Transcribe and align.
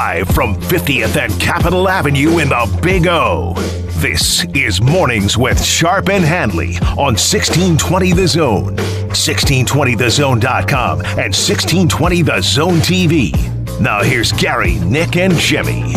Live 0.00 0.28
from 0.28 0.54
50th 0.54 1.20
and 1.22 1.38
Capitol 1.38 1.86
Avenue 1.86 2.38
in 2.38 2.48
the 2.48 2.80
Big 2.82 3.06
O. 3.06 3.52
This 4.00 4.46
is 4.54 4.80
Mornings 4.80 5.36
with 5.36 5.62
Sharp 5.62 6.08
and 6.08 6.24
Handley 6.24 6.78
on 6.96 7.18
1620 7.18 8.14
The 8.14 8.26
Zone, 8.26 8.76
1620thezone.com, 8.76 11.00
and 11.00 11.34
1620 11.36 12.22
The 12.22 12.40
Zone 12.40 12.78
TV. 12.78 13.78
Now 13.78 14.02
here's 14.02 14.32
Gary, 14.32 14.76
Nick, 14.76 15.16
and 15.16 15.34
Jimmy. 15.34 15.92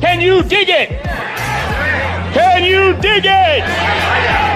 Can 0.00 0.20
you 0.20 0.42
dig 0.42 0.68
it? 0.68 1.00
Can 2.34 2.64
you 2.64 2.94
dig 3.00 3.26
it? 3.26 3.64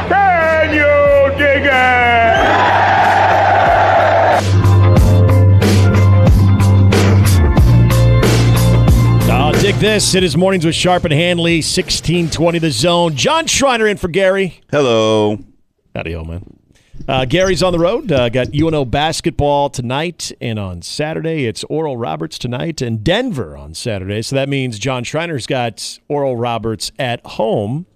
Can 0.08 0.74
you 0.74 1.30
dig 1.38 1.62
it? 1.64 2.97
This. 9.78 10.16
It 10.16 10.24
is 10.24 10.36
mornings 10.36 10.66
with 10.66 10.74
Sharp 10.74 11.04
and 11.04 11.12
Hanley, 11.12 11.58
1620 11.58 12.58
the 12.58 12.72
zone. 12.72 13.14
John 13.14 13.46
Schreiner 13.46 13.86
in 13.86 13.96
for 13.96 14.08
Gary. 14.08 14.60
Hello. 14.72 15.38
Howdy, 15.94 16.16
old 16.16 16.26
man. 16.26 16.58
Uh, 17.06 17.24
Gary's 17.24 17.62
on 17.62 17.72
the 17.72 17.78
road. 17.78 18.10
Uh, 18.10 18.28
got 18.28 18.52
UNO 18.52 18.84
basketball 18.84 19.70
tonight, 19.70 20.32
and 20.40 20.58
on 20.58 20.82
Saturday 20.82 21.46
it's 21.46 21.62
Oral 21.64 21.96
Roberts 21.96 22.40
tonight 22.40 22.82
and 22.82 23.04
Denver 23.04 23.56
on 23.56 23.72
Saturday. 23.72 24.20
So 24.22 24.34
that 24.34 24.48
means 24.48 24.80
John 24.80 25.04
Schreiner's 25.04 25.46
got 25.46 26.00
Oral 26.08 26.36
Roberts 26.36 26.90
at 26.98 27.24
home 27.24 27.86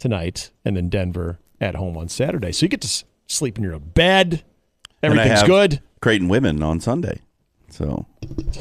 tonight, 0.00 0.50
and 0.64 0.76
then 0.76 0.88
Denver 0.88 1.38
at 1.60 1.76
home 1.76 1.96
on 1.96 2.08
Saturday. 2.08 2.50
So 2.50 2.64
you 2.64 2.68
get 2.70 2.80
to 2.80 3.04
sleep 3.28 3.56
in 3.56 3.62
your 3.62 3.74
own 3.74 3.92
bed. 3.94 4.42
Everything's 5.00 5.44
good. 5.44 5.80
Creighton 6.02 6.28
women 6.28 6.60
on 6.60 6.80
Sunday. 6.80 7.20
So 7.72 8.06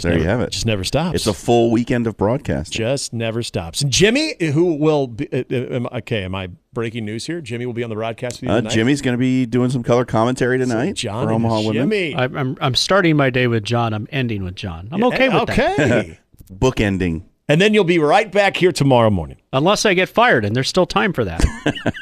there 0.02 0.12
never- 0.12 0.18
you 0.24 0.28
have 0.30 0.42
it. 0.42 0.52
Just 0.52 0.66
never 0.66 0.84
stops. 0.84 1.16
It's 1.16 1.28
a 1.28 1.34
full 1.34 1.72
weekend 1.72 2.08
of 2.08 2.16
broadcasting. 2.18 2.78
just 2.78 3.12
never 3.14 3.44
stops. 3.44 3.82
And 3.82 3.92
Jimmy, 3.92 4.36
who 4.54 4.76
will 4.76 5.08
be 5.08 5.28
uh, 5.34 5.44
uh, 5.52 5.76
am- 5.76 5.88
okay? 5.94 6.24
Am 6.24 6.36
I 6.36 6.50
breaking 6.74 7.06
news 7.06 7.26
here? 7.26 7.42
Jimmy 7.42 7.66
will 7.66 7.74
be 7.74 7.84
on 7.84 7.90
the 7.90 7.96
broadcast 7.96 8.42
with 8.42 8.50
you 8.50 8.54
Uh, 8.56 8.58
tonight. 8.62 8.74
Jimmy's 8.74 9.02
going 9.02 9.14
to 9.16 9.20
be 9.20 9.46
doing 9.46 9.70
some 9.72 9.84
color 9.84 10.06
commentary 10.06 10.58
tonight 10.58 10.96
John 10.96 11.26
for 11.28 11.34
and 11.34 11.44
Omaha 11.44 11.60
women. 11.62 11.74
Jimmy. 11.74 12.16
I'm, 12.16 12.38
I'm, 12.38 12.58
I'm 12.62 12.76
starting 12.76 13.18
my 13.18 13.30
day 13.30 13.48
with 13.48 13.64
John. 13.64 13.94
I'm 13.94 14.08
ending 14.12 14.44
with 14.44 14.56
John. 14.56 14.90
I'm 14.92 15.04
okay 15.06 15.30
with 15.30 15.48
that. 15.48 15.80
okay. 15.80 16.20
Bookending. 16.54 17.23
and 17.48 17.60
then 17.62 17.73
you'll 17.73 17.84
be 17.84 18.00
right 18.00 18.32
back 18.32 18.58
here 18.58 18.72
tomorrow 18.72 19.10
morning. 19.10 19.38
Unless 19.54 19.86
I 19.86 19.94
get 19.94 20.10
fired, 20.10 20.46
and 20.46 20.56
there's 20.56 20.68
still 20.70 20.86
time 20.86 21.14
for 21.14 21.23
that. 21.26 21.44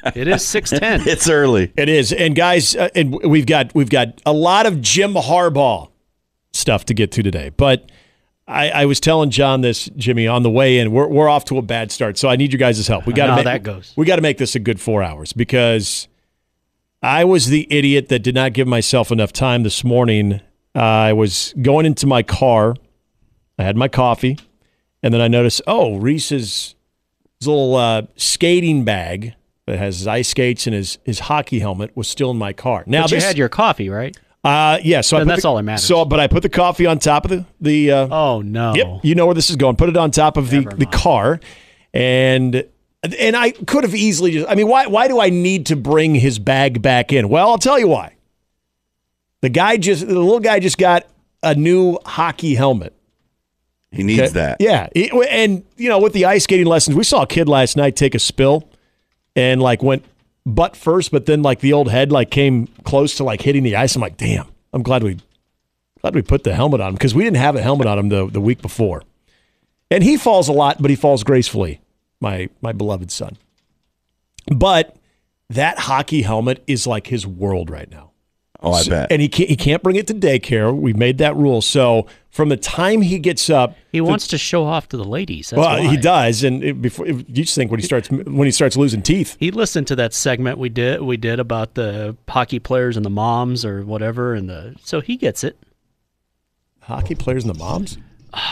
it 0.15 0.27
is 0.27 0.45
610. 0.45 1.07
It's 1.11 1.29
early. 1.29 1.71
It 1.77 1.89
is, 1.89 2.11
and 2.13 2.35
guys, 2.35 2.75
uh, 2.75 2.89
and 2.95 3.13
we've 3.23 3.45
got 3.45 3.73
we've 3.75 3.89
got 3.89 4.21
a 4.25 4.33
lot 4.33 4.65
of 4.65 4.81
Jim 4.81 5.13
Harbaugh 5.13 5.89
stuff 6.57 6.85
to 6.85 6.93
get 6.93 7.11
to 7.13 7.23
today. 7.23 7.49
But 7.49 7.89
I, 8.47 8.69
I 8.69 8.85
was 8.85 8.99
telling 8.99 9.29
John 9.29 9.61
this, 9.61 9.85
Jimmy, 9.95 10.27
on 10.27 10.43
the 10.43 10.49
way 10.49 10.79
in. 10.79 10.91
We're 10.91 11.07
we're 11.07 11.29
off 11.29 11.45
to 11.45 11.57
a 11.57 11.61
bad 11.61 11.91
start, 11.91 12.17
so 12.17 12.29
I 12.29 12.35
need 12.35 12.51
your 12.51 12.59
guys' 12.59 12.85
help. 12.87 13.05
We 13.05 13.13
got 13.13 13.25
to 13.25 13.31
how 13.31 13.35
make 13.37 13.45
that 13.45 13.63
goes. 13.63 13.93
We 13.95 14.05
got 14.05 14.17
to 14.17 14.21
make 14.21 14.37
this 14.37 14.55
a 14.55 14.59
good 14.59 14.79
four 14.79 15.03
hours 15.03 15.33
because 15.33 16.07
I 17.01 17.25
was 17.25 17.47
the 17.47 17.67
idiot 17.69 18.09
that 18.09 18.19
did 18.19 18.35
not 18.35 18.53
give 18.53 18.67
myself 18.67 19.11
enough 19.11 19.33
time 19.33 19.63
this 19.63 19.83
morning. 19.83 20.41
Uh, 20.75 20.79
I 20.79 21.13
was 21.13 21.53
going 21.61 21.85
into 21.85 22.07
my 22.07 22.23
car. 22.23 22.75
I 23.59 23.63
had 23.63 23.75
my 23.75 23.87
coffee, 23.87 24.37
and 25.03 25.13
then 25.13 25.21
I 25.21 25.27
noticed, 25.27 25.61
oh, 25.67 25.97
Reese's 25.97 26.75
his 27.39 27.47
little 27.47 27.75
uh, 27.75 28.03
skating 28.15 28.83
bag 28.83 29.33
that 29.65 29.77
has 29.77 29.99
his 29.99 30.07
ice 30.07 30.29
skates 30.29 30.65
and 30.65 30.73
his 30.73 30.97
his 31.03 31.19
hockey 31.19 31.59
helmet 31.59 31.95
was 31.95 32.07
still 32.07 32.31
in 32.31 32.37
my 32.37 32.53
car. 32.53 32.83
Now 32.87 33.03
But 33.03 33.11
you 33.11 33.17
this, 33.17 33.25
had 33.25 33.37
your 33.37 33.49
coffee, 33.49 33.89
right? 33.89 34.17
Uh, 34.47 34.79
yeah, 34.83 35.01
so 35.01 35.17
I 35.17 35.23
that's 35.23 35.41
the- 35.41 35.47
all 35.47 35.55
that 35.57 35.63
matters. 35.63 35.83
So, 35.83 36.05
but 36.05 36.19
I 36.19 36.27
put 36.27 36.43
the 36.43 36.49
coffee 36.49 36.85
on 36.85 36.99
top 36.99 37.25
of 37.25 37.31
the 37.31 37.45
the. 37.61 37.91
Uh, 37.91 38.07
Oh, 38.11 38.41
no. 38.41 38.73
Yep, 38.75 38.87
you 39.03 39.15
know 39.15 39.25
where 39.25 39.35
this 39.35 39.49
is 39.49 39.55
going. 39.55 39.75
Put 39.75 39.89
it 39.89 39.97
on 39.97 40.11
top 40.11 40.37
of 40.37 40.49
the, 40.49 40.57
Never 40.61 40.69
the 40.71 40.85
mind. 40.85 40.91
car, 40.93 41.39
and 41.93 42.63
and 43.19 43.35
I 43.35 43.51
could 43.51 43.83
have 43.83 43.95
easily 43.95 44.31
just. 44.31 44.49
I 44.49 44.55
mean, 44.55 44.67
why 44.67 44.87
why 44.87 45.07
do 45.07 45.19
I 45.19 45.29
need 45.29 45.65
to 45.67 45.75
bring 45.75 46.15
his 46.15 46.39
bag 46.39 46.81
back 46.81 47.11
in? 47.13 47.29
Well, 47.29 47.49
I'll 47.49 47.57
tell 47.57 47.77
you 47.79 47.87
why. 47.87 48.13
The 49.41 49.49
guy 49.49 49.77
just 49.77 50.07
the 50.07 50.13
little 50.19 50.39
guy 50.39 50.59
just 50.59 50.77
got 50.77 51.05
a 51.43 51.53
new 51.55 51.97
hockey 52.05 52.55
helmet. 52.55 52.93
He 53.91 54.03
needs 54.03 54.19
Okay? 54.21 54.31
that. 54.33 54.57
Yeah, 54.59 54.87
and 55.29 55.63
you 55.77 55.89
know, 55.89 55.99
with 55.99 56.13
the 56.13 56.25
ice 56.25 56.43
skating 56.43 56.65
lessons, 56.65 56.95
we 56.97 57.03
saw 57.03 57.21
a 57.21 57.27
kid 57.27 57.47
last 57.47 57.77
night 57.77 57.95
take 57.95 58.15
a 58.15 58.19
spill 58.19 58.67
and 59.35 59.61
like 59.61 59.81
went 59.83 60.03
butt 60.47 60.75
first, 60.75 61.11
but 61.11 61.25
then 61.25 61.41
like 61.41 61.59
the 61.59 61.73
old 61.73 61.89
head 61.89 62.11
like 62.11 62.31
came 62.31 62.67
close 62.83 63.15
to 63.15 63.23
like 63.23 63.41
hitting 63.41 63.63
the 63.63 63.75
ice. 63.75 63.95
I'm 63.95 64.01
like, 64.01 64.17
damn, 64.17 64.47
I'm 64.73 64.83
glad 64.83 65.03
we 65.03 65.19
glad 66.01 66.15
we 66.15 66.21
put 66.21 66.43
the 66.43 66.55
helmet 66.55 66.81
on 66.81 66.89
him 66.89 66.93
because 66.95 67.13
we 67.13 67.23
didn't 67.23 67.37
have 67.37 67.55
a 67.55 67.61
helmet 67.61 67.87
on 67.87 67.99
him 67.99 68.09
the 68.09 68.27
the 68.27 68.41
week 68.41 68.61
before. 68.61 69.03
And 69.89 70.03
he 70.03 70.17
falls 70.17 70.47
a 70.47 70.53
lot, 70.53 70.81
but 70.81 70.89
he 70.89 70.95
falls 70.95 71.23
gracefully. 71.23 71.81
My 72.19 72.49
my 72.61 72.71
beloved 72.71 73.11
son. 73.11 73.37
But 74.47 74.95
that 75.49 75.77
hockey 75.77 76.21
helmet 76.21 76.63
is 76.67 76.87
like 76.87 77.07
his 77.07 77.27
world 77.27 77.69
right 77.69 77.89
now. 77.89 78.11
Oh, 78.61 78.71
I 78.71 78.83
bet. 78.83 79.11
And 79.11 79.21
he 79.21 79.29
can't, 79.29 79.49
he 79.49 79.55
can't 79.55 79.83
bring 79.83 79.97
it 79.97 80.07
to 80.07 80.13
daycare. 80.13 80.75
We've 80.75 80.97
made 80.97 81.19
that 81.19 81.35
rule. 81.35 81.61
So 81.61 82.07
from 82.37 82.49
the 82.49 82.55
time 82.55 83.01
he 83.01 83.17
gets 83.17 83.49
up, 83.49 83.75
He 83.91 83.99
wants 83.99 84.27
to 84.27 84.37
show 84.37 84.63
off 84.63 84.87
to 84.89 84.97
the 84.97 85.03
ladies. 85.03 85.49
That's 85.49 85.57
well, 85.57 85.83
why. 85.83 85.89
he 85.89 85.97
does, 85.97 86.43
and 86.43 86.63
it, 86.63 86.79
before 86.79 87.07
you 87.07 87.23
just 87.23 87.55
think 87.55 87.71
when 87.71 87.79
he 87.79 87.85
starts 87.85 88.11
when 88.11 88.45
he 88.45 88.51
starts 88.51 88.77
losing 88.77 89.01
teeth. 89.01 89.35
He 89.39 89.49
listened 89.49 89.87
to 89.87 89.95
that 89.95 90.13
segment 90.13 90.59
we 90.59 90.69
did 90.69 91.01
we 91.01 91.17
did 91.17 91.39
about 91.39 91.73
the 91.73 92.15
hockey 92.29 92.59
players 92.59 92.95
and 92.95 93.03
the 93.03 93.09
moms 93.09 93.65
or 93.65 93.83
whatever, 93.83 94.35
and 94.35 94.47
the 94.47 94.75
so 94.83 95.01
he 95.01 95.17
gets 95.17 95.43
it 95.43 95.57
Hockey 96.81 97.15
players 97.15 97.43
and 97.43 97.53
the 97.55 97.57
moms. 97.57 97.97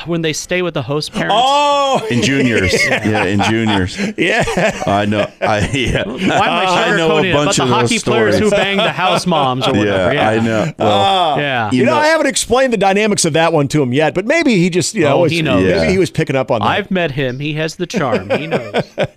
When 0.05 0.21
they 0.21 0.33
stay 0.33 0.61
with 0.61 0.73
the 0.73 0.81
host 0.81 1.11
parents. 1.13 1.35
Oh, 1.37 2.05
in 2.09 2.21
juniors. 2.21 2.73
yeah, 2.89 3.23
in 3.25 3.41
juniors. 3.43 3.97
yeah. 4.17 4.43
I 4.85 5.05
know. 5.05 5.31
I 5.41 5.69
yeah. 5.71 6.03
Why 6.05 6.13
am 6.15 6.67
I 6.67 6.85
I 6.93 6.97
know 6.97 7.17
a 7.19 7.33
bunch 7.33 7.57
about 7.57 7.67
the 7.69 7.73
of 7.75 7.89
those 7.89 7.91
hockey 7.91 7.99
players 7.99 8.39
who 8.39 8.47
stories. 8.47 8.63
banged 8.63 8.79
the 8.79 8.91
house 8.91 9.25
moms 9.27 9.67
or 9.67 9.73
whatever? 9.73 10.13
Yeah, 10.13 10.31
Yeah, 10.31 10.41
I 10.41 10.43
know. 10.43 10.71
Well, 10.77 10.91
ah. 10.91 11.37
Yeah. 11.37 11.71
You 11.71 11.85
know, 11.85 11.91
know- 11.93 11.97
I 11.99 12.07
haven't 12.07 12.27
explained 12.27 12.73
the 12.73 12.77
dynamics 12.77 13.25
of 13.25 13.33
that 13.33 13.53
one 13.53 13.67
to 13.69 13.81
him 13.81 13.93
yet, 13.93 14.13
but 14.15 14.25
maybe 14.25 14.57
he 14.57 14.69
just, 14.69 14.95
you 14.95 15.01
know, 15.03 15.17
Oh, 15.17 15.21
was- 15.21 15.31
he 15.31 15.41
knows. 15.41 15.63
maybe 15.63 15.69
Yeah. 15.69 15.89
he 15.91 15.97
was 15.97 16.09
picking 16.11 16.35
up 16.35 16.51
on 16.51 16.61
that. 16.61 16.67
I've 16.67 16.91
met 16.91 17.11
him. 17.11 17.39
He 17.39 17.53
has 17.53 17.75
the 17.75 17.87
charm. 17.87 18.29
He 18.31 18.47
knows. 18.47 18.83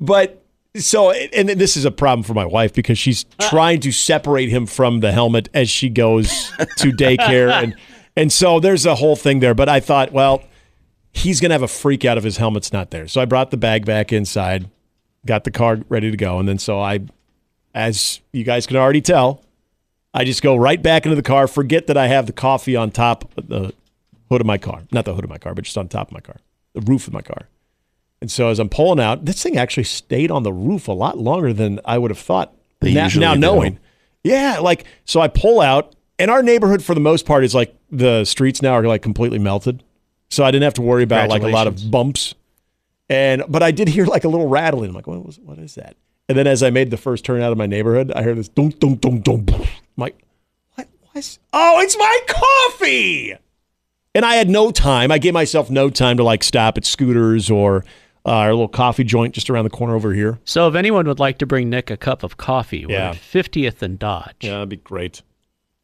But 0.00 0.44
so, 0.76 1.10
and 1.10 1.48
this 1.48 1.76
is 1.76 1.84
a 1.84 1.90
problem 1.90 2.22
for 2.22 2.34
my 2.34 2.44
wife 2.44 2.72
because 2.72 2.98
she's 2.98 3.24
uh. 3.40 3.48
trying 3.48 3.80
to 3.80 3.90
separate 3.90 4.48
him 4.48 4.66
from 4.66 5.00
the 5.00 5.10
helmet 5.10 5.48
as 5.54 5.68
she 5.68 5.88
goes 5.88 6.52
to 6.76 6.92
daycare, 6.92 7.50
and 7.50 7.74
and 8.18 8.32
so 8.32 8.58
there's 8.58 8.84
a 8.84 8.96
whole 8.96 9.14
thing 9.14 9.38
there. 9.38 9.54
But 9.54 9.68
I 9.68 9.78
thought, 9.80 10.12
well, 10.12 10.42
he's 11.12 11.40
gonna 11.40 11.54
have 11.54 11.62
a 11.62 11.68
freak 11.68 12.04
out 12.04 12.18
if 12.18 12.24
his 12.24 12.36
helmet's 12.36 12.72
not 12.72 12.90
there. 12.90 13.06
So 13.06 13.20
I 13.20 13.24
brought 13.24 13.50
the 13.50 13.56
bag 13.56 13.86
back 13.86 14.12
inside, 14.12 14.68
got 15.24 15.44
the 15.44 15.50
car 15.50 15.78
ready 15.88 16.10
to 16.10 16.16
go, 16.16 16.38
and 16.38 16.48
then 16.48 16.58
so 16.58 16.80
I, 16.80 17.00
as 17.74 18.20
you 18.32 18.42
guys 18.44 18.66
can 18.66 18.76
already 18.76 19.00
tell, 19.00 19.44
I 20.12 20.24
just 20.24 20.42
go 20.42 20.56
right 20.56 20.82
back 20.82 21.06
into 21.06 21.16
the 21.16 21.22
car, 21.22 21.46
forget 21.46 21.86
that 21.86 21.96
I 21.96 22.08
have 22.08 22.26
the 22.26 22.32
coffee 22.32 22.74
on 22.74 22.90
top 22.90 23.30
of 23.38 23.48
the 23.48 23.72
hood 24.30 24.40
of 24.40 24.46
my 24.46 24.58
car, 24.58 24.82
not 24.90 25.04
the 25.04 25.14
hood 25.14 25.24
of 25.24 25.30
my 25.30 25.38
car, 25.38 25.54
but 25.54 25.64
just 25.64 25.78
on 25.78 25.86
top 25.86 26.08
of 26.08 26.12
my 26.12 26.20
car, 26.20 26.36
the 26.74 26.80
roof 26.80 27.06
of 27.06 27.12
my 27.12 27.22
car. 27.22 27.48
And 28.20 28.30
so 28.30 28.48
as 28.48 28.58
I'm 28.58 28.68
pulling 28.68 28.98
out, 28.98 29.26
this 29.26 29.40
thing 29.42 29.56
actually 29.56 29.84
stayed 29.84 30.32
on 30.32 30.42
the 30.42 30.52
roof 30.52 30.88
a 30.88 30.92
lot 30.92 31.18
longer 31.18 31.52
than 31.52 31.78
I 31.84 31.98
would 31.98 32.10
have 32.10 32.18
thought. 32.18 32.52
They 32.80 32.92
now, 32.92 33.08
now 33.14 33.34
knowing, 33.34 33.78
yeah, 34.24 34.58
like 34.58 34.84
so 35.04 35.20
I 35.20 35.28
pull 35.28 35.60
out, 35.60 35.94
and 36.18 36.30
our 36.30 36.42
neighborhood 36.42 36.82
for 36.82 36.94
the 36.94 37.00
most 37.00 37.26
part 37.26 37.44
is 37.44 37.54
like 37.54 37.74
the 37.90 38.24
streets 38.24 38.62
now 38.62 38.72
are 38.72 38.82
like 38.84 39.02
completely 39.02 39.38
melted, 39.38 39.82
so 40.30 40.44
I 40.44 40.50
didn't 40.50 40.64
have 40.64 40.74
to 40.74 40.82
worry 40.82 41.02
about 41.02 41.28
like 41.28 41.42
a 41.42 41.48
lot 41.48 41.66
of 41.66 41.90
bumps. 41.90 42.34
And 43.10 43.42
but 43.48 43.62
I 43.62 43.70
did 43.70 43.88
hear 43.88 44.04
like 44.06 44.24
a 44.24 44.28
little 44.28 44.48
rattling. 44.48 44.90
I'm 44.90 44.94
like, 44.96 45.06
what 45.06 45.24
was 45.24 45.38
what 45.40 45.58
is 45.58 45.74
that? 45.76 45.96
And 46.28 46.36
then 46.36 46.46
as 46.46 46.62
I 46.62 46.68
made 46.70 46.90
the 46.90 46.98
first 46.98 47.24
turn 47.24 47.40
out 47.40 47.52
of 47.52 47.58
my 47.58 47.66
neighborhood, 47.66 48.12
I 48.12 48.22
heard 48.22 48.36
this 48.36 48.48
dunk 48.48 48.78
dunk 48.80 49.00
dunk 49.00 49.24
dunk. 49.24 49.50
I'm 49.50 49.66
like, 49.96 50.18
what 50.74 50.88
was? 51.14 51.38
Oh, 51.54 51.80
it's 51.80 51.96
my 51.96 52.18
coffee. 52.28 53.34
And 54.14 54.24
I 54.24 54.34
had 54.34 54.50
no 54.50 54.70
time. 54.70 55.10
I 55.12 55.18
gave 55.18 55.32
myself 55.32 55.70
no 55.70 55.88
time 55.90 56.16
to 56.18 56.24
like 56.24 56.42
stop 56.44 56.76
at 56.76 56.84
Scooters 56.84 57.50
or 57.50 57.84
uh, 58.26 58.30
our 58.32 58.50
little 58.50 58.68
coffee 58.68 59.04
joint 59.04 59.34
just 59.34 59.48
around 59.48 59.64
the 59.64 59.70
corner 59.70 59.94
over 59.94 60.12
here. 60.12 60.38
So 60.44 60.68
if 60.68 60.74
anyone 60.74 61.06
would 61.06 61.20
like 61.20 61.38
to 61.38 61.46
bring 61.46 61.70
Nick 61.70 61.88
a 61.90 61.96
cup 61.96 62.22
of 62.22 62.36
coffee, 62.36 62.84
we're 62.84 62.92
Yeah. 62.92 63.10
at 63.10 63.16
50th 63.16 63.80
and 63.80 63.98
Dodge. 63.98 64.34
Yeah, 64.40 64.52
that'd 64.54 64.68
be 64.68 64.76
great. 64.76 65.22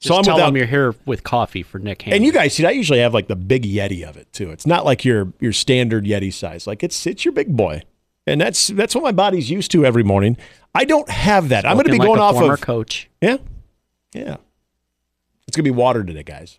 Just 0.04 0.08
so 0.08 0.18
I'm 0.18 0.22
tell 0.22 0.36
without. 0.36 0.46
them 0.46 0.56
you're 0.56 0.66
here 0.66 0.94
with 1.06 1.24
coffee 1.24 1.62
for 1.62 1.78
Nick 1.78 2.02
Hanley. 2.02 2.16
and 2.18 2.26
you 2.26 2.32
guys 2.32 2.54
see, 2.54 2.66
I 2.66 2.70
usually 2.70 2.98
have 2.98 3.14
like 3.14 3.26
the 3.28 3.36
big 3.36 3.62
Yeti 3.64 4.06
of 4.06 4.16
it 4.18 4.30
too. 4.32 4.50
It's 4.50 4.66
not 4.66 4.84
like 4.84 5.04
your 5.04 5.32
your 5.40 5.52
standard 5.52 6.04
Yeti 6.04 6.32
size. 6.32 6.66
Like 6.66 6.82
it's 6.82 7.06
it's 7.06 7.24
your 7.24 7.32
big 7.32 7.56
boy, 7.56 7.82
and 8.26 8.40
that's 8.40 8.68
that's 8.68 8.94
what 8.94 9.02
my 9.02 9.12
body's 9.12 9.50
used 9.50 9.70
to 9.70 9.86
every 9.86 10.02
morning. 10.02 10.36
I 10.74 10.84
don't 10.84 11.08
have 11.08 11.48
that. 11.48 11.64
I'm 11.64 11.74
going 11.74 11.86
to 11.86 11.92
be 11.92 11.98
going 11.98 12.20
off 12.20 12.34
former 12.34 12.54
of 12.54 12.60
coach. 12.60 13.08
yeah, 13.20 13.38
yeah. 14.12 14.36
It's 15.46 15.56
going 15.56 15.64
to 15.64 15.70
be 15.70 15.76
water 15.76 16.02
today, 16.02 16.22
guys. 16.22 16.58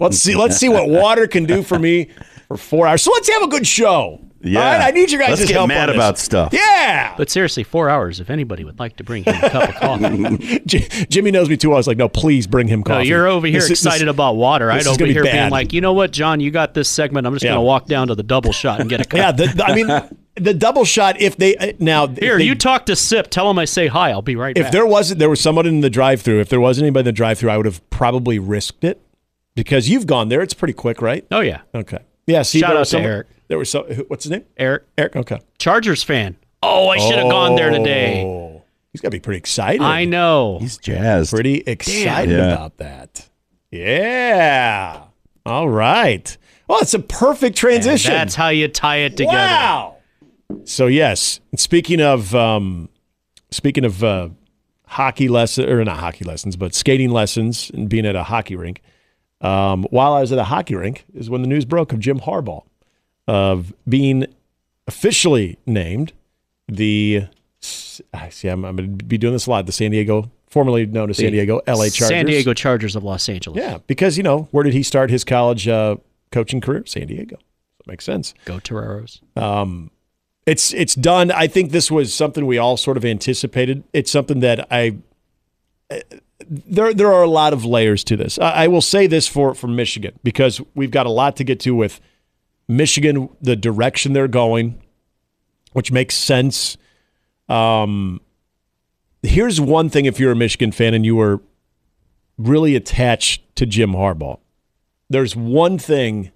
Let's 0.00 0.18
see. 0.18 0.34
Let's 0.36 0.56
see 0.56 0.68
what 0.68 0.88
water 0.88 1.26
can 1.26 1.44
do 1.44 1.62
for 1.62 1.78
me 1.78 2.08
for 2.46 2.56
four 2.56 2.86
hours. 2.86 3.02
So 3.02 3.10
let's 3.12 3.28
have 3.28 3.42
a 3.42 3.48
good 3.48 3.66
show. 3.66 4.20
Yeah. 4.40 4.60
All 4.60 4.64
right? 4.78 4.86
I 4.86 4.90
need 4.92 5.10
you 5.10 5.18
guys 5.18 5.30
Let's 5.30 5.40
to 5.42 5.46
get 5.48 5.54
help 5.56 5.68
mad 5.68 5.88
on 5.90 5.96
this. 5.96 5.96
about 5.96 6.18
stuff. 6.18 6.52
Yeah. 6.52 7.14
But 7.16 7.28
seriously, 7.28 7.64
four 7.64 7.90
hours. 7.90 8.20
If 8.20 8.30
anybody 8.30 8.62
would 8.64 8.78
like 8.78 8.96
to 8.98 9.04
bring 9.04 9.24
him 9.24 9.34
a 9.34 9.50
cup 9.50 9.68
of 9.70 9.74
coffee, 9.74 10.60
J- 10.66 10.88
Jimmy 11.10 11.30
knows 11.32 11.48
me 11.48 11.56
too. 11.56 11.72
I 11.72 11.76
was 11.76 11.88
like, 11.88 11.96
no, 11.96 12.08
please 12.08 12.46
bring 12.46 12.68
him 12.68 12.80
no, 12.80 12.84
coffee. 12.84 13.08
you're 13.08 13.26
over 13.26 13.46
here 13.48 13.56
This 13.60 13.64
is- 13.64 13.70
excited 13.84 14.06
this- 14.06 14.14
about 14.14 14.36
water. 14.36 14.70
I'd 14.70 14.82
is 14.82 14.86
over 14.86 15.04
be 15.04 15.12
here 15.12 15.24
being 15.24 15.50
like, 15.50 15.72
you 15.72 15.80
know 15.80 15.92
what, 15.92 16.12
John, 16.12 16.38
you 16.38 16.50
got 16.52 16.72
this 16.74 16.88
segment. 16.88 17.26
I'm 17.26 17.32
just 17.34 17.44
Yeah. 17.44 17.50
gonna 17.52 17.62
walk 17.62 17.86
down 17.86 18.08
to 18.08 18.14
the 18.14 18.22
double 18.22 18.52
shot 18.52 18.80
and 18.80 18.88
get 18.88 19.00
a 19.00 19.04
cup. 19.04 19.18
Yeah, 19.18 19.32
the, 19.32 19.46
the- 19.48 19.64
I 19.64 19.74
mean, 19.74 19.86
the 20.36 20.54
double 20.54 20.84
shot. 20.84 21.20
If 21.20 21.36
they 21.36 21.56
uh, 21.56 21.72
now 21.80 22.06
Here, 22.06 22.38
they- 22.38 22.44
you 22.44 22.54
talk 22.54 22.86
to 22.86 22.94
Sip. 22.94 23.30
Tell 23.30 23.50
him 23.50 23.58
I 23.58 23.64
say 23.64 23.88
hi. 23.88 24.10
I'll 24.12 24.22
be 24.22 24.36
right 24.36 24.56
If 24.56 24.64
back. 24.66 24.72
there 24.72 24.86
wasn't, 24.86 25.18
there 25.18 25.30
was 25.30 25.40
someone 25.40 25.66
in 25.66 25.80
the 25.80 25.90
drive-through. 25.90 26.40
If 26.40 26.48
there 26.48 26.60
wasn't 26.60 26.84
anybody 26.84 27.00
in 27.00 27.06
the 27.06 27.12
drive-through, 27.12 27.50
I 27.50 27.56
would 27.56 27.66
have 27.66 27.88
probably 27.90 28.38
risked 28.38 28.84
it 28.84 29.00
because 29.56 29.88
you've 29.88 30.06
gone 30.06 30.28
there. 30.28 30.42
It's 30.42 30.54
pretty 30.54 30.74
quick, 30.74 31.02
right? 31.02 31.26
oh 31.32 31.40
yeah, 31.40 31.62
Okay. 31.74 31.98
Yeah. 32.28 32.42
See, 32.42 32.60
Shout 32.60 32.76
out 32.76 32.80
was 32.80 32.88
to 32.90 32.92
someone- 32.92 33.10
Eric. 33.10 33.26
There 33.48 33.58
was 33.58 33.70
so. 33.70 33.82
What's 34.08 34.24
his 34.24 34.30
name? 34.30 34.44
Eric, 34.56 34.84
Eric. 34.96 35.16
Okay. 35.16 35.40
Chargers 35.58 36.02
fan. 36.02 36.36
Oh, 36.62 36.88
I 36.88 36.98
should 36.98 37.18
have 37.18 37.30
gone 37.30 37.54
there 37.56 37.70
today. 37.70 38.24
Oh, 38.24 38.62
he's 38.92 39.00
got 39.00 39.08
to 39.08 39.16
be 39.16 39.20
pretty 39.20 39.38
excited. 39.38 39.80
I 39.82 40.04
know. 40.04 40.58
He's 40.60 40.76
jazzed. 40.78 41.30
Pretty 41.30 41.58
excited 41.66 42.36
Yeah. 42.36 42.52
about 42.52 42.76
that. 42.78 43.28
Yeah. 43.70 45.02
All 45.46 45.68
right. 45.68 46.36
Well, 46.68 46.80
it's 46.80 46.94
a 46.94 46.98
perfect 46.98 47.56
transition. 47.56 48.12
That's 48.12 48.34
how 48.34 48.48
you 48.48 48.68
tie 48.68 48.96
it 48.98 49.16
together. 49.16 49.36
Wow. 49.36 49.96
So 50.64 50.86
yes, 50.86 51.40
speaking 51.56 52.00
of 52.00 52.34
um, 52.34 52.88
speaking 53.50 53.84
of 53.84 54.02
uh, 54.04 54.28
hockey 54.86 55.28
lesson 55.28 55.68
or 55.68 55.82
not 55.84 55.98
hockey 55.98 56.24
lessons, 56.24 56.56
but 56.56 56.74
skating 56.74 57.10
lessons 57.10 57.70
and 57.72 57.88
being 57.88 58.04
at 58.06 58.16
a 58.16 58.24
hockey 58.24 58.56
rink. 58.56 58.82
Um, 59.40 59.84
while 59.90 60.14
I 60.14 60.20
was 60.20 60.32
at 60.32 60.38
a 60.38 60.44
hockey 60.44 60.74
rink, 60.74 61.04
is 61.14 61.30
when 61.30 61.42
the 61.42 61.48
news 61.48 61.64
broke 61.64 61.92
of 61.92 62.00
Jim 62.00 62.18
Harbaugh 62.20 62.64
of 63.28 63.72
being 63.88 64.26
officially 64.88 65.58
named 65.66 66.12
the. 66.66 67.26
I 68.12 68.28
see. 68.30 68.48
I'm, 68.48 68.64
I'm 68.64 68.76
going 68.76 68.98
to 68.98 69.04
be 69.04 69.18
doing 69.18 69.32
this 69.32 69.46
a 69.46 69.50
lot. 69.50 69.66
The 69.66 69.72
San 69.72 69.90
Diego, 69.90 70.30
formerly 70.48 70.86
known 70.86 71.10
as 71.10 71.18
San 71.18 71.32
Diego, 71.32 71.60
L.A. 71.66 71.90
Chargers. 71.90 72.08
San 72.08 72.26
Diego 72.26 72.54
Chargers 72.54 72.96
of 72.96 73.04
Los 73.04 73.28
Angeles. 73.28 73.58
Yeah, 73.58 73.78
because 73.86 74.16
you 74.16 74.22
know 74.22 74.48
where 74.50 74.64
did 74.64 74.72
he 74.74 74.82
start 74.82 75.10
his 75.10 75.24
college 75.24 75.68
uh, 75.68 75.96
coaching 76.32 76.60
career? 76.60 76.84
San 76.86 77.06
Diego. 77.06 77.36
That 77.36 77.86
makes 77.86 78.04
sense. 78.04 78.34
Go 78.44 78.58
Toreros. 78.58 79.20
It's 80.46 80.72
it's 80.72 80.94
done. 80.94 81.30
I 81.30 81.46
think 81.46 81.72
this 81.72 81.90
was 81.90 82.14
something 82.14 82.46
we 82.46 82.56
all 82.56 82.78
sort 82.78 82.96
of 82.96 83.04
anticipated. 83.04 83.84
It's 83.92 84.10
something 84.10 84.40
that 84.40 84.66
I 84.70 84.96
there 86.48 86.94
there 86.94 87.12
are 87.12 87.22
a 87.22 87.28
lot 87.28 87.52
of 87.52 87.64
layers 87.64 88.04
to 88.04 88.16
this. 88.16 88.38
I, 88.38 88.50
I 88.50 88.68
will 88.68 88.80
say 88.80 89.06
this 89.06 89.26
for 89.26 89.54
for 89.54 89.66
Michigan 89.66 90.18
because 90.22 90.60
we've 90.74 90.90
got 90.90 91.06
a 91.06 91.10
lot 91.10 91.36
to 91.36 91.44
get 91.44 91.60
to 91.60 91.74
with 91.74 92.00
Michigan, 92.68 93.30
the 93.40 93.56
direction 93.56 94.12
they're 94.12 94.28
going, 94.28 94.80
which 95.72 95.90
makes 95.90 96.14
sense. 96.14 96.76
Um, 97.48 98.20
here's 99.22 99.60
one 99.60 99.88
thing: 99.88 100.04
if 100.04 100.20
you're 100.20 100.32
a 100.32 100.36
Michigan 100.36 100.70
fan 100.70 100.94
and 100.94 101.04
you 101.04 101.16
were 101.16 101.40
really 102.36 102.76
attached 102.76 103.42
to 103.56 103.66
Jim 103.66 103.92
Harbaugh, 103.92 104.38
there's 105.08 105.34
one 105.34 105.78
thing 105.78 106.30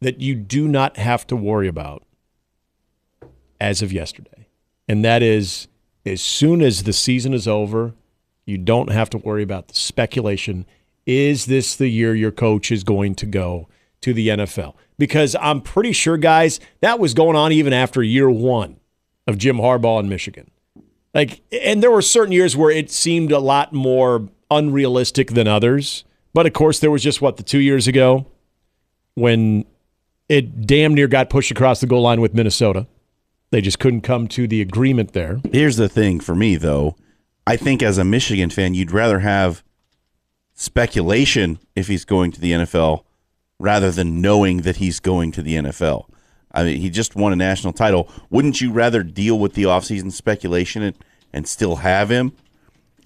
that 0.00 0.20
you 0.20 0.34
do 0.34 0.68
not 0.68 0.96
have 0.96 1.26
to 1.28 1.36
worry 1.36 1.68
about 1.68 2.02
as 3.60 3.82
of 3.82 3.92
yesterday. 3.92 4.48
And 4.88 5.04
that 5.04 5.22
is 5.22 5.68
as 6.06 6.20
soon 6.20 6.62
as 6.62 6.84
the 6.84 6.92
season 6.92 7.34
is 7.34 7.46
over, 7.46 7.94
you 8.46 8.58
don't 8.58 8.90
have 8.90 9.10
to 9.10 9.18
worry 9.18 9.42
about 9.42 9.68
the 9.68 9.74
speculation. 9.74 10.66
Is 11.06 11.46
this 11.46 11.76
the 11.76 11.88
year 11.88 12.14
your 12.14 12.30
coach 12.30 12.70
is 12.70 12.84
going 12.84 13.14
to 13.16 13.26
go 13.26 13.68
to 14.00 14.12
the 14.14 14.28
NFL? 14.28 14.74
Because 14.98 15.36
I'm 15.40 15.60
pretty 15.60 15.92
sure, 15.92 16.16
guys, 16.16 16.58
that 16.80 16.98
was 16.98 17.14
going 17.14 17.36
on 17.36 17.52
even 17.52 17.72
after 17.72 18.02
year 18.02 18.28
one 18.28 18.80
of 19.26 19.38
Jim 19.38 19.58
Harbaugh 19.58 20.00
in 20.00 20.08
Michigan. 20.08 20.50
Like, 21.14 21.40
and 21.52 21.82
there 21.82 21.90
were 21.90 22.02
certain 22.02 22.32
years 22.32 22.56
where 22.56 22.70
it 22.70 22.90
seemed 22.90 23.32
a 23.32 23.38
lot 23.38 23.72
more 23.72 24.28
unrealistic 24.50 25.32
than 25.32 25.46
others. 25.46 26.04
But 26.34 26.46
of 26.46 26.52
course, 26.52 26.80
there 26.80 26.90
was 26.90 27.02
just 27.02 27.22
what 27.22 27.36
the 27.36 27.42
two 27.42 27.60
years 27.60 27.86
ago 27.86 28.26
when 29.14 29.64
it 30.28 30.66
damn 30.66 30.94
near 30.94 31.08
got 31.08 31.30
pushed 31.30 31.50
across 31.50 31.80
the 31.80 31.86
goal 31.86 32.02
line 32.02 32.20
with 32.20 32.34
Minnesota. 32.34 32.86
They 33.50 33.60
just 33.60 33.78
couldn't 33.78 34.02
come 34.02 34.28
to 34.28 34.46
the 34.46 34.60
agreement 34.60 35.12
there. 35.12 35.40
Here's 35.52 35.76
the 35.76 35.88
thing 35.88 36.20
for 36.20 36.34
me, 36.34 36.56
though. 36.56 36.96
I 37.46 37.56
think 37.56 37.82
as 37.82 37.96
a 37.96 38.04
Michigan 38.04 38.50
fan, 38.50 38.74
you'd 38.74 38.92
rather 38.92 39.20
have 39.20 39.64
speculation 40.54 41.58
if 41.74 41.88
he's 41.88 42.04
going 42.04 42.30
to 42.32 42.40
the 42.40 42.52
NFL 42.52 43.04
rather 43.58 43.90
than 43.90 44.20
knowing 44.20 44.58
that 44.62 44.76
he's 44.76 45.00
going 45.00 45.32
to 45.32 45.42
the 45.42 45.54
NFL. 45.56 46.06
I 46.52 46.64
mean, 46.64 46.80
he 46.80 46.90
just 46.90 47.14
won 47.16 47.32
a 47.32 47.36
national 47.36 47.72
title. 47.72 48.10
Wouldn't 48.30 48.60
you 48.60 48.72
rather 48.72 49.02
deal 49.02 49.38
with 49.38 49.54
the 49.54 49.64
offseason 49.64 50.12
speculation 50.12 50.82
and, 50.82 50.96
and 51.32 51.46
still 51.46 51.76
have 51.76 52.10
him 52.10 52.32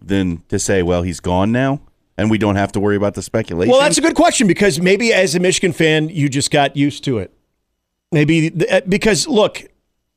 than 0.01 0.43
to 0.49 0.59
say, 0.59 0.83
well, 0.83 1.03
he's 1.03 1.21
gone 1.21 1.53
now 1.53 1.81
and 2.17 2.31
we 2.31 2.39
don't 2.39 2.57
have 2.57 2.73
to 2.73 2.81
worry 2.81 2.97
about 2.97 3.15
the 3.15 3.23
speculation? 3.23 3.71
Well, 3.71 3.81
that's 3.81 3.99
a 3.99 4.03
good 4.03 4.15
question 4.15 4.47
because 4.47 4.81
maybe 4.81 5.13
as 5.13 5.35
a 5.35 5.41
Michigan 5.41 5.73
fan, 5.73 6.09
you 6.09 6.29
just 6.29 6.51
got 6.51 6.77
used 6.77 7.05
to 7.05 7.19
it. 7.19 7.33
Maybe 8.11 8.53
uh, 8.71 8.83
because 8.87 9.27
look, 9.27 9.63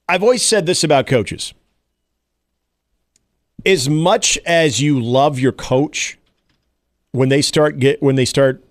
I've 0.08 0.22
always 0.22 0.46
said 0.46 0.66
this 0.66 0.84
about 0.84 1.08
coaches. 1.08 1.54
As 3.66 3.90
much 3.90 4.38
as 4.46 4.82
you 4.82 5.00
love 5.00 5.40
your 5.40 5.54
coach, 5.54 6.20
when 7.14 7.30
they 7.30 7.42
start 7.42 7.80
get 7.80 8.04
when 8.04 8.16
they 8.16 8.26
start 8.26 8.65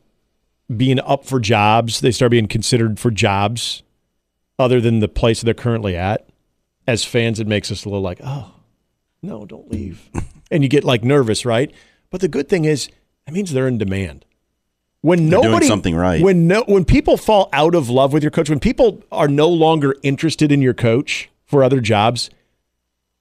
being 0.74 1.00
up 1.00 1.24
for 1.24 1.40
jobs, 1.40 2.00
they 2.00 2.10
start 2.10 2.30
being 2.30 2.48
considered 2.48 2.98
for 2.98 3.10
jobs 3.10 3.82
other 4.58 4.80
than 4.80 5.00
the 5.00 5.08
place 5.08 5.42
they're 5.42 5.54
currently 5.54 5.96
at. 5.96 6.28
As 6.86 7.04
fans, 7.04 7.40
it 7.40 7.46
makes 7.46 7.72
us 7.72 7.84
a 7.84 7.88
little 7.88 8.02
like, 8.02 8.20
oh, 8.22 8.52
no, 9.22 9.44
don't 9.46 9.70
leave. 9.70 10.10
and 10.50 10.62
you 10.62 10.68
get 10.68 10.84
like 10.84 11.02
nervous, 11.02 11.44
right? 11.46 11.72
But 12.10 12.20
the 12.20 12.28
good 12.28 12.48
thing 12.48 12.64
is, 12.64 12.88
that 13.26 13.32
means 13.32 13.52
they're 13.52 13.68
in 13.68 13.78
demand. 13.78 14.24
When 15.00 15.28
They're 15.28 15.42
nobody 15.42 15.66
something 15.66 15.94
right. 15.94 16.22
When 16.22 16.46
no 16.46 16.62
when 16.66 16.86
people 16.86 17.18
fall 17.18 17.50
out 17.52 17.74
of 17.74 17.90
love 17.90 18.14
with 18.14 18.22
your 18.22 18.30
coach, 18.30 18.48
when 18.48 18.60
people 18.60 19.02
are 19.12 19.28
no 19.28 19.48
longer 19.50 19.96
interested 20.02 20.50
in 20.50 20.62
your 20.62 20.72
coach 20.72 21.28
for 21.44 21.62
other 21.62 21.80
jobs, 21.82 22.30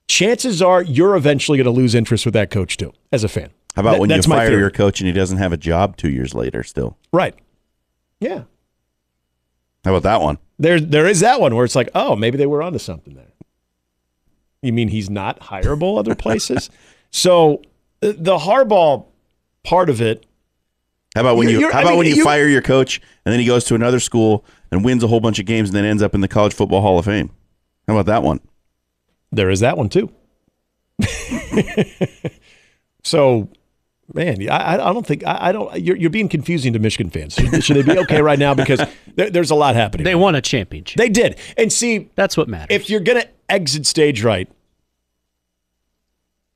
chances 0.08 0.62
are 0.62 0.82
you're 0.82 1.14
eventually 1.14 1.58
going 1.58 1.66
to 1.66 1.70
lose 1.70 1.94
interest 1.94 2.24
with 2.24 2.32
that 2.34 2.50
coach 2.50 2.78
too, 2.78 2.92
as 3.12 3.22
a 3.22 3.28
fan. 3.28 3.50
How 3.76 3.80
about 3.80 3.92
That- 3.92 4.00
when 4.00 4.10
you 4.10 4.22
fire 4.22 4.48
theory. 4.48 4.60
your 4.60 4.70
coach 4.70 5.00
and 5.00 5.06
he 5.06 5.12
doesn't 5.12 5.38
have 5.38 5.52
a 5.52 5.56
job 5.58 5.96
two 5.98 6.10
years 6.10 6.34
later 6.34 6.62
still? 6.62 6.96
right? 7.12 7.34
Yeah, 8.20 8.44
How 9.84 9.90
about 9.94 10.02
that 10.04 10.20
one? 10.22 10.38
there 10.58 10.78
there 10.80 11.06
is 11.06 11.20
that 11.20 11.40
one 11.40 11.54
where 11.54 11.64
it's 11.64 11.74
like, 11.76 11.90
oh, 11.94 12.14
maybe 12.16 12.38
they 12.38 12.46
were 12.46 12.62
onto 12.62 12.78
something 12.78 13.14
there. 13.14 13.32
You 14.62 14.72
mean 14.72 14.88
he's 14.88 15.10
not 15.10 15.40
hireable 15.40 15.98
other 15.98 16.14
places? 16.24 16.70
so 17.10 17.56
uh, 18.02 18.08
the, 18.08 18.12
the 18.14 18.38
Harbaugh 18.38 19.04
part 19.62 19.90
of 19.90 20.00
it, 20.00 20.24
How 21.14 21.20
about 21.22 21.36
when 21.36 21.48
you 21.48 21.70
how 21.70 21.78
I 21.78 21.82
about 21.82 21.90
mean, 21.90 21.98
when 21.98 22.06
you- 22.08 22.24
fire 22.24 22.48
your 22.48 22.62
coach 22.62 23.00
and 23.24 23.32
then 23.32 23.40
he 23.40 23.46
goes 23.46 23.64
to 23.66 23.74
another 23.74 24.00
school 24.00 24.44
and 24.70 24.84
wins 24.84 25.02
a 25.02 25.06
whole 25.08 25.20
bunch 25.20 25.38
of 25.38 25.46
games 25.46 25.68
and 25.68 25.76
then 25.76 25.84
ends 25.84 26.02
up 26.02 26.14
in 26.14 26.20
the 26.22 26.28
College 26.28 26.54
Football 26.54 26.80
Hall 26.80 26.98
of 26.98 27.04
Fame? 27.04 27.30
How 27.88 27.94
about 27.94 28.06
that 28.06 28.22
one? 28.22 28.40
there 29.32 29.50
is 29.50 29.60
that 29.60 29.76
one 29.76 29.88
too. 29.88 30.10
so, 33.02 33.48
man, 34.12 34.48
I, 34.48 34.74
I 34.74 34.92
don't 34.92 35.06
think 35.06 35.24
I, 35.24 35.48
I 35.48 35.52
don't. 35.52 35.80
You're, 35.80 35.96
you're 35.96 36.10
being 36.10 36.28
confusing 36.28 36.72
to 36.72 36.78
Michigan 36.78 37.10
fans. 37.10 37.34
Should, 37.34 37.64
should 37.64 37.76
they 37.76 37.94
be 37.94 37.98
okay 38.00 38.20
right 38.20 38.38
now 38.38 38.54
because 38.54 38.80
there, 39.14 39.30
there's 39.30 39.50
a 39.50 39.54
lot 39.54 39.74
happening? 39.74 40.04
They 40.04 40.14
won 40.14 40.34
a 40.34 40.40
championship. 40.40 40.98
They 40.98 41.08
did, 41.08 41.38
and 41.56 41.72
see 41.72 42.10
That's 42.14 42.36
what 42.36 42.48
matters. 42.48 42.74
if 42.74 42.90
you're 42.90 43.00
gonna 43.00 43.26
exit 43.48 43.86
stage 43.86 44.22
right, 44.22 44.48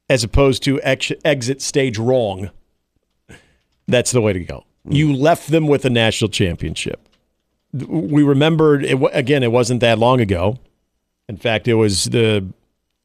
as 0.09 0.25
opposed 0.25 0.63
to 0.65 0.81
ex- 0.83 1.13
exit 1.25 1.63
stage 1.63 1.99
wrong, 1.99 2.51
that's 3.87 4.11
the 4.11 4.21
way 4.21 4.33
to 4.33 4.41
go. 4.41 4.65
Mm. 4.87 4.95
You 4.95 5.15
left 5.15 5.51
them 5.51 5.67
with 5.67 5.85
a 5.85 5.91
national 5.91 6.31
championship. 6.31 7.09
We 7.73 8.23
remembered 8.23 8.85
it, 8.85 8.99
again. 9.13 9.43
It 9.43 9.53
wasn't 9.53 9.81
that 9.81 9.99
long 9.99 10.21
ago. 10.21 10.59
In 11.29 11.37
fact, 11.37 11.69
it 11.69 11.75
was 11.75 12.05
the 12.07 12.47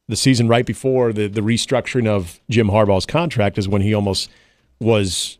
the 0.07 0.15
season 0.15 0.47
right 0.47 0.65
before 0.65 1.13
the 1.13 1.27
the 1.27 1.41
restructuring 1.41 2.07
of 2.07 2.39
Jim 2.49 2.67
Harbaugh's 2.67 3.05
contract 3.05 3.57
is 3.57 3.67
when 3.67 3.81
he 3.81 3.93
almost 3.93 4.29
was 4.79 5.37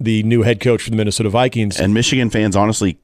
the 0.00 0.22
new 0.22 0.42
head 0.42 0.60
coach 0.60 0.82
for 0.82 0.90
the 0.90 0.96
Minnesota 0.96 1.28
Vikings. 1.30 1.78
And 1.80 1.94
Michigan 1.94 2.30
fans, 2.30 2.56
honestly, 2.56 2.98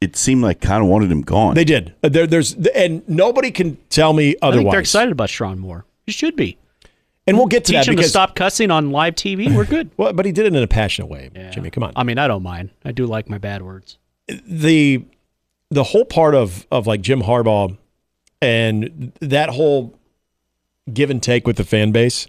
it 0.00 0.16
seemed 0.16 0.42
like 0.42 0.60
kind 0.60 0.82
of 0.82 0.88
wanted 0.88 1.10
him 1.10 1.22
gone. 1.22 1.54
they 1.54 1.64
did. 1.64 1.94
Uh, 2.02 2.08
there, 2.08 2.26
there's 2.26 2.54
and 2.74 3.06
nobody 3.08 3.50
can 3.50 3.76
tell 3.90 4.12
me 4.12 4.34
I 4.42 4.48
otherwise. 4.48 4.62
think 4.62 4.70
they're 4.72 4.80
excited 4.80 5.12
about 5.12 5.30
Sean 5.30 5.58
Moore. 5.58 5.84
You 6.06 6.12
should 6.12 6.36
be. 6.36 6.58
And 7.26 7.38
we'll 7.38 7.46
get 7.46 7.64
to 7.66 7.72
Teach 7.72 7.86
that 7.86 7.92
him 7.92 7.96
to 7.96 8.02
stop 8.02 8.34
cussing 8.34 8.70
on 8.70 8.90
live 8.90 9.14
TV. 9.14 9.54
We're 9.54 9.64
good. 9.64 9.90
well, 9.96 10.12
but 10.12 10.26
he 10.26 10.32
did 10.32 10.44
it 10.44 10.54
in 10.54 10.62
a 10.62 10.66
passionate 10.66 11.06
way. 11.06 11.30
Jimmy, 11.52 11.70
come 11.70 11.82
on. 11.82 11.94
I 11.96 12.02
mean, 12.02 12.18
I 12.18 12.28
don't 12.28 12.42
mind. 12.42 12.68
I 12.84 12.92
do 12.92 13.06
like 13.06 13.30
my 13.30 13.38
bad 13.38 13.62
words. 13.62 13.96
the 14.46 15.04
the 15.70 15.84
whole 15.84 16.04
part 16.04 16.34
of 16.34 16.66
of 16.70 16.86
like 16.86 17.00
Jim 17.00 17.22
Harbaugh 17.22 17.76
and 18.42 19.12
that 19.20 19.48
whole 19.48 19.98
give 20.92 21.10
and 21.10 21.22
take 21.22 21.46
with 21.46 21.56
the 21.56 21.64
fan 21.64 21.92
base. 21.92 22.26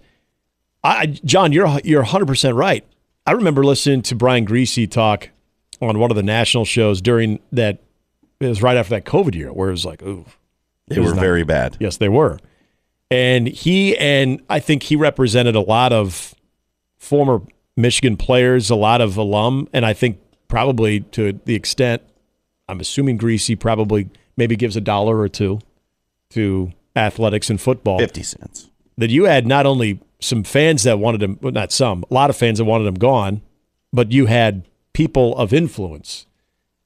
I 0.82 1.06
John, 1.06 1.52
you're 1.52 1.80
you're 1.84 2.02
100 2.02 2.26
percent 2.26 2.56
right. 2.56 2.84
I 3.26 3.32
remember 3.32 3.64
listening 3.64 4.02
to 4.02 4.14
Brian 4.14 4.46
Griese 4.46 4.90
talk 4.90 5.30
on 5.80 5.98
one 5.98 6.10
of 6.10 6.16
the 6.16 6.22
national 6.22 6.64
shows 6.64 7.00
during 7.00 7.40
that. 7.52 7.82
It 8.38 8.48
was 8.48 8.62
right 8.62 8.76
after 8.76 8.90
that 8.90 9.06
COVID 9.06 9.34
year, 9.34 9.50
where 9.50 9.68
it 9.68 9.72
was 9.72 9.86
like, 9.86 10.02
ooh, 10.02 10.26
They 10.88 11.00
were 11.00 11.14
very 11.14 11.42
bad. 11.42 11.78
Yes, 11.80 11.96
they 11.96 12.10
were. 12.10 12.38
And 13.10 13.48
he 13.48 13.96
and 13.96 14.42
I 14.50 14.60
think 14.60 14.82
he 14.82 14.96
represented 14.96 15.54
a 15.54 15.60
lot 15.60 15.92
of 15.92 16.34
former 16.98 17.40
Michigan 17.76 18.16
players, 18.16 18.68
a 18.68 18.74
lot 18.74 19.00
of 19.00 19.16
alum, 19.16 19.68
and 19.72 19.86
I 19.86 19.94
think 19.94 20.18
probably 20.48 21.00
to 21.00 21.40
the 21.44 21.54
extent 21.54 22.02
I'm 22.68 22.80
assuming 22.80 23.18
Griese 23.18 23.58
probably 23.58 24.08
maybe 24.36 24.56
gives 24.56 24.76
a 24.76 24.80
dollar 24.80 25.18
or 25.18 25.28
two 25.28 25.60
to 26.30 26.72
athletics 26.96 27.50
and 27.50 27.60
football. 27.60 27.98
50 27.98 28.22
cents. 28.22 28.70
That 28.98 29.10
you 29.10 29.24
had 29.24 29.46
not 29.46 29.66
only 29.66 30.00
some 30.20 30.42
fans 30.42 30.82
that 30.84 30.98
wanted 30.98 31.22
him, 31.22 31.38
well, 31.42 31.52
not 31.52 31.70
some, 31.70 32.04
a 32.10 32.14
lot 32.14 32.30
of 32.30 32.36
fans 32.36 32.58
that 32.58 32.64
wanted 32.64 32.86
him 32.86 32.94
gone, 32.94 33.42
but 33.92 34.12
you 34.12 34.26
had 34.26 34.66
people 34.92 35.36
of 35.36 35.52
influence 35.52 36.26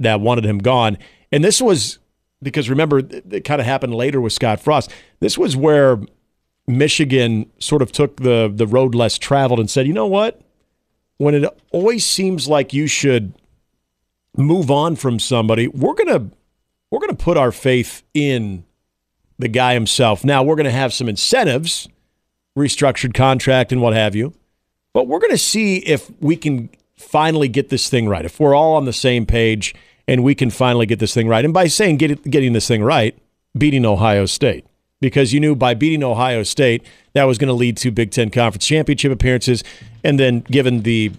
that 0.00 0.20
wanted 0.20 0.44
him 0.44 0.58
gone. 0.58 0.98
And 1.30 1.44
this 1.44 1.62
was 1.62 1.98
because 2.42 2.70
remember, 2.70 2.98
it, 2.98 3.44
kind 3.44 3.60
of 3.60 3.66
happened 3.66 3.94
later 3.94 4.20
with 4.20 4.32
Scott 4.32 4.60
Frost. 4.60 4.90
This 5.20 5.38
was 5.38 5.56
where 5.56 5.98
Michigan 6.66 7.50
sort 7.58 7.82
of 7.82 7.92
took 7.92 8.16
the 8.16 8.50
the 8.52 8.66
road 8.66 8.94
less 8.94 9.18
traveled 9.18 9.60
and 9.60 9.70
said, 9.70 9.86
you 9.86 9.92
know 9.92 10.06
what? 10.06 10.40
When 11.18 11.34
it 11.34 11.44
always 11.70 12.04
seems 12.04 12.48
like 12.48 12.72
you 12.72 12.86
should 12.86 13.34
move 14.36 14.70
on 14.70 14.96
from 14.96 15.18
somebody, 15.18 15.68
we're 15.68 15.94
gonna 15.94 16.30
we're 16.90 17.00
gonna 17.00 17.14
put 17.14 17.36
our 17.36 17.52
faith 17.52 18.02
in 18.14 18.64
the 19.40 19.48
guy 19.48 19.74
himself. 19.74 20.24
Now 20.24 20.42
we're 20.42 20.56
gonna 20.56 20.70
have 20.70 20.92
some 20.92 21.08
incentives, 21.08 21.88
restructured 22.56 23.14
contract 23.14 23.72
and 23.72 23.80
what 23.82 23.94
have 23.94 24.14
you, 24.14 24.34
but 24.92 25.06
we're 25.06 25.20
gonna 25.20 25.38
see 25.38 25.78
if 25.78 26.10
we 26.20 26.36
can 26.36 26.70
finally 26.96 27.48
get 27.48 27.70
this 27.70 27.88
thing 27.88 28.08
right. 28.08 28.24
If 28.24 28.38
we're 28.38 28.54
all 28.54 28.74
on 28.76 28.84
the 28.84 28.92
same 28.92 29.26
page 29.26 29.74
and 30.06 30.24
we 30.24 30.34
can 30.34 30.50
finally 30.50 30.86
get 30.86 30.98
this 30.98 31.14
thing 31.14 31.28
right. 31.28 31.44
And 31.44 31.54
by 31.54 31.68
saying 31.68 31.98
get 31.98 32.10
it, 32.10 32.24
getting 32.24 32.52
this 32.52 32.66
thing 32.66 32.82
right, 32.82 33.16
beating 33.56 33.86
Ohio 33.86 34.26
State. 34.26 34.66
Because 35.00 35.32
you 35.32 35.40
knew 35.40 35.54
by 35.54 35.72
beating 35.72 36.02
Ohio 36.02 36.42
State, 36.42 36.84
that 37.14 37.24
was 37.24 37.38
going 37.38 37.48
to 37.48 37.54
lead 37.54 37.78
to 37.78 37.90
Big 37.90 38.10
Ten 38.10 38.28
Conference 38.28 38.66
Championship 38.66 39.10
appearances. 39.10 39.64
And 40.04 40.18
then 40.18 40.40
given 40.40 40.82
the 40.82 41.12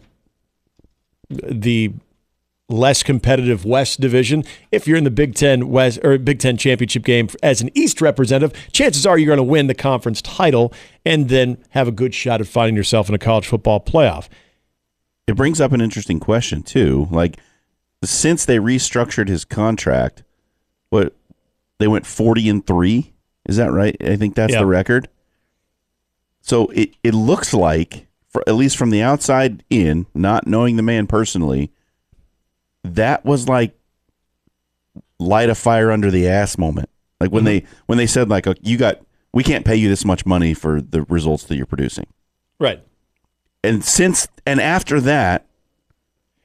the 1.30 1.94
less 2.72 3.04
competitive 3.04 3.66
West 3.66 4.00
division, 4.00 4.44
if 4.72 4.88
you're 4.88 4.98
in 4.98 5.04
the 5.04 5.12
Big 5.12 5.36
Ten 5.36 5.70
West 5.70 6.00
or 6.04 6.18
Big 6.18 6.40
Ten 6.40 6.58
championship 6.58 7.04
game 7.04 7.30
as 7.44 7.62
an 7.62 7.70
East 7.76 8.02
representative, 8.02 8.58
chances 8.72 9.06
are 9.06 9.18
you're 9.18 9.28
going 9.28 9.38
to 9.38 9.44
win 9.44 9.68
the 9.68 9.74
conference 9.76 10.22
title 10.22 10.74
and 11.06 11.30
then 11.30 11.58
have 11.70 11.88
a 11.88 11.92
good 11.92 12.14
shot 12.14 12.42
at 12.42 12.48
finding 12.48 12.76
yourself 12.76 13.10
in 13.10 13.16
a 13.16 13.20
college 13.20 13.48
football 13.48 13.80
playoff. 13.80 14.28
It 15.28 15.36
brings 15.36 15.62
up 15.62 15.72
an 15.72 15.82
interesting 15.82 16.20
question 16.20 16.64
too. 16.64 17.08
Like 17.12 17.38
since 18.04 18.46
they 18.46 18.58
restructured 18.58 19.28
his 19.28 19.46
contract, 19.46 20.24
what 20.90 21.16
they 21.80 21.88
went 21.88 22.06
40 22.06 22.50
and 22.50 22.66
3, 22.68 23.14
is 23.48 23.58
that 23.58 23.72
right? 23.72 23.96
I 24.02 24.16
think 24.16 24.36
that's 24.36 24.54
Yeah. 24.54 24.60
the 24.60 24.66
record. 24.66 25.08
So 26.42 26.68
it 26.68 26.96
it 27.04 27.14
looks 27.14 27.54
like 27.54 28.08
for 28.30 28.44
at 28.48 28.56
least 28.56 28.78
from 28.78 28.90
the 28.90 29.02
outside 29.02 29.64
in, 29.70 30.06
not 30.14 30.48
knowing 30.48 30.76
the 30.76 30.82
man 30.84 31.06
personally, 31.06 31.72
that 32.84 33.24
was 33.26 33.48
like 33.48 33.78
light 35.20 35.50
a 35.50 35.56
fire 35.56 35.92
under 35.92 36.10
the 36.10 36.28
ass 36.28 36.58
moment. 36.58 36.90
Like 37.20 37.32
when 37.32 37.44
mm-hmm. 37.44 37.66
they 37.66 37.72
when 37.86 37.98
they 37.98 38.08
said 38.08 38.30
like 38.30 38.48
uh, 38.48 38.56
you 38.62 38.78
got 38.78 39.00
we 39.34 39.44
can't 39.44 39.66
pay 39.66 39.76
you 39.76 39.88
this 39.88 40.04
much 40.04 40.26
money 40.26 40.54
for 40.54 40.82
the 40.82 41.04
results 41.04 41.44
that 41.46 41.56
you're 41.56 41.66
producing. 41.66 42.08
Right. 42.60 42.84
And 43.64 43.84
since 43.84 44.28
and 44.46 44.60
after 44.60 45.00
that, 45.02 45.46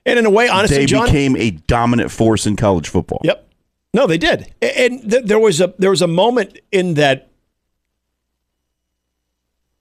And 0.04 0.18
in 0.18 0.26
a 0.26 0.30
way, 0.30 0.48
honestly, 0.48 0.78
they 0.78 0.86
John, 0.86 1.06
became 1.06 1.36
a 1.36 1.50
dominant 1.50 2.10
force 2.10 2.46
in 2.46 2.56
college 2.56 2.88
football. 2.88 3.20
Yep. 3.24 3.48
No, 3.94 4.06
they 4.06 4.18
did, 4.18 4.52
and 4.60 5.10
th- 5.10 5.24
there 5.24 5.38
was 5.38 5.60
a 5.60 5.74
there 5.78 5.88
was 5.88 6.02
a 6.02 6.06
moment 6.06 6.58
in 6.70 6.94
that 6.94 7.30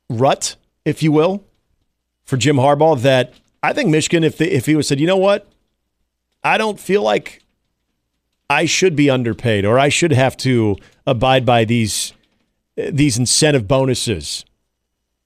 rut, 0.09 0.55
if 0.85 1.03
you 1.03 1.11
will, 1.11 1.43
for 2.23 2.37
Jim 2.37 2.55
Harbaugh 2.55 3.01
that 3.01 3.33
I 3.61 3.73
think 3.73 3.89
Michigan, 3.89 4.23
if 4.23 4.37
they, 4.37 4.49
if 4.49 4.67
he 4.67 4.75
was 4.75 4.87
said, 4.87 5.01
you 5.01 5.07
know 5.07 5.17
what, 5.17 5.51
I 6.45 6.57
don't 6.57 6.79
feel 6.79 7.01
like 7.01 7.41
I 8.49 8.65
should 8.65 8.95
be 8.95 9.09
underpaid 9.09 9.65
or 9.65 9.79
I 9.79 9.89
should 9.89 10.11
have 10.11 10.37
to 10.37 10.77
abide 11.07 11.45
by 11.45 11.65
these 11.65 12.13
these 12.75 13.17
incentive 13.17 13.67
bonuses. 13.67 14.45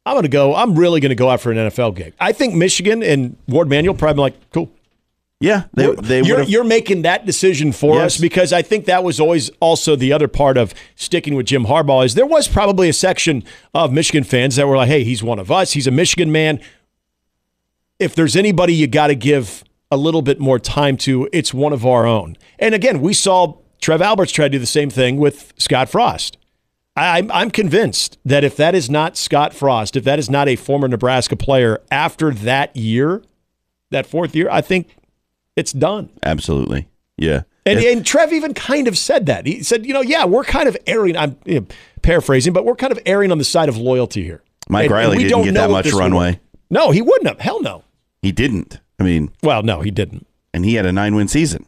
I'm 0.06 0.14
going 0.14 0.24
to 0.24 0.30
go. 0.30 0.56
I'm 0.56 0.76
really 0.76 1.00
going 1.02 1.10
to 1.10 1.16
go 1.16 1.30
out 1.30 1.42
for 1.42 1.52
an 1.52 1.58
NFL 1.58 1.96
gig. 1.96 2.14
I 2.20 2.32
think 2.32 2.56
Michigan 2.56 3.04
and 3.04 3.36
Warde 3.48 3.70
Manuel 3.70 3.94
probably 3.96 4.22
like, 4.22 4.52
cool. 4.52 4.72
Yeah, 5.42 5.64
they 5.74 5.94
they 5.96 6.22
you're, 6.22 6.42
you're 6.44 6.64
making 6.66 7.04
that 7.04 7.26
decision 7.26 7.72
for 7.72 7.96
Yes. 7.96 8.16
us 8.16 8.18
because 8.22 8.52
I 8.52 8.62
think 8.62 8.86
that 8.86 9.04
was 9.06 9.20
always 9.22 9.50
also 9.62 9.96
the 9.96 10.12
other 10.12 10.28
part 10.28 10.58
of 10.58 10.74
sticking 10.96 11.34
with 11.36 11.46
Jim 11.46 11.66
Harbaugh 11.66 12.04
is 12.06 12.16
there 12.16 12.26
was 12.26 12.48
probably 12.50 12.90
a 12.90 12.94
section 12.94 13.44
of 13.74 13.94
Michigan 13.94 14.26
fans 14.26 14.58
that 14.58 14.68
were 14.68 14.76
like, 14.76 14.90
hey, 14.90 15.04
he's 15.06 15.24
one 15.24 15.40
of 15.40 15.50
us. 15.50 15.72
He's 15.74 15.88
a 15.88 15.92
Michigan 15.92 16.30
man. 16.32 16.60
If 18.00 18.16
there's 18.16 18.36
anybody 18.36 18.74
you 18.74 18.88
got 18.88 19.08
to 19.08 19.16
give 19.16 19.64
a 19.92 19.98
little 19.98 20.22
bit 20.22 20.40
more 20.40 20.60
time 20.60 20.98
to, 20.98 21.28
it's 21.34 21.54
one 21.54 21.74
of 21.74 21.86
our 21.86 22.06
own. 22.06 22.38
And 22.60 22.76
again, 22.76 23.02
we 23.02 23.14
saw 23.14 23.58
Trev 23.82 24.02
Alberts 24.02 24.32
try 24.32 24.46
to 24.46 24.50
do 24.50 24.60
the 24.60 24.66
same 24.66 24.90
thing 24.90 25.18
with 25.18 25.54
Scott 25.58 25.90
Frost. 25.90 26.38
I, 26.96 27.18
I'm, 27.18 27.32
I'm 27.32 27.52
convinced 27.52 28.18
that 28.26 28.44
if 28.44 28.56
that 28.58 28.76
is 28.76 28.90
not 28.90 29.18
Scott 29.18 29.54
Frost, 29.54 29.96
if 29.96 30.04
that 30.04 30.20
is 30.20 30.30
not 30.30 30.48
a 30.48 30.56
former 30.56 30.88
Nebraska 30.88 31.36
player 31.36 31.82
after 31.92 32.32
that 32.32 32.76
year, 32.76 33.24
that 33.90 34.06
fourth 34.06 34.36
year, 34.36 34.48
I 34.52 34.62
think 34.62 34.90
it's 35.56 35.72
done. 35.74 36.10
absolutely. 36.24 36.88
Yeah. 37.18 37.42
And, 37.66 37.80
and 37.80 38.06
Trev 38.06 38.32
even 38.34 38.54
kind 38.54 38.88
of 38.88 38.98
said 38.98 39.26
that. 39.28 39.46
He 39.46 39.62
said, 39.64 39.86
you 39.86 39.94
know, 39.94 40.02
yeah, 40.02 40.26
we're 40.26 40.44
kind 40.46 40.68
of 40.70 40.78
erring. 40.88 41.18
I'm 41.18 41.38
you 41.46 41.60
know, 41.62 41.68
paraphrasing, 42.02 42.54
but 42.54 42.64
we're 42.66 42.76
kind 42.76 42.92
of 42.92 43.00
erring 43.06 43.32
on 43.32 43.38
the 43.38 43.44
side 43.44 43.70
of 43.70 43.78
loyalty 43.78 44.24
here. 44.24 44.42
Mike 44.70 44.84
And- 44.86 44.92
and 44.92 44.94
Riley 44.94 45.18
we 45.18 45.24
didn't 45.24 45.32
don't 45.38 45.44
get 45.46 45.54
know 45.56 45.62
that 45.62 45.70
much 45.72 45.92
runway. 45.94 46.32
work. 46.32 46.40
No, 46.70 46.92
he 46.92 47.02
wouldn't 47.02 47.28
have. 47.28 47.40
Hell 47.40 47.62
no. 47.62 47.84
He 48.22 48.32
didn't. 48.32 48.80
I 49.00 49.04
mean, 49.04 49.32
Well, 49.44 49.64
no, 49.64 49.82
he 49.82 49.92
didn't. 49.92 50.28
and 50.54 50.66
he 50.66 50.76
had 50.76 50.86
a 50.86 50.92
nine 50.92 51.16
win 51.16 51.28
season. 51.28 51.66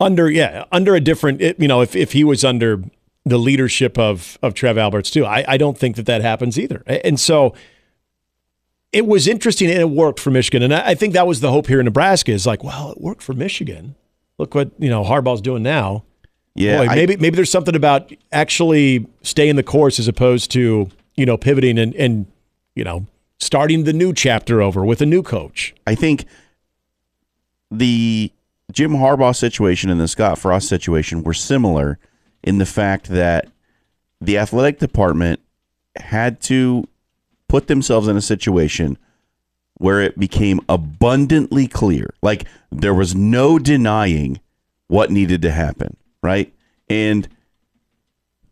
Under 0.00 0.30
yeah, 0.30 0.64
under 0.72 0.94
a 0.94 1.00
different. 1.00 1.40
it- 1.40 1.58
You 1.60 1.68
know, 1.68 1.80
if 1.82 1.94
if 1.96 2.12
he 2.12 2.24
was 2.24 2.44
under 2.44 2.82
the 3.24 3.38
leadership 3.38 3.98
of 3.98 4.38
of 4.42 4.54
Trev 4.54 4.78
Alberts 4.78 5.10
too, 5.10 5.24
I 5.26 5.44
I 5.46 5.56
don't 5.56 5.76
think 5.78 5.96
that 5.96 6.06
that 6.06 6.22
happens 6.22 6.58
either. 6.58 6.82
And 7.04 7.18
so. 7.20 7.54
It 8.90 9.06
was 9.06 9.28
interesting 9.28 9.70
and 9.70 9.78
it 9.80 9.90
worked 9.90 10.18
for 10.18 10.30
Michigan. 10.30 10.62
And 10.62 10.72
I 10.74 10.88
I 10.90 10.94
think 10.94 11.12
that 11.12 11.26
was 11.26 11.40
the 11.40 11.50
hope 11.52 11.66
here 11.66 11.78
in 11.78 11.84
Nebraska 11.84 12.32
is 12.32 12.46
like, 12.46 12.64
well, 12.64 12.92
it 12.92 13.00
worked 13.00 13.22
for 13.22 13.34
Michigan. 13.34 13.94
Look 14.38 14.54
what, 14.54 14.70
you 14.78 14.88
know, 14.88 15.04
Harbaugh's 15.04 15.42
doing 15.42 15.62
now. 15.62 16.04
Yeah. 16.54 16.78
Boy, 16.86 16.92
I- 16.92 16.94
maybe 16.94 17.16
maybe 17.18 17.36
there's 17.36 17.50
something 17.50 17.76
about 17.76 18.10
actually 18.32 19.06
staying 19.22 19.56
the 19.56 19.62
course 19.62 19.98
as 20.00 20.08
opposed 20.08 20.50
to 20.52 20.88
you 21.16 21.26
know 21.26 21.36
pivoting 21.36 21.78
and 21.78 21.94
and 21.96 22.26
you 22.74 22.82
know 22.82 23.04
starting 23.38 23.84
the 23.84 23.92
new 23.92 24.14
chapter 24.14 24.62
over 24.62 24.82
with 24.86 25.02
a 25.02 25.06
new 25.06 25.22
coach. 25.22 25.74
I 25.86 25.94
think 25.94 26.24
the 27.70 28.32
Jim 28.72 28.92
Harbaugh 28.92 29.34
situation 29.34 29.90
and 29.90 30.00
the 30.00 30.08
Scott 30.08 30.38
Frost 30.38 30.68
situation 30.68 31.22
were 31.22 31.34
similar 31.34 31.98
in 32.42 32.58
the 32.58 32.66
fact 32.66 33.08
that 33.08 33.48
the 34.20 34.38
athletic 34.38 34.78
department 34.78 35.40
had 35.96 36.40
to 36.40 36.86
put 37.48 37.66
themselves 37.66 38.08
in 38.08 38.16
a 38.16 38.22
situation 38.22 38.98
where 39.74 40.00
it 40.00 40.18
became 40.18 40.60
abundantly 40.68 41.66
clear. 41.66 42.12
Like 42.22 42.46
there 42.70 42.94
was 42.94 43.14
no 43.14 43.58
denying 43.58 44.40
what 44.88 45.10
needed 45.10 45.42
to 45.42 45.50
happen, 45.50 45.96
right? 46.22 46.52
And 46.88 47.28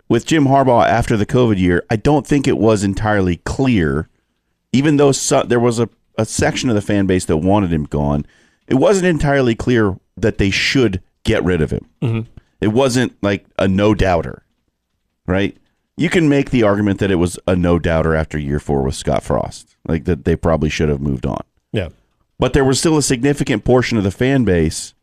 with 0.08 0.26
Jim 0.26 0.46
Harbaugh 0.46 0.87
after 0.87 1.16
the 1.16 1.26
COVID 1.26 1.58
year, 1.58 1.85
I 1.90 1.96
don't 1.96 2.26
think 2.26 2.46
it 2.46 2.58
was 2.58 2.85
entirely 2.85 3.37
clear 3.38 4.08
even 4.76 4.99
though 4.99 5.12
so, 5.12 5.42
there 5.42 5.61
was 5.61 5.78
a, 5.78 5.88
a 6.18 6.26
section 6.26 6.68
of 6.68 6.75
the 6.75 6.82
fan 6.82 7.06
base 7.06 7.25
that 7.26 7.38
wanted 7.38 7.73
him 7.73 7.85
gone, 7.85 8.26
it 8.68 8.75
wasn't 8.75 9.06
entirely 9.06 9.54
clear 9.54 9.96
that 10.16 10.38
they 10.38 10.50
should 10.50 11.02
get 11.25 11.42
rid 11.44 11.61
of 11.62 11.70
him. 11.70 12.26
It 12.61 12.68
wasn't 12.68 13.16
like 13.23 13.44
a 13.58 13.68
no 13.68 13.94
doubter, 13.94 14.44
right? 15.26 15.56
You 15.96 16.08
can 16.11 16.28
make 16.28 16.50
the 16.50 16.62
argument 16.62 16.99
that 17.00 17.11
it 17.11 17.16
was 17.16 17.38
a 17.46 17.54
no 17.56 17.78
doubter 17.78 18.14
after 18.14 18.38
year 18.38 18.58
four 18.61 18.82
with 18.82 18.94
Scott 18.94 19.23
Frost, 19.23 19.76
like 19.87 20.04
that 20.04 20.25
they 20.25 20.37
probably 20.37 20.68
should 20.70 20.88
have 20.88 21.00
moved 21.00 21.26
on. 21.26 21.40
Yeah, 21.73 21.88
But 22.38 22.52
there 22.52 22.64
was 22.64 22.78
still 22.78 22.96
a 22.99 23.02
significant 23.02 23.64
portion 23.64 23.96
of 23.99 24.04
the 24.04 24.11
fan 24.11 24.44
base 24.44 24.94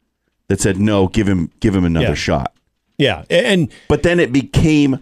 that 0.49 0.59
said 0.61 0.77
no, 0.79 1.07
give 1.07 1.27
him 1.27 1.51
give 1.59 1.75
him 1.75 1.83
another 1.85 2.07
Yeah. 2.09 2.13
shot. 2.15 2.53
yeah, 2.97 3.23
and 3.29 3.71
But 3.87 4.03
then 4.03 4.19
it 4.19 4.31
became 4.31 4.99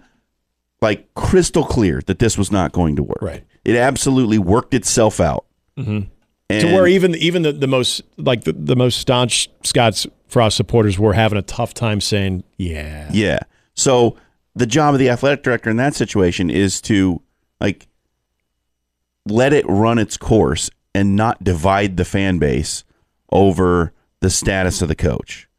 like 0.82 1.14
crystal 1.14 1.64
clear 1.64 2.02
that 2.08 2.20
this 2.20 2.38
was 2.38 2.52
not 2.52 2.72
going 2.72 2.96
to 2.96 3.04
work. 3.04 3.22
right. 3.22 3.44
it 3.64 3.76
absolutely 3.76 4.40
worked 4.40 4.74
itself 4.74 5.20
out. 5.20 5.46
Mm-hmm. 5.78 6.08
To 6.60 6.74
where 6.74 6.88
even 6.88 7.16
even 7.16 7.42
the, 7.44 7.54
the 7.54 7.68
most 7.68 8.02
like 8.18 8.44
the, 8.44 8.54
the 8.54 8.76
most 8.76 9.00
staunch 9.00 9.50
Scott's 9.64 10.06
Frost 10.28 10.56
supporters 10.56 10.98
were 10.98 11.14
having 11.14 11.38
a 11.38 11.42
tough 11.42 11.74
time 11.74 12.00
saying, 12.00 12.44
yeah. 12.58 13.10
Yeah. 13.12 13.40
So 13.74 14.16
the 14.56 14.66
job 14.66 14.94
of 14.94 15.00
the 15.00 15.10
athletic 15.10 15.44
director 15.44 15.70
in 15.70 15.78
that 15.78 15.94
situation 15.94 16.50
is 16.50 16.80
to 16.84 17.22
like 17.60 17.88
let 19.26 19.52
it 19.52 19.66
run 19.68 19.98
its 19.98 20.16
course 20.18 20.70
and 20.96 21.16
not 21.16 21.44
divide 21.44 21.98
the 21.98 22.06
fan 22.06 22.38
base 22.38 22.84
over 23.32 23.94
the 24.22 24.30
status 24.30 24.82
of 24.82 24.88
the 24.88 24.96
coach. 24.96 25.50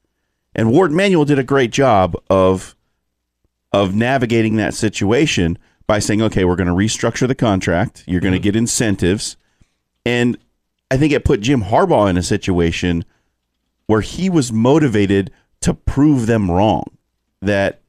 And 0.55 0.71
Warde 0.71 0.93
Manuel 0.93 1.25
did 1.25 1.39
a 1.39 1.45
great 1.45 1.71
job 1.71 2.17
of 2.31 2.75
of 3.73 3.95
navigating 3.95 4.57
that 4.57 4.75
situation 4.75 5.59
by 5.87 5.99
saying, 5.99 6.23
"Okay, 6.23 6.45
we're 6.45 6.57
going 6.57 6.67
to 6.67 6.75
restructure 6.75 7.29
the 7.29 7.35
contract. 7.35 8.05
You're 8.07 8.21
going 8.21 8.33
to 8.33 8.39
mm-hmm. 8.39 8.45
get 8.45 8.57
incentives." 8.57 9.37
And 10.05 10.37
I 10.93 10.99
think 10.99 11.13
it 11.15 11.25
put 11.25 11.41
Jim 11.41 11.63
Harbaugh 11.65 12.11
in 12.11 12.19
a 12.19 12.23
situation 12.23 13.05
where 13.87 14.03
he 14.03 14.29
was 14.29 14.53
motivated 14.53 15.31
to 15.63 15.73
prove 15.73 16.27
them 16.27 16.51
wrong 16.51 16.85
that 17.41 17.81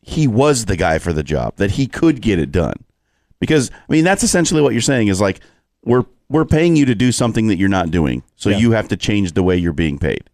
he 0.00 0.26
was 0.26 0.64
the 0.64 0.76
guy 0.76 0.98
for 0.98 1.12
the 1.12 1.22
job, 1.22 1.56
that 1.58 1.72
he 1.72 1.86
could 1.86 2.20
get 2.20 2.40
it 2.40 2.50
done. 2.50 2.74
Because 3.38 3.70
I 3.70 3.92
mean, 3.92 4.02
that's 4.02 4.24
essentially 4.24 4.60
what 4.60 4.72
you're 4.72 4.82
saying 4.82 5.06
is 5.08 5.20
like 5.20 5.40
we're 5.84 6.04
we're 6.28 6.44
paying 6.44 6.74
you 6.74 6.86
to 6.86 6.94
do 6.96 7.12
something 7.12 7.46
that 7.46 7.56
you're 7.56 7.68
not 7.68 7.90
doing, 7.92 8.24
so 8.34 8.50
Yeah. 8.50 8.56
you 8.58 8.72
have 8.72 8.88
to 8.88 8.96
change 8.96 9.32
the 9.32 9.42
way 9.44 9.56
you're 9.56 9.72
being 9.72 9.98
paid. 9.98 10.28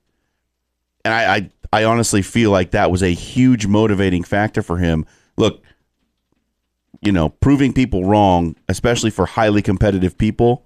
And 1.04 1.12
I, 1.12 1.37
I 1.37 1.50
I 1.70 1.84
honestly 1.84 2.22
feel 2.22 2.50
like 2.50 2.70
that 2.70 2.90
was 2.90 3.02
a 3.02 3.12
huge 3.12 3.66
motivating 3.66 4.25
factor 4.25 4.62
for 4.62 4.78
him. 4.78 5.04
Look, 5.37 5.62
you 7.02 7.12
know, 7.12 7.28
proving 7.28 7.75
people 7.75 8.04
wrong, 8.04 8.56
especially 8.70 9.10
for 9.10 9.26
highly 9.26 9.60
competitive 9.60 10.16
people, 10.16 10.64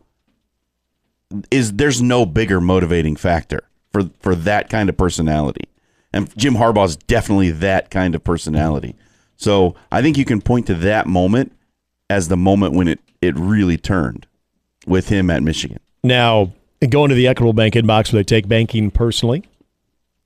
is 1.51 1.75
there's 1.75 2.03
no 2.03 2.27
bigger 2.27 2.61
motivating 2.61 3.17
factor 3.17 3.63
for 3.93 4.11
for 4.21 4.35
that 4.35 4.69
kind 4.69 4.89
of 4.89 4.97
personality. 4.97 5.69
And 6.13 6.37
Jim 6.37 6.55
Harbaugh 6.55 6.87
is 6.87 6.97
definitely 6.97 7.51
that 7.51 7.91
kind 7.91 8.15
of 8.15 8.23
personality. 8.23 8.95
So 9.37 9.75
I 9.91 10.03
think 10.03 10.19
you 10.19 10.25
can 10.25 10.41
point 10.41 10.67
to 10.67 10.75
that 10.75 11.07
moment 11.07 11.53
as 12.11 12.29
the 12.29 12.37
moment 12.37 12.75
when 12.75 12.89
it, 12.89 13.01
it 13.21 13.35
really 13.37 13.79
turned 13.79 14.27
with 14.87 15.09
him 15.09 15.31
at 15.31 15.43
Michigan. 15.43 15.81
Now, 16.05 16.53
going 16.89 17.09
to 17.09 17.15
the 17.15 17.27
Equitable 17.27 17.53
Bank 17.55 17.75
inbox 17.75 18.13
where 18.13 18.21
they 18.21 18.25
take 18.25 18.49
banking 18.49 18.91
personally. 18.91 19.45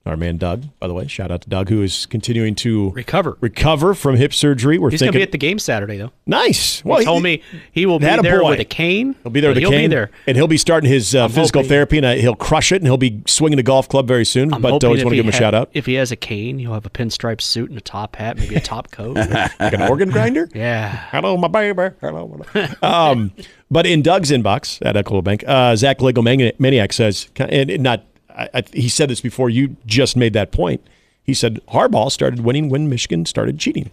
Our 0.07 0.17
man 0.17 0.37
Doug, 0.37 0.65
by 0.79 0.87
the 0.87 0.95
way, 0.95 1.09
shout 1.09 1.33
out 1.33 1.41
to 1.43 1.49
Doug, 1.51 1.69
who 1.69 1.83
is 1.83 2.07
continuing 2.07 2.55
to 2.57 2.91
Recover. 2.91 3.37
recover 3.41 3.93
from 3.93 4.15
hip 4.15 4.33
surgery. 4.33 4.79
We're 4.79 4.91
He's 4.91 5.01
going 5.01 5.11
to 5.13 5.19
be 5.19 5.23
at 5.23 5.33
the 5.33 5.39
game 5.39 5.59
Saturday, 5.59 5.97
though. 5.97 6.13
nice. 6.27 6.85
Well, 6.85 7.01
He 7.01 7.05
told 7.05 7.25
me 7.25 7.43
he 7.73 7.87
will 7.87 7.99
be 7.99 8.07
there 8.07 8.41
boy. 8.41 8.51
with 8.51 8.61
a 8.61 8.65
cane. 8.65 9.17
He'll 9.25 9.33
be 9.33 9.41
there 9.41 9.51
with 9.51 9.57
a 9.59 9.61
he'll 9.61 9.71
cane, 9.71 9.91
be 9.91 9.95
there. 9.97 10.11
and 10.29 10.37
he'll 10.37 10.47
be 10.47 10.59
starting 10.59 10.89
his 10.89 11.13
uh, 11.15 11.27
physical 11.27 11.61
hoping- 11.63 11.69
therapy, 11.69 11.97
and 11.97 12.07
uh, 12.07 12.13
he'll 12.15 12.37
crush 12.37 12.71
it, 12.71 12.77
and 12.77 12.87
he'll 12.87 12.97
be 12.97 13.21
swinging 13.27 13.59
a 13.59 13.65
golf 13.65 13.89
club 13.89 14.07
very 14.07 14.25
soon. 14.25 14.55
I'm 14.55 14.63
but 14.63 14.85
always 14.85 15.03
want 15.05 15.11
to 15.13 15.17
give 15.17 15.25
him 15.25 15.31
a 15.31 15.33
ha- 15.33 15.39
shout 15.39 15.55
out. 15.55 15.71
If 15.75 15.87
he 15.87 15.95
has 15.95 16.13
a 16.13 16.17
cane, 16.17 16.61
he'll 16.61 16.75
have 16.75 16.87
a 16.87 16.91
pinstripe 16.91 17.41
suit 17.41 17.71
and 17.71 17.77
a 17.77 17.83
top 17.83 18.15
hat, 18.15 18.37
maybe 18.39 18.55
a 18.55 18.61
top 18.61 18.93
coat. 18.93 19.17
like 19.59 19.73
an 19.73 19.83
organ 19.83 20.11
grinder. 20.11 20.49
yeah. 20.55 20.89
Hello, 21.11 21.37
my 21.37 21.49
baby. 21.49 21.95
Hello. 22.01 22.29
my 22.29 22.47
baby. 22.67 22.75
um, 22.83 23.33
but 23.73 23.87
in 23.87 24.03
Doug's 24.03 24.31
inbox 24.31 24.79
at 24.87 24.97
Equitable 24.97 25.23
Bank, 25.23 25.43
uh, 25.49 25.75
Zach 25.75 26.01
Lego 26.01 26.23
Maniac 26.23 26.93
says, 26.93 27.29
and 27.39 27.81
not, 27.81 28.05
I, 28.37 28.49
I, 28.55 28.64
he 28.73 28.88
said 28.88 29.09
this 29.09 29.21
before. 29.21 29.50
You 29.50 29.76
just 29.87 30.16
made 30.16 30.33
that 30.35 30.52
point. 30.52 30.87
He 31.23 31.35
said 31.35 31.61
Harbaugh 31.69 32.11
started 32.11 32.40
winning 32.40 32.69
when 32.69 32.88
Michigan 32.88 33.26
started 33.26 33.59
cheating. 33.59 33.90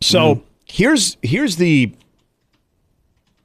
So 0.00 0.36
mm-hmm. 0.36 0.44
here's 0.64 1.16
here's 1.22 1.56
the 1.56 1.92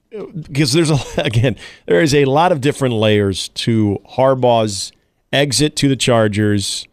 because 0.09 0.71
there's 0.71 0.91
a 0.91 0.97
again 1.17 1.57
there 1.85 2.01
is 2.01 2.13
a 2.15 2.25
lot 2.25 2.51
of 2.51 2.61
different 2.61 2.95
layers 2.95 3.49
to 3.49 3.99
Harbaugh's 4.11 4.91
exit 5.33 5.75
to 5.77 5.89
the 5.89 5.95
Chargers 5.97 6.87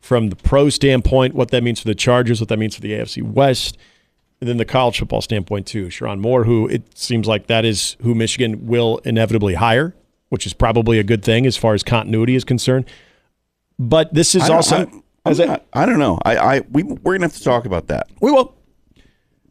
from 0.00 0.28
the 0.28 0.36
pro 0.36 0.68
standpoint, 0.68 1.34
what 1.34 1.50
that 1.50 1.62
means 1.62 1.80
for 1.80 1.88
the 1.88 1.94
Chargers, 1.94 2.40
what 2.40 2.48
that 2.48 2.58
means 2.58 2.74
for 2.74 2.82
the 2.82 2.92
AFC 2.92 3.22
West, 3.22 3.78
and 4.40 4.48
then 4.48 4.58
the 4.58 4.64
college 4.64 4.98
football 4.98 5.22
standpoint 5.22 5.66
too. 5.66 5.86
Sherrone 5.86 6.20
Moore, 6.20 6.44
who 6.44 6.68
it 6.68 6.96
seems 6.96 7.26
like 7.26 7.46
that 7.46 7.64
is 7.64 7.96
who 8.02 8.14
Michigan 8.14 8.66
will 8.66 8.98
inevitably 9.04 9.54
hire, 9.54 9.94
which 10.34 10.44
is 10.46 10.52
probably 10.52 10.98
a 10.98 11.02
good 11.02 11.22
thing 11.24 11.46
as 11.46 11.56
far 11.56 11.72
as 11.72 11.82
continuity 11.82 12.34
is 12.34 12.44
concerned. 12.44 12.84
But 13.78 14.12
this 14.12 14.34
is 14.34 14.42
I 14.50 14.54
also 14.54 14.76
I, 15.24 15.30
as 15.30 15.40
I'm 15.40 15.48
I- 15.48 15.52
not- 15.52 15.64
I 15.72 15.86
don't 15.86 15.98
know. 15.98 16.18
I, 16.24 16.36
I 16.36 16.60
we 16.70 16.82
we're 16.82 17.14
gonna 17.14 17.24
have 17.24 17.34
to 17.36 17.42
talk 17.42 17.64
about 17.64 17.86
that. 17.86 18.08
we 18.20 18.30
will. 18.30 18.54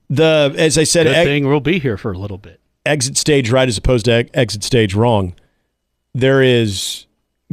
The 0.09 0.53
as 0.57 0.77
I 0.77 0.83
said, 0.83 1.05
Good 1.07 1.15
ex- 1.15 1.25
thing 1.27 1.47
we'll 1.47 1.59
be 1.59 1.79
here 1.79 1.97
for 1.97 2.11
a 2.11 2.17
little 2.17 2.37
bit. 2.37 2.59
exit 2.85 3.17
stage 3.17 3.49
right 3.49 3.67
as 3.67 3.77
opposed 3.79 4.05
to 4.05 4.11
ex- 4.13 4.29
exit 4.35 4.63
stage 4.63 4.93
wrong. 4.93 5.33
There 6.13 6.43
is 6.43 7.07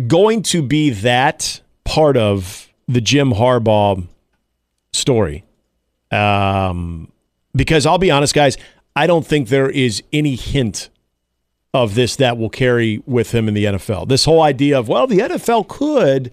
going 0.07 0.43
to 0.45 0.61
be 0.63 0.91
that 0.91 1.61
part 1.85 2.17
of 2.19 2.69
the 2.89 3.01
Jim 3.01 3.33
Harbaugh 3.33 4.07
story. 4.93 5.45
Um, 6.11 7.11
because 7.55 7.87
I'll 7.87 7.99
be 7.99 8.11
honest, 8.11 8.35
guys, 8.35 8.57
I 8.97 9.07
don't 9.07 9.27
think 9.27 9.49
there 9.49 9.71
is 9.71 10.03
any 10.13 10.35
hint 10.37 10.91
of 11.73 11.95
this 11.95 12.17
that 12.17 12.37
will 12.37 12.51
carry 12.51 13.03
with 13.07 13.33
him 13.33 13.49
in 13.49 13.55
the 13.55 13.65
NFL. 13.65 14.09
This 14.09 14.25
whole 14.25 14.43
idea 14.43 14.79
of, 14.79 14.89
well, 14.89 15.07
the 15.07 15.19
NFL 15.19 15.69
could 15.69 16.33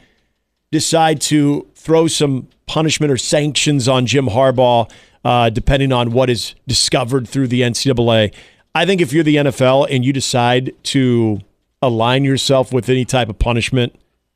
decide 0.72 1.22
to 1.22 1.68
throw 1.76 2.08
some 2.08 2.48
punishment 2.66 3.12
or 3.12 3.18
sanctions 3.18 3.88
on 3.88 4.06
Jim 4.06 4.28
Harbaugh, 4.28 4.92
uh, 5.24 5.50
depending 5.50 5.92
on 5.92 6.12
what 6.12 6.30
is 6.30 6.56
discovered 6.68 7.28
through 7.28 7.48
the 7.48 7.62
NCAA. 7.62 8.34
I 8.74 8.86
think 8.86 9.02
if 9.02 9.14
you're 9.14 9.24
the 9.24 9.38
NFL 9.38 9.88
and 9.90 10.04
you 10.04 10.12
decide 10.12 10.74
to 10.84 11.40
align 11.82 12.24
yourself 12.24 12.74
with 12.74 12.90
any 12.90 13.06
type 13.06 13.30
of 13.30 13.40
punishment 13.40 13.96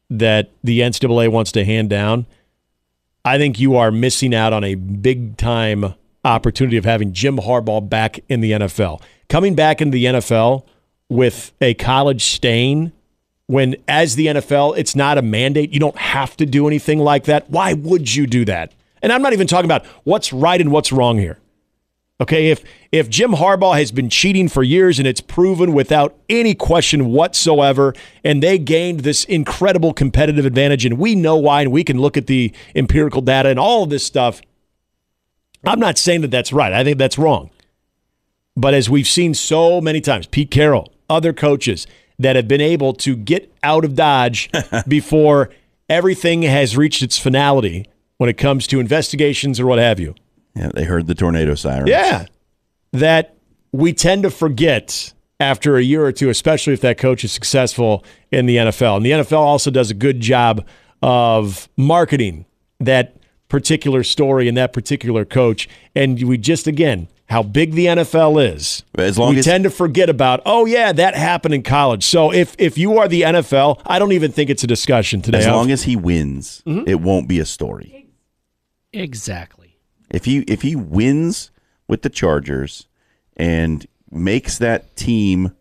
that 0.10 0.52
the 0.64 0.82
NCAA 0.82 1.30
wants 1.30 1.52
to 1.54 1.66
hand 1.66 1.90
down, 1.90 2.26
I 3.26 3.38
think 3.38 3.60
you 3.60 3.76
are 3.76 3.92
missing 3.92 4.34
out 4.34 4.54
on 4.54 4.64
a 4.64 4.76
big 4.76 5.38
time 5.38 5.96
opportunity 6.24 6.78
of 6.78 6.86
having 6.86 7.14
Jim 7.14 7.38
Harbaugh 7.38 7.88
back 7.88 8.20
in 8.30 8.42
the 8.42 8.52
NFL. 8.52 9.02
Coming 9.30 9.56
back 9.56 9.82
into 9.82 9.96
the 9.96 10.06
NFL 10.06 10.66
with 11.12 11.52
a 11.60 11.74
college 11.74 12.24
stain 12.24 12.94
when 13.48 13.76
as 13.86 14.16
the 14.16 14.28
NFL, 14.28 14.78
it's 14.78 14.96
not 14.96 15.18
a 15.18 15.22
mandate. 15.22 15.74
You 15.74 15.80
don't 15.82 15.98
have 15.98 16.38
to 16.38 16.46
do 16.46 16.68
anything 16.68 17.00
like 17.00 17.26
that. 17.26 17.50
Why 17.50 17.74
would 17.74 18.16
you 18.16 18.26
do 18.26 18.46
that? 18.46 18.72
And 19.02 19.12
I'm 19.12 19.22
not 19.22 19.34
even 19.34 19.46
talking 19.46 19.66
about 19.66 19.86
what's 20.06 20.32
right 20.32 20.62
and 20.62 20.72
what's 20.72 20.94
wrong 20.94 21.18
here. 21.18 21.38
Okay, 22.22 22.50
if 22.50 22.64
if 22.94 23.10
Jim 23.10 23.32
Harbaugh 23.32 23.78
has 23.78 23.92
been 23.92 24.10
cheating 24.10 24.48
for 24.48 24.64
years 24.64 25.00
and 25.00 25.08
it's 25.08 25.20
proven 25.20 25.74
without 25.74 26.16
any 26.30 26.54
question 26.56 27.08
whatsoever, 27.08 27.94
and 28.24 28.42
they 28.42 28.58
gained 28.58 29.02
this 29.02 29.26
incredible 29.26 29.92
competitive 29.92 30.46
advantage, 30.46 30.86
and 30.86 30.98
we 30.98 31.16
know 31.16 31.36
why, 31.36 31.64
and 31.64 31.74
we 31.74 31.84
can 31.84 32.00
look 32.00 32.16
at 32.16 32.28
the 32.28 32.54
empirical 32.74 33.22
data 33.22 33.50
and 33.50 33.60
all 33.60 33.84
of 33.84 33.90
this 33.90 34.06
stuff. 34.06 34.40
I'm 35.66 35.80
not 35.80 35.98
saying 35.98 36.22
that 36.22 36.32
that's 36.32 36.54
right. 36.54 36.72
I 36.72 36.86
think 36.86 36.98
that's 36.98 37.18
wrong. 37.18 37.50
But 38.56 38.74
as 38.74 38.90
we've 38.90 39.08
seen 39.08 39.34
so 39.34 39.82
many 39.82 40.00
times, 40.00 40.28
Pete 40.28 40.52
Carroll, 40.52 40.92
other 41.12 41.34
coaches 41.34 41.86
that 42.18 42.36
have 42.36 42.48
been 42.48 42.62
able 42.62 42.94
to 42.94 43.16
get 43.16 43.54
out 43.64 43.84
of 43.84 43.96
Dodge 43.96 44.50
before 44.88 45.50
everything 45.90 46.44
has 46.44 46.78
reached 46.78 47.02
its 47.04 47.18
finality 47.18 47.86
when 48.18 48.30
it 48.30 48.38
comes 48.38 48.68
to 48.68 48.80
investigations 48.80 49.60
or 49.60 49.66
what 49.66 49.80
have 49.80 50.00
you. 50.00 50.16
Yeah, 50.56 50.70
they 50.74 50.84
heard 50.84 51.08
the 51.08 51.16
tornado 51.16 51.56
siren. 51.56 51.88
Yeah. 51.88 52.26
That 52.92 53.36
we 53.72 53.94
tend 53.94 54.24
to 54.24 54.30
forget 54.30 55.14
after 55.40 55.78
a 55.78 55.82
year 55.82 56.06
or 56.06 56.12
two, 56.12 56.30
especially 56.30 56.74
if 56.74 56.82
that 56.82 56.98
coach 56.98 57.24
is 57.24 57.32
successful 57.32 58.06
in 58.32 58.46
the 58.46 58.58
NFL. 58.58 58.98
And 58.98 59.06
the 59.06 59.12
NFL 59.12 59.40
also 59.40 59.72
does 59.72 59.90
a 59.90 59.96
good 59.96 60.20
job 60.20 60.66
of 61.02 61.68
marketing 61.78 62.46
that 62.80 63.16
particular 63.50 64.04
story 64.04 64.48
and 64.48 64.56
that 64.56 64.72
particular 64.72 65.26
coach. 65.26 65.68
And 65.96 66.22
we 66.24 66.38
just, 66.38 66.68
again, 66.68 67.08
how 67.32 67.42
big 67.42 67.74
the 67.74 67.86
NFL 67.88 68.54
is. 68.56 68.84
As 68.98 69.18
long 69.18 69.32
we 69.34 69.40
as- 69.40 69.46
tend 69.46 69.64
to 69.64 69.70
forget 69.70 70.10
about, 70.10 70.42
oh 70.46 70.66
yeah, 70.66 70.92
that 70.92 71.16
happened 71.16 71.54
in 71.54 71.64
college. 71.64 72.04
So 72.04 72.32
if 72.32 72.56
if 72.60 72.78
you 72.78 72.98
are 73.00 73.08
the 73.08 73.22
NFL, 73.24 73.82
I 73.86 73.98
don't 74.00 74.12
even 74.12 74.32
think 74.32 74.50
it's 74.50 74.64
a 74.64 74.68
discussion 74.68 75.22
today. 75.22 75.40
As 75.40 75.48
I'll- 75.48 75.56
long 75.56 75.72
as 75.72 75.84
he 75.84 75.96
wins, 75.96 76.62
Mm-hmm. 76.68 76.88
it 76.90 77.00
won't 77.02 77.28
be 77.28 77.40
a 77.40 77.46
story. 77.46 78.08
Exactly. 78.94 79.78
If 80.10 80.26
he 80.26 80.40
if 80.40 80.62
he 80.62 80.76
wins 80.76 81.52
with 81.88 82.02
the 82.02 82.10
Chargers 82.10 82.88
and 83.38 83.88
makes 84.12 84.58
that 84.58 84.96
team 84.98 85.54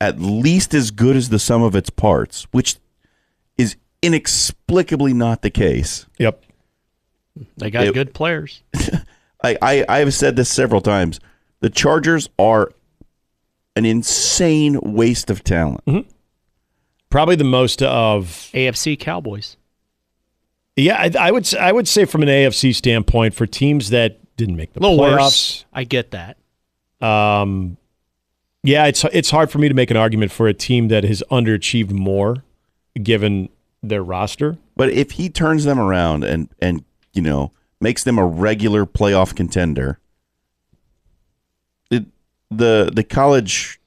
at 0.00 0.18
least 0.20 0.72
as 0.74 0.90
good 0.90 1.16
as 1.16 1.28
the 1.28 1.38
sum 1.38 1.62
of 1.62 1.76
its 1.76 1.90
parts, 1.90 2.46
which 2.50 2.76
is 3.58 3.76
inexplicably 4.00 5.12
not 5.12 5.42
the 5.42 5.50
case. 5.50 6.06
yep. 6.18 6.42
They 7.56 7.70
got 7.70 7.86
It- 7.88 7.94
good 7.94 8.14
players. 8.14 8.62
I, 9.42 9.56
I 9.62 9.84
I've 9.88 10.14
said 10.14 10.36
this 10.36 10.48
several 10.50 10.80
times. 10.80 11.20
The 11.60 11.70
Chargers 11.70 12.28
are 12.38 12.70
an 13.76 13.84
insane 13.84 14.78
waste 14.82 15.30
of 15.30 15.44
talent. 15.44 15.84
Mm-hmm. 15.86 16.08
Probably 17.10 17.36
the 17.36 17.44
most 17.44 17.82
of 17.82 18.26
AFC 18.52 18.98
Cowboys. 18.98 19.56
Yeah, 20.76 20.96
I, 21.00 21.28
I 21.28 21.30
would 21.30 21.44
s- 21.44 21.54
I 21.54 21.72
would 21.72 21.88
say 21.88 22.04
from 22.04 22.22
an 22.22 22.28
AFC 22.28 22.74
standpoint, 22.74 23.34
for 23.34 23.46
teams 23.46 23.90
that 23.90 24.18
didn't 24.36 24.56
make 24.56 24.72
the 24.72 24.80
playoffs, 24.80 24.98
worse. 25.18 25.64
I 25.72 25.84
get 25.84 26.12
that. 26.12 26.36
Um, 27.00 27.76
yeah, 28.62 28.86
it's 28.86 29.04
it's 29.04 29.30
hard 29.30 29.50
for 29.50 29.58
me 29.58 29.68
to 29.68 29.74
make 29.74 29.90
an 29.90 29.96
argument 29.96 30.30
for 30.32 30.46
a 30.48 30.54
team 30.54 30.88
that 30.88 31.04
has 31.04 31.22
underachieved 31.30 31.90
more, 31.92 32.44
given 33.02 33.48
their 33.82 34.02
roster. 34.02 34.58
But 34.76 34.90
if 34.90 35.12
he 35.12 35.28
turns 35.30 35.64
them 35.64 35.78
around 35.80 36.24
and 36.24 36.48
and 36.60 36.84
you 37.12 37.22
know 37.22 37.52
makes 37.80 38.04
them 38.04 38.18
a 38.18 38.26
regular 38.26 38.84
playoff 38.86 39.34
contender, 39.34 39.98
it 41.90 42.04
the 42.50 42.90
the 42.92 43.04
college 43.04 43.80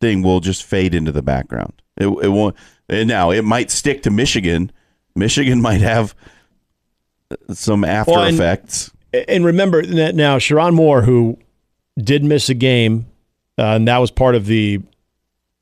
thing 0.00 0.22
will 0.22 0.40
just 0.40 0.64
fade 0.64 0.94
into 0.94 1.12
the 1.12 1.22
background. 1.22 1.72
It, 1.96 2.06
it 2.06 2.28
won't. 2.28 2.54
Now 2.88 3.30
it 3.30 3.42
might 3.44 3.70
stick 3.70 4.02
to 4.04 4.10
Michigan. 4.10 4.72
Michigan 5.14 5.60
might 5.68 5.80
have 5.80 6.14
some 7.52 7.84
after 7.84 8.12
Well, 8.12 8.24
and- 8.24 8.34
effects. 8.34 8.90
And 9.26 9.42
remember 9.42 9.82
that 9.82 10.14
now, 10.14 10.36
Sherrone 10.36 10.74
Moore, 10.74 11.00
who 11.00 11.38
did 11.96 12.22
miss 12.22 12.50
a 12.50 12.54
game, 12.54 13.06
uh, 13.58 13.76
and 13.76 13.88
that 13.88 13.96
was 13.98 14.10
part 14.10 14.34
of 14.34 14.44
the 14.44 14.80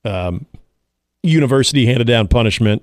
um, 0.05 0.47
university 1.23 1.87
handed 1.87 2.09
down 2.09 2.27
punishment, 2.27 2.83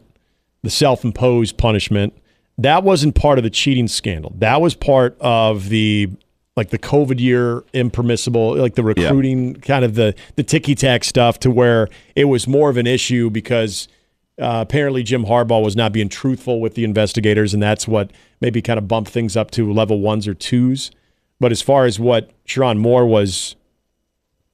the 0.61 0.69
self 0.69 1.03
imposed 1.03 1.57
punishment. 1.57 2.13
That 2.57 2.83
wasn't 2.83 3.15
part 3.15 3.39
of 3.39 3.43
the 3.43 3.49
cheating 3.49 3.87
scandal. 3.87 4.33
That 4.37 4.61
was 4.61 4.75
part 4.75 5.17
of 5.19 5.69
the 5.69 6.09
like 6.55 6.69
the 6.69 6.77
COVID 6.77 7.19
year 7.19 7.63
impermissible, 7.73 8.55
like 8.55 8.75
the 8.75 8.83
recruiting 8.83 9.55
kind 9.55 9.83
of 9.83 9.95
the 9.95 10.13
the 10.35 10.43
ticky 10.43 10.75
tack 10.75 11.03
stuff, 11.03 11.39
to 11.39 11.51
where 11.51 11.89
it 12.15 12.25
was 12.25 12.47
more 12.47 12.69
of 12.69 12.77
an 12.77 12.85
issue 12.85 13.29
because 13.29 13.87
uh, 14.39 14.59
apparently 14.61 15.03
Jim 15.03 15.25
Harbaugh 15.25 15.63
was 15.63 15.75
not 15.75 15.93
being 15.93 16.09
truthful 16.09 16.59
with 16.61 16.75
the 16.75 16.83
investigators, 16.83 17.53
and 17.53 17.61
that's 17.61 17.87
what 17.87 18.11
maybe 18.39 18.61
kind 18.61 18.77
of 18.77 18.87
bumped 18.87 19.11
things 19.11 19.35
up 19.35 19.51
to 19.51 19.71
level 19.71 19.99
ones 19.99 20.27
or 20.27 20.33
twos. 20.33 20.91
But 21.39 21.51
as 21.51 21.61
far 21.61 21.85
as 21.85 21.99
what 21.99 22.31
Sherrone 22.45 22.77
Moore 22.77 23.05
was 23.05 23.55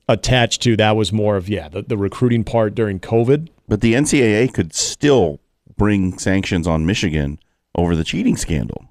attached 0.08 0.62
to, 0.64 0.76
that 0.78 0.96
was 0.96 1.12
more 1.12 1.36
of 1.36 1.50
yeah 1.50 1.68
the, 1.68 1.82
the 1.82 1.98
recruiting 1.98 2.46
part 2.46 2.76
during 2.76 3.00
COVID. 3.00 3.50
But 3.68 3.82
the 3.82 3.94
NCAA 3.94 4.54
could 4.54 4.74
still 4.74 5.40
bring 5.78 6.18
sanctions 6.18 6.66
on 6.66 6.86
Michigan 6.86 7.40
over 7.80 7.96
the 7.96 8.04
cheating 8.04 8.38
scandal 8.38 8.86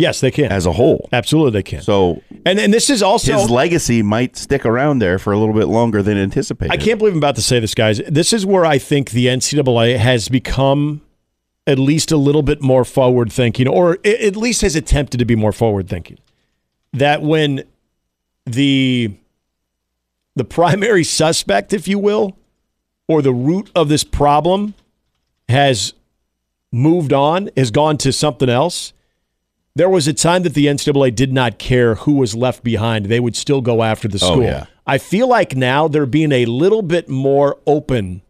Yes, 0.00 0.20
they 0.20 0.30
can. 0.30 0.50
as 0.50 0.64
a 0.64 0.72
whole. 0.72 1.10
Absolutely, 1.12 1.58
they 1.58 1.62
can. 1.62 1.82
So 1.82 2.22
and 2.46 2.58
and 2.58 2.72
this 2.72 2.88
is 2.88 3.02
also 3.02 3.36
his 3.36 3.50
legacy 3.50 4.02
might 4.02 4.34
stick 4.34 4.64
around 4.64 5.00
there 5.00 5.18
for 5.18 5.30
a 5.32 5.38
little 5.38 5.54
bit 5.54 5.66
longer 5.66 6.02
than 6.02 6.16
anticipated. 6.16 6.72
I 6.72 6.78
can't 6.78 6.98
believe 6.98 7.12
I'm 7.12 7.18
about 7.18 7.36
to 7.36 7.42
say 7.42 7.60
this, 7.60 7.74
guys. 7.74 8.00
This 8.08 8.32
is 8.32 8.46
where 8.46 8.64
I 8.64 8.78
think 8.78 9.10
the 9.10 9.26
NCAA 9.26 9.98
has 9.98 10.30
become 10.30 11.02
at 11.66 11.78
least 11.78 12.10
a 12.10 12.16
little 12.16 12.42
bit 12.42 12.62
more 12.62 12.86
forward 12.86 13.30
thinking, 13.30 13.68
or 13.68 13.98
at 14.02 14.36
least 14.36 14.62
has 14.62 14.74
attempted 14.74 15.18
to 15.18 15.26
be 15.26 15.36
more 15.36 15.52
forward 15.52 15.86
thinking. 15.86 16.18
That 16.94 17.20
when 17.20 17.64
the 18.46 19.12
the 20.34 20.44
primary 20.44 21.04
suspect, 21.04 21.74
if 21.74 21.86
you 21.86 21.98
will, 21.98 22.38
or 23.06 23.20
the 23.20 23.34
root 23.34 23.70
of 23.74 23.90
this 23.90 24.04
problem 24.04 24.72
has 25.50 25.92
moved 26.72 27.12
on, 27.12 27.50
has 27.56 27.70
gone 27.70 27.96
to 27.98 28.12
something 28.12 28.48
else. 28.48 28.92
There 29.76 29.88
was 29.88 30.08
a 30.08 30.12
time 30.12 30.42
that 30.42 30.54
the 30.54 30.66
NCAA 30.66 31.14
did 31.14 31.32
not 31.32 31.58
care 31.58 31.94
who 31.94 32.14
was 32.14 32.34
left 32.34 32.62
behind. 32.64 33.06
They 33.06 33.20
would 33.20 33.36
still 33.36 33.60
go 33.60 33.82
after 33.82 34.08
the 34.08 34.18
Oh, 34.22 34.32
school. 34.32 34.42
yeah. 34.42 34.66
I 34.86 34.98
feel 34.98 35.28
like 35.28 35.54
now 35.54 35.86
they're 35.88 36.06
being 36.06 36.32
a 36.32 36.44
little 36.46 36.82
bit 36.82 37.08
more 37.08 37.58
open 37.66 38.22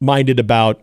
minded 0.00 0.40
about 0.40 0.80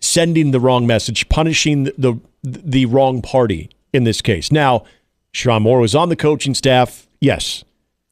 sending 0.00 0.50
the 0.52 0.60
wrong 0.60 0.86
message, 0.86 1.28
punishing 1.28 1.84
the, 1.84 1.94
the 1.98 2.20
the 2.42 2.86
wrong 2.86 3.22
party 3.22 3.70
in 3.92 4.04
this 4.04 4.20
case. 4.20 4.52
Now, 4.52 4.84
Sean 5.32 5.62
Moore 5.62 5.80
was 5.80 5.94
on 5.94 6.08
the 6.10 6.16
coaching 6.16 6.54
staff. 6.54 7.08
Yes. 7.20 7.64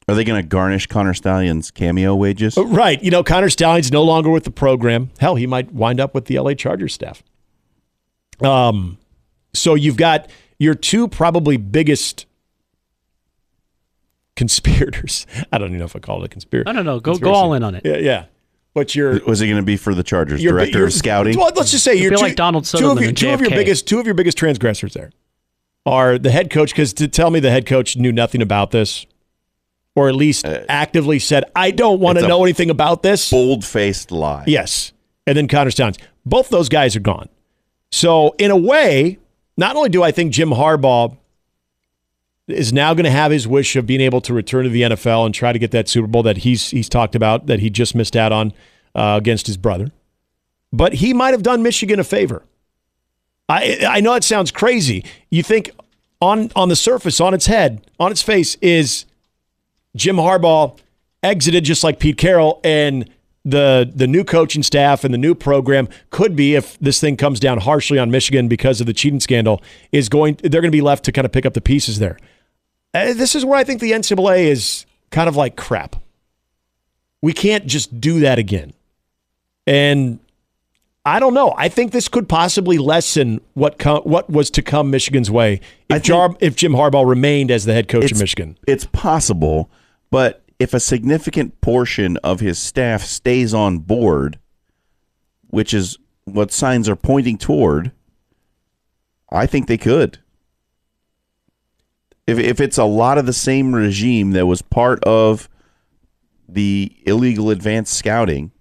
Are 0.09 0.15
they 0.15 0.25
going 0.25 0.43
to 0.43 0.47
garnish 0.49 0.87
Connor 0.87 1.15
Stalions' 1.15 1.71
cameo 1.71 2.15
wages? 2.17 2.57
Uh, 2.59 2.65
right. 2.67 3.01
You 3.03 3.11
know, 3.11 3.23
Connor 3.23 3.49
Stalions's 3.51 3.93
no 3.93 4.03
longer 4.03 4.31
with 4.31 4.45
the 4.45 4.51
program. 4.51 5.11
Hell, 5.21 5.37
he 5.37 5.47
might 5.47 5.73
wind 5.73 6.01
up 6.01 6.15
with 6.15 6.25
the 6.25 6.39
LA 6.39 6.55
Chargers 6.55 6.93
staff. 6.95 7.23
Um, 8.45 8.99
so 9.55 9.75
you've 9.75 9.97
got 9.97 10.29
your 10.59 10.75
two 10.75 11.09
probably 11.09 11.57
biggest 11.57 12.27
conspirators. 14.37 15.27
I 15.53 15.59
don't 15.59 15.69
even 15.69 15.79
know 15.79 15.85
if 15.85 15.97
I 15.97 15.99
call 15.99 16.23
it 16.23 16.27
a 16.27 16.29
conspiracy. 16.29 16.69
I 16.69 16.73
don't 16.73 16.85
know. 16.85 17.01
Go 17.01 17.17
go 17.17 17.33
all 17.33 17.55
in 17.55 17.63
on 17.63 17.75
it. 17.75 17.83
Yeah, 17.85 17.97
yeah. 17.99 18.25
But 18.75 18.95
you're 18.95 19.21
Was 19.27 19.43
it 19.43 19.47
going 19.47 19.59
to 19.59 19.63
be 19.63 19.77
for 19.77 19.95
the 19.95 20.03
Chargers? 20.03 20.43
your 20.43 20.53
Director 20.55 20.79
your- 20.79 20.87
of 20.87 20.95
scouting? 20.95 21.37
Well, 21.37 21.51
let's 21.55 21.71
just 21.71 21.85
say 21.85 21.95
you're 21.95 22.11
be 22.11 22.17
like 22.17 22.37
Donald 22.37 22.65
two 22.65 22.77
of 22.77 22.81
Sutherland 22.81 23.01
your, 23.01 23.09
and 23.11 23.19
two 23.19 23.31
of 23.31 23.41
your 23.43 23.51
biggest 23.51 23.87
two 23.87 23.99
of 24.01 24.07
your 24.07 24.15
biggest 24.15 24.39
transgressors 24.39 24.95
there 24.95 25.11
are 25.85 26.17
the 26.17 26.31
head 26.31 26.49
coach 26.51 26.71
because 26.71 26.95
to 26.95 27.09
tell 27.09 27.31
me 27.31 27.41
the 27.41 27.51
head 27.51 27.67
coach 27.67 27.97
knew 27.97 28.13
nothing 28.13 28.41
about 28.41 28.71
this, 28.71 29.05
or 29.95 30.09
at 30.09 30.15
least 30.15 30.47
actively 30.47 31.19
said 31.19 31.45
I 31.55 31.71
don't 31.71 32.01
want 32.01 32.17
Uh, 32.19 32.23
to 32.23 32.29
know 32.29 32.43
anything 32.45 32.71
about 32.71 33.03
this. 33.03 33.31
Bold 33.31 33.63
faced 33.65 34.11
lie. 34.11 34.45
Yes, 34.47 34.93
and 35.27 35.37
then 35.37 35.49
Connor 35.49 35.71
Stalions. 35.71 35.99
Both 36.25 36.49
those 36.49 36.69
guys 36.71 36.97
are 36.97 37.01
gone. 37.01 37.29
So 37.93 38.35
in 38.39 38.51
a 38.51 38.57
way, 38.57 39.19
not 39.57 39.77
only 39.77 39.91
do 39.91 40.03
I 40.03 40.11
think 40.11 40.33
Jim 40.33 40.51
Harbaugh 40.51 41.17
is 42.49 42.73
now 42.73 42.95
going 42.95 43.05
to 43.05 43.11
have 43.11 43.31
his 43.31 43.47
wish 43.47 43.77
of 43.77 43.87
being 43.87 44.01
able 44.01 44.21
to 44.23 44.35
return 44.35 44.65
to 44.65 44.71
the 44.71 44.83
NFL 44.83 45.27
and 45.27 45.35
try 45.35 45.53
to 45.53 45.59
get 45.59 45.71
that 45.71 45.89
Super 45.89 46.09
Bowl 46.09 46.23
that 46.25 46.39
he's 46.39 46.71
he's 46.71 46.89
talked 46.89 47.15
about 47.15 47.47
that 47.47 47.61
he 47.61 47.71
just 47.71 47.95
missed 47.95 48.17
out 48.17 48.33
on 48.33 48.53
uh, 48.95 49.17
against 49.21 49.47
his 49.47 49.57
brother, 49.57 49.93
but 50.73 50.95
he 50.95 51.15
might 51.15 51.33
have 51.33 51.43
done 51.43 51.63
Michigan 51.63 52.01
a 52.01 52.05
favor. 52.05 52.43
I 53.49 53.85
I 53.89 54.01
know 54.01 54.15
it 54.15 54.25
sounds 54.25 54.51
crazy. 54.51 55.05
You 55.31 55.43
think 55.43 55.71
on 56.21 56.51
on 56.57 56.69
the 56.69 56.77
surface, 56.77 57.21
on 57.21 57.35
its 57.35 57.47
head, 57.47 57.87
on 58.01 58.11
its 58.11 58.23
face 58.23 58.57
is 58.57 59.05
Jim 59.95 60.17
Harbaugh 60.17 60.79
exited 61.23 61.65
just 61.65 61.85
like 61.85 62.01
Pete 62.01 62.19
Carroll 62.19 62.61
and 62.65 63.09
the 63.45 63.91
the 63.95 64.07
new 64.07 64.25
coaching 64.25 64.63
staff 64.63 65.05
and 65.05 65.13
the 65.13 65.19
new 65.19 65.35
program 65.35 65.89
could 66.11 66.37
be 66.37 66.55
if 66.55 66.79
this 66.79 67.01
thing 67.01 67.17
comes 67.17 67.41
down 67.41 67.59
harshly 67.59 67.99
on 67.99 68.11
Michigan 68.11 68.49
because 68.49 68.81
of 68.81 68.87
the 68.87 68.93
cheating 68.93 69.21
scandal 69.21 69.61
is 69.91 70.09
going 70.09 70.39
they're 70.43 70.61
going 70.61 70.71
to 70.71 70.71
be 70.71 70.81
left 70.81 71.05
to 71.05 71.13
kind 71.13 71.25
of 71.25 71.33
pick 71.33 71.45
up 71.45 71.55
the 71.55 71.61
pieces 71.61 71.99
there. 71.99 72.19
Uh, 72.95 73.15
this 73.15 73.35
is 73.35 73.45
where 73.45 73.59
I 73.59 73.65
think 73.65 73.81
the 73.81 73.93
NCAA 73.93 74.45
is 74.45 74.87
kind 75.11 75.29
of 75.29 75.37
like 75.37 75.57
crap. 75.57 75.97
We 77.21 77.33
can't 77.33 77.67
just 77.67 78.01
do 78.01 78.21
that 78.21 78.39
again. 78.39 78.75
And 79.67 80.19
I 81.05 81.19
don't 81.19 81.35
know. 81.35 81.55
I 81.57 81.69
think 81.69 81.93
this 81.93 82.09
could 82.09 82.29
possibly 82.29 82.79
lessen 82.79 83.41
what 83.55 83.79
com- 83.79 84.03
what 84.03 84.31
was 84.31 84.51
to 84.51 84.63
come 84.63 84.91
Michigan's 84.91 85.31
way 85.31 85.61
if, 85.89 86.03
Jar- 86.03 86.37
if 86.41 86.55
Jim 86.55 86.73
Harbaugh 86.73 87.09
remained 87.09 87.51
as 87.51 87.65
the 87.65 87.73
head 87.73 87.89
coach 87.89 88.13
of 88.13 88.19
Michigan. 88.21 88.57
It's 88.69 88.85
possible, 88.85 89.69
but 90.11 90.42
if 90.63 90.73
a 90.73 90.81
significant 90.81 91.61
portion 91.61 92.17
of 92.19 92.39
his 92.39 92.59
staff 92.59 93.03
stays 93.03 93.53
on 93.53 93.79
board, 93.79 94.39
which 95.49 95.75
is 95.75 95.99
what 96.25 96.53
signs 96.53 96.89
are 96.89 96.97
pointing 96.97 97.37
toward, 97.37 97.91
I 99.31 99.47
think 99.47 99.67
they 99.67 99.79
could. 99.79 100.19
If 102.27 102.39
if 102.39 102.61
it's 102.61 102.79
a 102.79 102.85
lot 102.85 103.19
of 103.19 103.27
the 103.27 103.33
same 103.33 103.75
regime 103.75 104.31
that 104.31 104.47
was 104.47 104.63
part 104.63 105.03
of 105.03 105.49
the 106.49 106.95
illegal 107.07 107.51
advanced 107.51 107.95
scouting, 107.95 108.53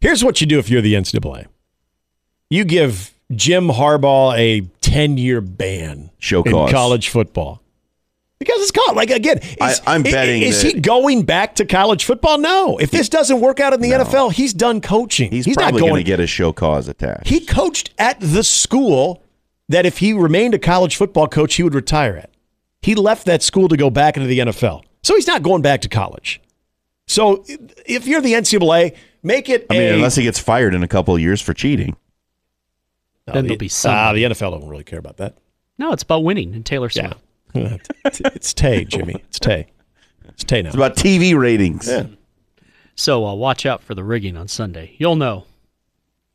Here's 0.00 0.24
what 0.24 0.40
you 0.40 0.46
do 0.46 0.58
if 0.58 0.70
you're 0.70 0.80
the 0.80 0.94
NCAA. 0.94 1.46
You 2.48 2.64
give 2.64 3.12
Jim 3.32 3.68
Harbaugh 3.68 4.38
a 4.38 4.60
10 4.80 5.18
year 5.18 5.40
ban 5.40 6.10
Show 6.18 6.42
in 6.44 6.52
cause. 6.52 6.70
college 6.70 7.08
football. 7.08 7.62
Because 8.38 8.60
it's 8.62 8.70
called 8.70 8.96
like 8.96 9.10
again. 9.10 9.38
Is, 9.38 9.56
I- 9.60 9.94
I'm 9.94 10.02
betting 10.02 10.42
Is 10.42 10.62
that- 10.62 10.74
he 10.74 10.80
going 10.80 11.24
back 11.24 11.56
to 11.56 11.64
college 11.64 12.04
football? 12.04 12.38
No. 12.38 12.78
If 12.78 12.90
this 12.92 13.08
doesn't 13.08 13.40
work 13.40 13.58
out 13.60 13.72
in 13.74 13.80
the 13.80 13.90
NFL, 13.90 14.32
he's 14.32 14.54
done 14.54 14.80
coaching. 14.80 15.30
he's, 15.32 15.46
not 15.46 15.56
probably 15.56 15.80
going 15.80 15.90
going 15.92 16.04
to 16.04 16.06
get 16.06 16.20
a 16.20 16.26
show 16.26 16.52
cause 16.52 16.86
attached. 16.88 17.28
He 17.28 17.40
coached 17.40 17.90
at 17.98 18.18
the 18.20 18.44
school 18.44 19.22
that 19.68 19.86
if 19.86 19.98
he 19.98 20.12
remained 20.12 20.54
a 20.54 20.58
college 20.58 20.96
football 20.96 21.26
coach, 21.26 21.56
he 21.56 21.62
would 21.64 21.74
retire 21.74 22.16
at. 22.16 22.30
He 22.80 22.94
left 22.94 23.26
that 23.26 23.42
school 23.42 23.68
to 23.68 23.76
go 23.76 23.90
back 23.90 24.16
into 24.16 24.28
the 24.28 24.38
NFL. 24.38 24.82
So 25.02 25.14
he's 25.16 25.26
not 25.26 25.42
going 25.42 25.62
back 25.62 25.80
to 25.82 25.88
college. 25.88 26.40
So 27.06 27.44
if 27.86 28.06
you're 28.06 28.20
the 28.20 28.34
NCAA, 28.34 28.94
make 29.22 29.48
it 29.48 29.66
I 29.68 29.74
mean, 29.74 29.82
a, 29.82 29.94
unless 29.94 30.14
he 30.14 30.22
gets 30.22 30.38
fired 30.38 30.74
in 30.74 30.82
a 30.84 30.88
couple 30.88 31.14
of 31.14 31.20
years 31.20 31.40
for 31.40 31.54
cheating. 31.54 31.96
Then 33.26 33.34
the- 33.34 33.42
there'll 33.42 33.56
be 33.58 33.68
some. 33.68 33.92
Ah, 33.92 34.12
the 34.12 34.22
NFL 34.24 34.52
don't 34.60 34.68
really 34.68 34.84
care 34.84 34.98
about 34.98 35.16
that. 35.16 35.36
No, 35.76 35.92
it's 35.92 36.02
about 36.02 36.22
winning 36.24 36.54
and 36.54 36.64
Taylor 36.64 36.88
Yeah. 36.92 37.08
Swift. 37.08 37.20
it's, 37.20 37.27
it's 37.54 38.54
Tay, 38.54 38.84
Jimmy. 38.84 39.14
It's 39.28 39.38
Tay. 39.38 39.66
It's 40.28 40.44
Tay 40.44 40.62
now. 40.62 40.68
It's 40.68 40.76
about 40.76 40.96
TV 40.96 41.36
ratings. 41.38 41.88
Yeah. 41.88 42.06
So 42.94 43.26
uh, 43.26 43.34
watch 43.34 43.64
out 43.64 43.82
for 43.82 43.94
the 43.94 44.04
rigging 44.04 44.36
on 44.36 44.48
Sunday. 44.48 44.94
You'll 44.98 45.16
know. 45.16 45.44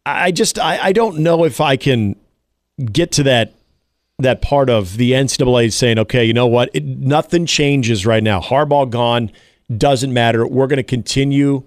I 0.06 0.32
just 0.32 0.60
I, 0.60 0.80
I 0.80 0.92
don't 0.92 1.20
know 1.20 1.46
if 1.46 1.62
I 1.62 1.78
can 1.78 2.16
get 2.92 3.12
to 3.14 3.24
that 3.24 3.54
that 4.20 4.42
part 4.42 4.70
of 4.70 4.98
the 4.98 5.12
NCAA 5.12 5.72
saying, 5.72 6.00
okay, 6.00 6.24
you 6.24 6.34
know 6.34 6.48
what? 6.48 6.70
It, 6.74 6.84
nothing 6.84 7.46
changes 7.46 8.06
right 8.06 8.24
now. 8.24 8.40
Harbaugh 8.40 8.90
gone, 8.90 9.32
doesn't 9.76 10.14
matter. 10.14 10.46
We're 10.46 10.68
going 10.68 10.78
to 10.78 10.84
continue 10.84 11.64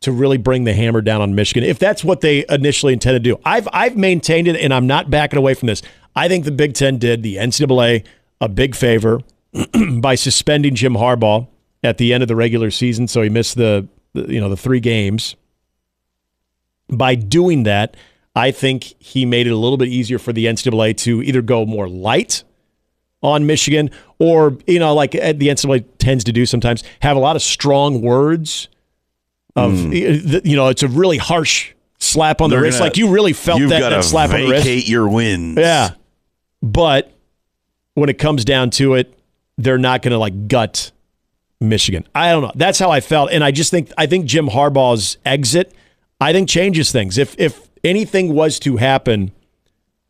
to 0.00 0.12
really 0.12 0.38
bring 0.38 0.64
the 0.64 0.72
hammer 0.72 1.00
down 1.00 1.20
on 1.20 1.34
Michigan. 1.34 1.68
If 1.68 1.78
that's 1.78 2.02
what 2.02 2.20
they 2.20 2.44
initially 2.48 2.92
intended 2.92 3.24
to 3.24 3.30
do, 3.34 3.40
I've 3.44 3.68
I've 3.72 3.96
maintained 3.96 4.48
it, 4.48 4.56
and 4.56 4.72
I'm 4.72 4.86
not 4.86 5.10
backing 5.10 5.38
away 5.38 5.54
from 5.54 5.66
this. 5.66 5.82
I 6.16 6.28
think 6.28 6.44
the 6.44 6.50
Big 6.50 6.74
Ten 6.74 6.98
did 6.98 7.22
the 7.22 7.36
NCAA 7.36 8.04
a 8.40 8.48
big 8.48 8.74
favor 8.74 9.20
by 10.00 10.14
suspending 10.14 10.74
Jim 10.74 10.94
Harbaugh 10.94 11.46
at 11.82 11.98
the 11.98 12.12
end 12.12 12.22
of 12.22 12.28
the 12.28 12.36
regular 12.36 12.70
season, 12.70 13.08
so 13.08 13.22
he 13.22 13.28
missed 13.28 13.56
the, 13.56 13.88
the 14.12 14.32
you 14.32 14.40
know 14.40 14.48
the 14.48 14.56
three 14.56 14.80
games. 14.80 15.36
By 16.88 17.14
doing 17.14 17.62
that, 17.64 17.96
I 18.34 18.50
think 18.50 18.94
he 18.98 19.24
made 19.24 19.46
it 19.46 19.50
a 19.50 19.56
little 19.56 19.76
bit 19.78 19.88
easier 19.88 20.18
for 20.18 20.32
the 20.32 20.46
NCAA 20.46 20.96
to 20.98 21.22
either 21.22 21.40
go 21.42 21.64
more 21.64 21.88
light 21.88 22.42
on 23.22 23.46
Michigan 23.46 23.90
or, 24.18 24.56
you 24.66 24.78
know, 24.78 24.94
like 24.94 25.14
uh, 25.14 25.32
the 25.34 25.48
NCAA 25.48 25.84
tends 25.98 26.24
to 26.24 26.32
do 26.32 26.46
sometimes, 26.46 26.82
have 27.00 27.16
a 27.16 27.20
lot 27.20 27.36
of 27.36 27.42
strong 27.42 28.00
words 28.02 28.68
of, 29.56 29.92
you 29.92 30.56
know, 30.56 30.68
it's 30.68 30.82
a 30.82 30.88
really 30.88 31.18
harsh 31.18 31.72
slap 31.98 32.40
on 32.40 32.50
the. 32.50 32.56
They're 32.56 32.62
wrist. 32.64 32.78
gonna- 32.78 32.88
like 32.90 32.96
you 32.96 33.10
really 33.10 33.34
felt 33.34 33.60
that, 33.60 33.80
that 33.90 34.04
slap 34.04 34.30
on 34.30 34.40
the 34.40 34.48
wrist. 34.50 34.64
vacate 34.64 34.88
your 34.88 35.08
wins. 35.08 35.58
Yeah. 35.58 35.90
But 36.62 37.12
when 37.94 38.08
it 38.08 38.18
comes 38.18 38.44
down 38.44 38.70
to 38.70 38.94
it, 38.94 39.18
they're 39.58 39.78
not 39.78 40.02
going 40.02 40.12
to 40.12 40.18
like 40.18 40.48
gut 40.48 40.90
Michigan. 41.60 42.06
I 42.14 42.30
don't 42.32 42.42
know. 42.42 42.52
That's 42.54 42.78
how 42.78 42.90
I 42.90 43.00
felt. 43.00 43.30
And 43.30 43.44
I 43.44 43.50
just 43.50 43.70
think 43.70 43.92
I 43.98 44.06
think 44.06 44.26
Jim 44.26 44.48
Harbaugh's 44.48 45.18
exit, 45.24 45.74
I 46.20 46.32
think 46.32 46.48
changes 46.48 46.90
things. 46.92 47.18
If 47.18 47.38
if 47.38 47.68
anything 47.84 48.34
was 48.34 48.58
to 48.60 48.76
happen 48.78 49.32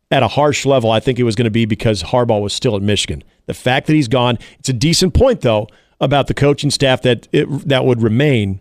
at 0.09 0.23
a 0.23 0.27
harsh 0.27 0.65
level, 0.65 0.91
I 0.91 0.99
think 0.99 1.19
it 1.19 1.23
was 1.23 1.35
going 1.35 1.45
to 1.45 1.51
be 1.51 1.65
because 1.65 2.03
Harbaugh 2.03 2.41
was 2.41 2.53
still 2.53 2.75
at 2.75 2.81
Michigan. 2.81 3.23
The 3.45 3.53
fact 3.53 3.87
that 3.87 3.93
he's 3.93 4.07
gone, 4.07 4.37
it's 4.59 4.69
a 4.69 4.73
decent 4.73 5.13
point 5.13 5.41
though 5.41 5.67
about 5.99 6.27
the 6.27 6.33
coaching 6.33 6.71
staff 6.71 7.01
that 7.03 7.27
it, 7.31 7.45
that 7.67 7.85
would 7.85 8.01
remain. 8.01 8.59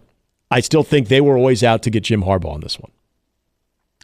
I 0.51 0.61
still 0.61 0.83
think 0.83 1.09
they 1.09 1.21
were 1.21 1.37
always 1.37 1.63
out 1.63 1.83
to 1.85 1.91
get 1.91 2.05
Jim 2.05 2.23
Harbaugh 2.23 2.55
on 2.55 2.61
this 2.61 2.79
one. 2.79 2.91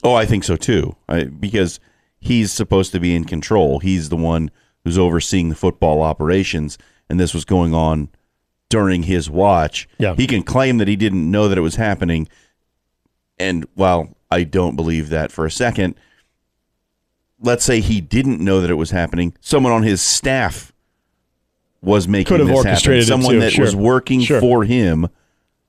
Oh, 0.02 0.14
I 0.14 0.26
think 0.26 0.44
so 0.44 0.56
too. 0.56 0.96
I, 1.08 1.24
because 1.24 1.80
he's 2.20 2.52
supposed 2.52 2.92
to 2.92 3.00
be 3.00 3.14
in 3.14 3.24
control. 3.24 3.80
He's 3.80 4.08
the 4.08 4.16
one 4.16 4.50
who's 4.86 4.96
overseeing 4.96 5.48
the 5.48 5.56
football 5.56 6.00
operations, 6.00 6.78
and 7.10 7.18
this 7.18 7.34
was 7.34 7.44
going 7.44 7.74
on 7.74 8.08
during 8.68 9.02
his 9.02 9.28
watch. 9.28 9.88
Yeah. 9.98 10.14
He 10.14 10.28
can 10.28 10.44
claim 10.44 10.78
that 10.78 10.86
he 10.86 10.94
didn't 10.94 11.28
know 11.28 11.48
that 11.48 11.58
it 11.58 11.62
was 11.62 11.74
happening. 11.74 12.28
And 13.36 13.66
while 13.74 14.14
I 14.30 14.44
don't 14.44 14.76
believe 14.76 15.08
that 15.08 15.32
for 15.32 15.44
a 15.44 15.50
second, 15.50 15.96
let's 17.40 17.64
say 17.64 17.80
he 17.80 18.00
didn't 18.00 18.38
know 18.40 18.60
that 18.60 18.70
it 18.70 18.74
was 18.74 18.92
happening. 18.92 19.34
Someone 19.40 19.72
on 19.72 19.82
his 19.82 20.00
staff 20.00 20.72
was 21.82 22.06
making 22.06 22.28
Could 22.28 22.38
have 22.38 22.48
this 22.48 22.56
happen. 22.58 22.70
orchestrated 22.70 23.02
it 23.02 23.06
Someone 23.08 23.34
too, 23.34 23.40
that 23.40 23.52
sure. 23.52 23.64
was 23.64 23.74
working 23.74 24.20
Sure. 24.20 24.38
for 24.40 24.62
him 24.62 25.08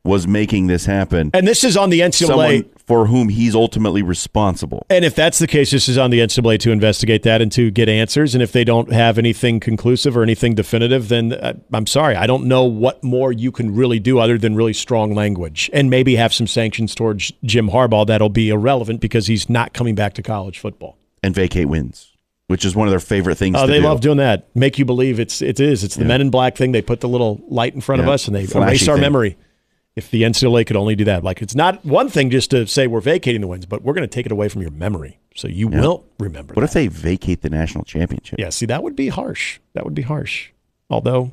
was 0.07 0.27
making 0.27 0.67
this 0.67 0.85
happen. 0.85 1.29
And 1.33 1.47
this 1.47 1.63
is 1.63 1.77
on 1.77 1.89
the 1.89 1.99
NCAA. 1.99 2.27
Someone 2.27 2.69
for 2.87 3.07
whom 3.07 3.27
he's 3.27 3.53
ultimately 3.53 4.01
responsible. 4.01 4.85
And 4.89 5.03
if 5.03 5.13
that's 5.13 5.39
the 5.39 5.47
case, 5.47 5.71
this 5.71 5.89
is 5.89 5.97
on 5.97 6.09
the 6.09 6.19
NCAA 6.19 6.57
to 6.61 6.71
investigate 6.71 7.23
that 7.23 7.41
and 7.41 7.51
to 7.51 7.69
get 7.69 7.89
answers. 7.89 8.33
And 8.33 8.41
if 8.41 8.53
they 8.53 8.63
don't 8.63 8.93
have 8.93 9.17
anything 9.17 9.59
conclusive 9.59 10.15
or 10.15 10.23
anything 10.23 10.55
definitive, 10.55 11.09
then 11.09 11.33
uh, 11.33 11.53
I'm 11.73 11.85
sorry. 11.85 12.15
I 12.15 12.25
don't 12.25 12.45
know 12.45 12.63
what 12.63 13.03
more 13.03 13.33
you 13.33 13.51
can 13.51 13.75
really 13.75 13.99
do 13.99 14.19
other 14.19 14.37
than 14.37 14.55
really 14.55 14.71
strong 14.71 15.13
language 15.13 15.69
and 15.73 15.89
maybe 15.89 16.15
have 16.15 16.33
some 16.33 16.47
sanctions 16.47 16.95
towards 16.95 17.33
Jim 17.43 17.69
Harbaugh 17.71 18.07
that'll 18.07 18.29
be 18.29 18.49
irrelevant 18.49 19.01
because 19.01 19.27
he's 19.27 19.49
not 19.49 19.73
coming 19.73 19.93
back 19.93 20.13
to 20.13 20.23
college 20.23 20.57
football. 20.57 20.97
and 21.21 21.35
vacate 21.35 21.67
wins, 21.67 22.13
which 22.47 22.63
is 22.63 22.73
one 22.73 22.87
of 22.87 22.91
their 22.91 23.01
favorite 23.01 23.35
things. 23.35 23.57
Oh, 23.59 23.67
they 23.67 23.79
do. 23.79 23.85
love 23.85 23.99
doing 23.99 24.17
that. 24.17 24.47
Make 24.55 24.79
you 24.79 24.85
believe 24.85 25.19
it's 25.19 25.41
it 25.41 25.59
is. 25.59 25.83
It's 25.83 25.95
the 25.95 26.05
Men 26.05 26.21
in 26.21 26.29
Black 26.29 26.55
thing. 26.55 26.71
They 26.71 26.81
put 26.81 27.01
the 27.01 27.09
little 27.09 27.41
light 27.49 27.75
in 27.75 27.81
front 27.81 28.01
of 28.01 28.07
us 28.07 28.27
and 28.27 28.35
they 28.35 28.45
flashy 28.45 28.69
erase 28.69 28.87
our 28.87 28.95
thing. 28.95 29.01
memory. 29.01 29.37
If 29.97 30.11
the 30.11 30.21
NCAA 30.21 30.67
could 30.67 30.75
only 30.75 30.95
do 30.95 31.03
that, 31.05 31.23
like 31.23 31.41
it's 31.41 31.55
not 31.55 31.83
one 31.83 32.07
thing 32.07 32.29
just 32.29 32.51
to 32.51 32.67
say 32.67 32.85
we're 32.85 33.01
vacating 33.01 33.41
the 33.41 33.47
wins, 33.47 33.65
but 33.65 33.81
we're 33.81 33.95
going 33.95 34.07
to 34.07 34.13
take 34.13 34.27
it 34.27 34.31
away 34.31 34.47
from 34.47 34.61
your 34.61 34.69
memory, 34.69 35.17
so 35.35 35.47
you 35.47 35.67
will 35.67 36.05
remember. 36.19 36.53
What 36.53 36.61
that. 36.61 36.67
if 36.67 36.73
they 36.73 36.87
vacate 36.87 37.41
the 37.41 37.49
national 37.49 37.83
championship? 37.83 38.37
Yeah, 38.37 38.49
see, 38.49 38.67
that 38.67 38.83
would 38.83 38.95
be 38.95 39.07
harsh. 39.07 39.59
That 39.73 39.85
would 39.85 39.95
be 39.95 40.03
harsh. 40.03 40.51
Although, 40.91 41.31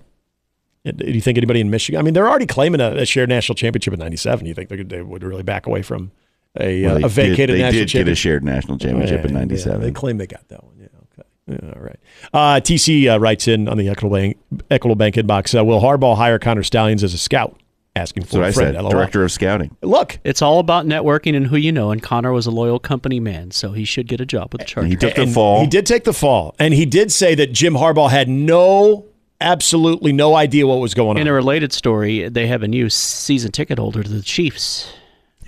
do 0.87 1.11
you 1.11 1.20
think 1.20 1.37
anybody 1.37 1.61
in 1.61 1.68
Michigan? 1.68 1.98
I 1.98 2.03
mean, 2.03 2.14
they're 2.14 2.27
already 2.27 2.46
claiming 2.46 2.81
a, 2.81 2.92
a 3.03 3.05
shared 3.05 3.29
national 3.29 3.55
championship 3.57 3.92
in 3.92 3.98
'97. 4.00 4.46
You 4.46 4.55
think 4.55 4.70
they, 4.70 4.79
could, 4.79 4.88
they 4.88 5.03
would 5.03 5.22
really 5.22 5.42
back 5.42 5.66
away 5.66 5.83
from 5.83 6.11
a, 6.59 6.85
Well, 6.85 7.05
uh, 7.05 7.07
a 7.07 7.09
vacated 7.11 7.48
did, 7.48 7.55
they 7.57 7.62
national 7.62 7.81
did 7.85 7.92
get 7.92 8.09
a 8.09 8.14
shared 8.14 8.44
national 8.44 8.79
championship 8.79 9.27
in 9.27 9.35
'97. 9.35 9.79
yeah, 9.79 9.87
they 9.87 9.92
claim 9.92 10.16
they 10.16 10.27
got 10.27 10.48
that 10.48 10.64
one. 10.64 10.74
Yeah, 10.79 10.87
okay. 11.18 11.29
Yeah, 11.64 11.72
all 11.77 11.83
right. 11.83 12.00
Uh, 12.33 12.61
TC 12.61 13.12
uh, 13.14 13.20
writes 13.20 13.46
in 13.46 13.68
on 13.68 13.77
the 13.77 13.90
Equitable 13.90 14.16
Bank, 14.16 14.38
Equitable 14.70 14.96
Bank 14.96 15.16
inbox. 15.16 15.59
Uh, 15.59 15.62
will 15.62 15.83
Harbaugh 15.83 16.16
hire 16.16 16.38
Connor 16.38 16.62
Stalions 16.62 17.05
as 17.05 17.12
a 17.12 17.18
scout? 17.18 17.61
Asking 17.96 18.22
That's 18.24 18.33
for 18.33 18.38
what 18.40 18.46
a 18.46 18.48
I 18.48 18.52
friend. 18.52 18.76
said. 18.76 18.90
Director 18.90 19.22
of 19.22 19.30
scouting. 19.30 19.76
Look, 19.80 20.18
It's 20.24 20.42
all 20.42 20.59
about 20.59 20.85
networking 20.85 21.37
and 21.37 21.46
who 21.46 21.57
you 21.57 21.70
know. 21.70 21.92
And 21.92 22.02
Connor 22.02 22.33
was 22.33 22.44
a 22.46 22.50
loyal 22.50 22.80
company 22.80 23.20
man, 23.20 23.52
so 23.52 23.70
he 23.70 23.85
should 23.85 24.09
get 24.09 24.20
a 24.20 24.26
job 24.26 24.52
with 24.52 24.62
the 24.62 24.66
Chargers. 24.66 24.90
He 24.90 24.96
took 24.96 25.14
the 25.14 25.22
and 25.22 25.33
fall. 25.33 25.61
He 25.61 25.68
did 25.68 25.87
take 25.87 26.02
the 26.02 26.12
fall, 26.12 26.57
and 26.59 26.74
he 26.74 26.87
did 26.87 27.12
say 27.12 27.37
that 27.37 27.52
Jim 27.52 27.74
Harbaugh 27.74 28.11
had 28.11 28.28
no, 28.28 29.07
absolutely 29.40 30.12
no 30.12 30.35
idea 30.35 30.66
what 30.66 30.80
was 30.80 30.92
going 30.92 31.11
on. 31.11 31.18
In 31.18 31.28
a 31.28 31.33
related 31.33 31.72
story, 31.72 32.28
they 32.28 32.48
have 32.48 32.64
a 32.64 32.68
new 32.68 32.90
season 32.90 33.52
ticket 33.52 33.78
holder 33.78 34.02
to 34.02 34.09
the 34.11 34.22
Chiefs. 34.22 34.92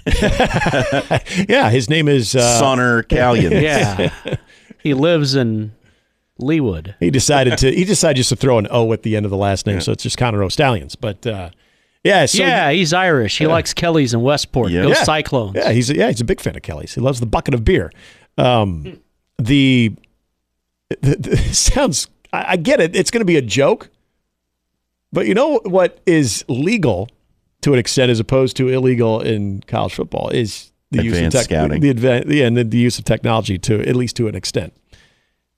Yeah, 1.48 1.70
his 1.70 1.88
name 1.90 2.08
is. 2.08 2.34
Uh, 2.36 2.60
Sonner 2.62 3.02
Callion. 3.02 3.50
Yeah, 3.60 4.10
he 4.82 4.94
lives 4.94 5.34
in 5.34 5.72
Leawood. 6.40 6.94
he 7.00 7.10
decided 7.10 7.58
to. 7.58 7.72
He 7.74 7.84
decided 7.84 8.18
just 8.18 8.28
to 8.28 8.36
throw 8.36 8.58
an 8.58 8.68
O 8.70 8.92
at 8.92 9.02
the 9.02 9.16
end 9.16 9.26
of 9.26 9.30
the 9.30 9.36
last 9.36 9.66
name, 9.66 9.80
so 9.80 9.92
it's 9.92 10.02
just 10.04 10.16
Connor 10.18 10.42
O'Stallions. 10.44 10.94
But 10.94 11.26
uh, 11.26 11.50
yeah, 12.06 12.26
so, 12.26 12.38
yeah, 12.38 12.70
he's 12.70 12.92
Irish. 12.92 13.38
He 13.38 13.46
likes 13.46 13.74
Kelly's 13.74 14.14
in 14.14 14.22
Westport. 14.22 14.70
Yeah. 14.70 14.82
Go 14.82 14.88
Yeah. 14.88 15.02
Cyclones. 15.04 15.56
Yeah, 15.56 15.72
he's 15.72 15.90
yeah, 15.90 16.08
he's 16.08 16.20
a 16.20 16.24
big 16.24 16.40
fan 16.40 16.56
of 16.56 16.62
Kelly's. 16.62 16.94
He 16.94 17.00
loves 17.00 17.20
the 17.20 17.26
bucket 17.26 17.54
of 17.54 17.64
beer. 17.64 17.90
Um, 18.38 19.00
the, 19.38 19.94
the, 21.00 21.16
the 21.16 21.36
sounds. 21.52 22.08
I, 22.32 22.44
I 22.52 22.56
get 22.56 22.80
it. 22.80 22.94
It's 22.96 23.10
going 23.10 23.20
to 23.20 23.24
be 23.26 23.36
a 23.36 23.42
joke, 23.42 23.90
but 25.12 25.26
you 25.26 25.34
know 25.34 25.60
what 25.64 26.00
is 26.06 26.44
legal 26.48 27.08
to 27.62 27.72
an 27.72 27.78
extent, 27.78 28.10
as 28.10 28.20
opposed 28.20 28.56
to 28.58 28.68
illegal 28.68 29.20
in 29.20 29.60
college 29.66 29.94
football, 29.94 30.28
is 30.28 30.70
the 30.90 31.02
use 31.02 31.18
of 31.20 31.32
tech, 31.32 31.44
scouting. 31.44 31.80
the 31.80 31.92
advan- 31.92 32.32
yeah, 32.32 32.46
and 32.46 32.56
the, 32.56 32.64
the 32.64 32.78
use 32.78 32.98
of 32.98 33.04
technology 33.04 33.58
to 33.58 33.80
at 33.88 33.96
least 33.96 34.16
to 34.16 34.28
an 34.28 34.34
extent. 34.34 34.72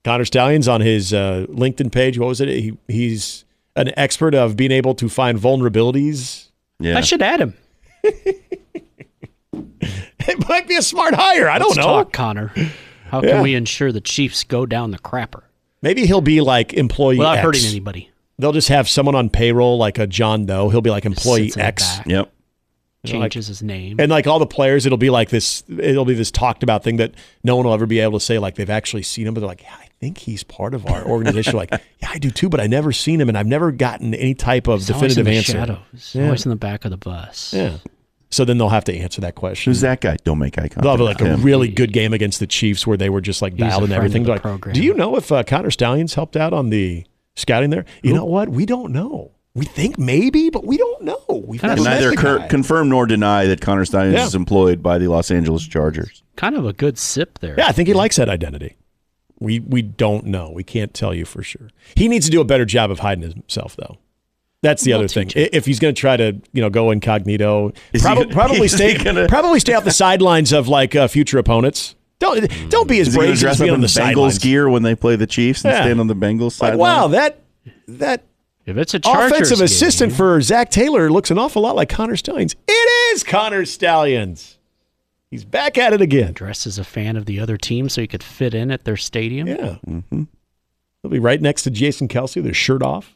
Connor 0.05 0.25
Stalions 0.25 0.69
on 0.69 0.81
his 0.81 1.13
uh, 1.13 1.45
LinkedIn 1.51 1.93
page. 1.93 2.19
What 2.19 2.29
was 2.29 2.41
it? 2.41 2.49
He, 2.49 2.79
he's 2.87 3.45
an 3.79 3.93
expert 3.99 4.35
of 4.35 4.57
being 4.57 4.73
able 4.73 4.95
to 4.97 5.09
find 5.09 5.38
vulnerabilities 5.38 6.49
Yeah. 6.81 6.99
I 6.99 7.01
should 7.03 7.23
add 7.23 7.41
him. 7.41 7.55
It 10.31 10.47
might 10.49 10.69
be 10.69 10.77
a 10.77 10.83
smart 10.83 11.14
hire. 11.14 11.49
I 11.49 11.59
don't 11.59 11.69
Let's 11.69 11.79
know. 11.79 11.85
talk, 11.85 12.12
Connor. 12.12 12.53
How 13.07 13.23
Yeah. 13.23 13.31
can 13.31 13.43
we 13.43 13.55
ensure 13.55 13.93
the 13.93 14.01
Chiefs 14.01 14.45
go 14.45 14.67
down 14.67 14.91
the 14.91 14.99
crapper 14.99 15.43
Maybe 15.81 16.05
he'll 16.07 16.21
be 16.21 16.41
like 16.43 16.75
employee 16.75 17.17
without 17.19 17.38
X. 17.38 17.45
hurting 17.47 17.64
anybody? 17.64 18.11
They'll 18.38 18.53
just 18.53 18.69
have 18.69 18.88
someone 18.88 19.14
on 19.14 19.31
payroll 19.31 19.79
like 19.79 19.97
a 19.99 20.07
John 20.07 20.45
Doe. 20.45 20.69
He'll 20.69 20.81
be 20.83 20.91
like 20.91 21.07
employee 21.07 21.45
Sits 21.51 21.57
in 21.57 21.61
the 21.61 21.67
X. 21.67 22.01
Yep. 22.07 22.33
changes 23.07 23.47
his 23.47 23.62
name. 23.62 23.99
And 23.99 24.11
like 24.11 24.27
all 24.27 24.38
the 24.38 24.47
players, 24.47 24.85
it'll 24.85 24.99
be 24.99 25.09
like 25.11 25.31
this. 25.31 25.62
It'll 25.79 26.05
be 26.05 26.14
this 26.14 26.31
talked 26.31 26.62
about 26.62 26.85
thing 26.85 26.97
that 26.97 27.14
no 27.43 27.57
one 27.57 27.64
will 27.64 27.73
ever 27.75 27.87
be 27.87 28.01
able 28.01 28.19
to 28.19 28.25
say. 28.25 28.38
Like 28.38 28.57
they've 28.57 28.69
actually 28.69 29.05
seen 29.05 29.27
him, 29.27 29.33
but 29.35 29.41
they're 29.41 29.49
like, 29.49 29.62
yeah, 29.62 29.75
I 29.81 29.88
think 30.01 30.19
he's 30.19 30.43
part 30.45 30.75
of 30.75 30.87
our 30.87 31.05
organization. 31.05 31.55
like, 31.57 31.71
yeah, 32.01 32.11
I 32.13 32.19
do 32.19 32.31
too, 32.31 32.49
but 32.49 32.61
I 32.61 32.67
never 32.67 32.93
seen 32.93 33.21
him, 33.21 33.29
and 33.29 33.37
I've 33.39 33.47
never 33.47 33.73
gotten 33.73 34.15
any 34.15 34.35
type 34.35 34.67
of 34.69 34.81
He's 34.81 34.91
always 34.91 35.15
definitive 35.15 35.27
in 35.27 35.33
the 35.33 35.39
answer. 35.39 35.53
Shadows. 35.53 36.15
Yeah. 36.15 36.25
Always 36.27 36.45
in 36.47 36.51
the 36.51 36.57
back 36.57 36.85
of 36.85 36.91
the 36.91 36.97
bus. 36.97 37.53
Yeah. 37.55 37.79
So 38.31 38.45
then 38.45 38.59
they'll 38.59 38.69
have 38.69 38.85
to 38.85 38.95
answer 38.95 39.21
that 39.23 39.35
question. 39.37 39.71
Who's 39.71 39.81
that 39.81 40.01
guy? 40.03 40.17
Don't 40.23 40.39
make 40.39 40.59
eye 40.59 40.69
contact. 40.69 40.83
They'll 40.83 40.91
have 40.93 41.01
like 41.01 41.21
a 41.23 41.29
him. 41.35 41.43
really 41.43 41.69
good 41.69 41.93
game 41.95 42.13
against 42.13 42.41
the 42.41 42.47
Chiefs 42.47 42.87
where 42.87 42.97
they 42.99 43.09
were 43.09 43.23
just 43.23 43.41
like 43.41 43.55
He's 43.55 43.61
dialed 43.61 43.85
and 43.85 43.93
everything. 43.93 44.25
like, 44.25 44.43
program. 44.43 44.75
do 44.75 44.83
you 44.83 44.93
know 44.95 45.17
if 45.17 45.33
uh, 45.33 45.43
Connor 45.45 45.71
Stalions 45.71 46.13
helped 46.15 46.37
out 46.37 46.53
on 46.53 46.69
the 46.69 47.07
scouting 47.37 47.71
there? 47.71 47.87
You 48.03 48.13
know 48.13 48.27
what? 48.27 48.51
We 48.51 48.67
don't 48.67 48.93
know. 48.93 49.33
We 49.55 49.65
think 49.65 49.99
maybe, 49.99 50.51
but 50.51 50.65
we 50.67 50.77
don't 50.77 51.03
know. 51.05 51.25
We've 51.47 51.61
Kind 51.61 51.77
Can 51.77 51.85
neither 51.85 52.11
the 52.11 52.17
cur- 52.17 52.47
confirm 52.49 52.91
nor 52.91 53.07
deny 53.07 53.47
that 53.47 53.61
Connor 53.63 53.87
Stalions 53.87 54.15
Yeah. 54.15 54.27
is 54.27 54.35
employed 54.35 54.83
by 54.83 54.99
the 54.99 55.09
Los 55.09 55.31
Angeles 55.31 55.67
Chargers. 55.67 56.23
Kind 56.37 56.55
of 56.55 56.65
a 56.67 56.73
good 56.75 56.99
sip 56.99 57.39
there. 57.41 57.55
Yeah, 57.59 57.67
I 57.67 57.73
think 57.73 57.89
he 57.89 57.95
likes 57.95 58.17
that 58.17 58.29
identity. 58.29 58.77
We 59.40 59.61
we 59.61 59.83
don't 59.83 60.27
know. 60.27 60.51
We 60.51 60.64
can't 60.64 60.92
tell 60.92 61.14
you 61.14 61.24
for 61.24 61.42
sure. 61.42 61.68
He 61.94 62.09
needs 62.09 62.27
to 62.27 62.33
do 62.33 62.40
a 62.40 62.44
better 62.44 62.64
job 62.64 62.90
of 62.90 62.98
hiding 63.01 63.31
himself, 63.31 63.77
though. 63.77 63.98
That's 64.62 64.83
the 64.83 64.90
We'll 64.90 65.01
other 65.01 65.09
thing. 65.09 65.29
teach 65.29 65.37
him. 65.37 65.48
If 65.53 65.66
he's 65.66 65.79
going 65.79 65.94
to 65.94 66.01
try 66.01 66.16
to, 66.16 66.33
you 66.53 66.61
know, 66.61 66.68
go 66.70 66.90
incognito, 66.90 67.68
Is 67.92 68.03
he 68.03 68.07
probably, 68.07 68.24
gonna- 68.24 68.35
probably 68.35 68.66
stay 68.68 68.96
gonna- 68.96 69.29
probably 69.29 69.61
stay 69.61 69.74
off 69.74 69.85
the 69.85 69.92
sidelines 69.92 70.53
of 70.53 70.66
like 70.66 70.96
uh, 70.96 71.07
future 71.07 71.38
opponents. 71.38 71.94
Don't 72.18 72.51
don't 72.68 72.88
be 72.88 72.98
as 72.98 73.07
Is 73.09 73.14
he 73.14 73.18
going 73.20 73.27
to 73.29 73.31
brazen 73.31 73.33
as 73.35 73.40
dress 73.40 73.55
up 73.55 73.59
being 73.61 73.68
in 73.68 73.74
on 73.74 73.81
the 73.81 73.87
the 73.87 73.92
Bengals 74.01 74.07
sidelines. 74.33 74.38
gear 74.40 74.68
when 74.68 74.83
they 74.83 74.96
play 74.96 75.14
the 75.14 75.29
Chiefs 75.29 75.64
and 75.64 75.72
Yeah. 75.72 75.83
stand 75.83 76.01
on 76.01 76.09
the 76.09 76.16
Bengals 76.16 76.53
side? 76.53 76.70
Like, 76.70 76.79
wow, 76.81 77.07
that 77.07 77.40
that 77.87 78.24
If 78.66 78.77
it's 78.77 78.94
a 78.94 78.98
Chargers 78.98 79.31
offensive 79.33 79.59
game, 79.59 79.64
assistant 79.66 80.12
for 80.12 80.40
Zac 80.40 80.70
Taylor 80.72 81.09
looks 81.12 81.31
an 81.31 81.38
awful 81.38 81.62
lot 81.62 81.77
like 81.77 81.88
Connor 81.88 82.16
Stalions. 82.16 82.57
It 82.66 83.14
is 83.14 83.22
Connor 83.22 83.64
Stalions. 83.64 84.58
He's 85.31 85.45
back 85.45 85.77
at 85.77 85.93
it 85.93 86.01
again. 86.01 86.33
dressed 86.33 86.67
as 86.67 86.79
a 86.79 86.85
fan 86.85 87.17
of 87.17 87.27
the 87.27 87.38
other 87.41 87.57
team 87.59 87.88
so 87.88 88.01
he 88.01 88.07
could 88.07 88.23
fit 88.23 88.55
in 88.55 88.71
at 88.71 88.85
their 88.85 88.97
stadium. 88.97 89.47
Yeah. 89.47 89.77
Mm-hmm. 89.87 90.23
He'll 91.03 91.11
be 91.11 91.19
right 91.19 91.41
next 91.41 91.62
to 91.62 91.71
Jason 91.71 92.09
Kelce, 92.09 92.43
their 92.43 92.55
shirt 92.55 92.83
off, 92.83 93.14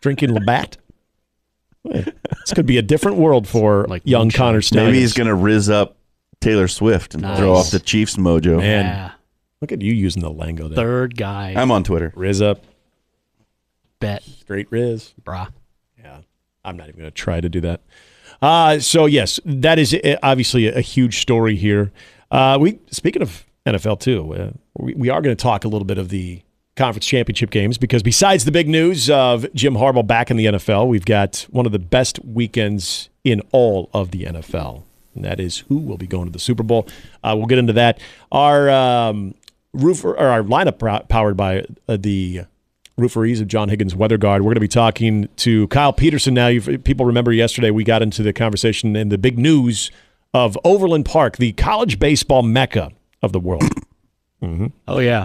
drinking 0.00 0.30
Labatt. 0.34 0.76
Boy, 1.84 2.04
This 2.04 2.52
could 2.54 2.66
be 2.66 2.76
a 2.78 2.82
different 2.82 3.16
world 3.16 3.48
for 3.48 3.86
Like 3.88 4.02
young 4.04 4.24
moonshine. 4.24 4.38
Connor 4.38 4.60
Stalions. 4.62 4.88
Maybe 4.92 5.00
he's 5.00 5.14
going 5.14 5.26
to 5.28 5.34
riz 5.34 5.70
up 5.70 5.96
Taylor 6.40 6.68
Swift 6.68 7.14
and 7.14 7.22
Nice. 7.22 7.38
throw 7.38 7.54
off 7.54 7.70
the 7.70 7.80
Chiefs 7.80 8.16
mojo. 8.16 8.58
Man, 8.58 8.84
Yeah. 8.84 9.10
look 9.62 9.72
at 9.72 9.80
you 9.80 9.92
using 9.92 10.20
the 10.22 10.30
lingo 10.30 10.68
there. 10.68 10.76
Third 10.76 11.16
guy. 11.16 11.54
I'm 11.56 11.70
on 11.70 11.82
Twitter. 11.84 12.12
Riz 12.14 12.42
up, 12.42 12.62
bet, 14.00 14.22
straight 14.22 14.70
Riz. 14.70 15.14
brah. 15.22 15.48
Yeah. 15.98 16.18
I'm 16.64 16.76
not 16.76 16.88
even 16.88 17.00
going 17.00 17.10
to 17.10 17.14
try 17.14 17.40
to 17.40 17.48
do 17.48 17.60
that. 17.62 17.80
Uh, 18.44 18.78
so 18.78 19.06
yes, 19.06 19.40
that 19.46 19.78
is 19.78 19.94
uh, 19.94 20.16
obviously 20.22 20.66
a, 20.66 20.82
huge 20.82 21.22
story 21.22 21.56
here. 21.56 21.90
Uh, 22.30 22.58
we 22.60 22.78
speaking 22.90 23.22
of 23.22 23.46
NFL 23.64 24.00
too, 24.00 24.34
uh, 24.34 24.50
we, 24.76 24.92
we 24.92 25.08
are 25.08 25.22
going 25.22 25.34
to 25.34 25.42
talk 25.42 25.64
a 25.64 25.68
little 25.68 25.86
bit 25.86 25.96
of 25.96 26.10
the 26.10 26.42
conference 26.76 27.06
championship 27.06 27.48
games 27.48 27.78
because 27.78 28.02
besides 28.02 28.44
the 28.44 28.52
big 28.52 28.68
news 28.68 29.08
of 29.08 29.46
Jim 29.54 29.72
Harbaugh 29.72 30.06
back 30.06 30.30
in 30.30 30.36
the 30.36 30.44
NFL, 30.44 30.88
we've 30.88 31.06
got 31.06 31.46
one 31.52 31.64
of 31.64 31.72
the 31.72 31.78
best 31.78 32.22
weekends 32.22 33.08
in 33.24 33.40
all 33.50 33.88
of 33.94 34.10
the 34.10 34.24
NFL, 34.24 34.82
and 35.14 35.24
that 35.24 35.40
is 35.40 35.60
who 35.60 35.78
will 35.78 35.96
be 35.96 36.06
going 36.06 36.26
to 36.26 36.30
the 36.30 36.38
Super 36.38 36.62
Bowl. 36.62 36.86
Uh, 37.22 37.32
we'll 37.34 37.46
get 37.46 37.56
into 37.56 37.72
that. 37.72 37.98
Our 38.30 38.68
um, 38.68 39.36
roofer 39.72 40.10
or 40.10 40.26
our 40.26 40.42
lineup 40.42 41.08
powered 41.08 41.38
by 41.38 41.64
uh, 41.88 41.96
the 41.98 42.42
rooferees 42.96 43.40
of 43.40 43.48
John 43.48 43.68
Higgins 43.68 43.94
Weather 43.94 44.18
Guard. 44.18 44.42
We're 44.42 44.48
going 44.48 44.54
to 44.56 44.60
be 44.60 44.68
talking 44.68 45.28
to 45.36 45.66
Kyle 45.68 45.92
Peterson 45.92 46.34
now. 46.34 46.48
You've, 46.48 46.84
people 46.84 47.06
remember 47.06 47.32
yesterday 47.32 47.70
we 47.70 47.84
got 47.84 48.02
into 48.02 48.22
the 48.22 48.32
conversation 48.32 48.94
and 48.96 49.10
the 49.10 49.18
big 49.18 49.38
news 49.38 49.90
of 50.32 50.58
Overland 50.64 51.04
Park, 51.06 51.36
the 51.36 51.52
college 51.52 51.98
baseball 51.98 52.42
mecca 52.42 52.90
of 53.22 53.32
the 53.32 53.40
world. 53.40 53.64
Oh 54.86 54.98
yeah. 54.98 55.24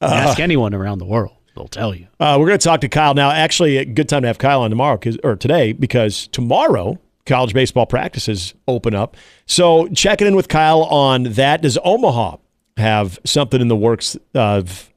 Ask 0.00 0.38
anyone 0.38 0.72
around 0.72 0.98
the 0.98 1.04
world, 1.04 1.34
they'll 1.56 1.66
tell 1.66 1.92
you. 1.92 2.06
Uh, 2.20 2.36
we're 2.38 2.46
going 2.46 2.58
to 2.58 2.64
talk 2.64 2.80
to 2.82 2.88
Kyle 2.88 3.12
now. 3.12 3.30
Actually, 3.32 3.78
a 3.78 3.84
good 3.84 4.08
time 4.08 4.22
to 4.22 4.28
have 4.28 4.38
Kyle 4.38 4.62
on 4.62 4.70
tomorrow 4.70 5.00
or 5.24 5.34
today 5.34 5.72
because 5.72 6.28
tomorrow 6.28 6.96
college 7.24 7.52
baseball 7.54 7.86
practices 7.86 8.54
open 8.68 8.94
up. 8.94 9.16
So 9.46 9.88
checking 9.88 10.28
in 10.28 10.36
with 10.36 10.46
Kyle 10.46 10.84
on 10.84 11.24
that. 11.24 11.62
Does 11.62 11.76
Omaha 11.82 12.36
have 12.76 13.18
something 13.24 13.60
in 13.60 13.66
the 13.66 13.74
works 13.74 14.16
of 14.34 14.92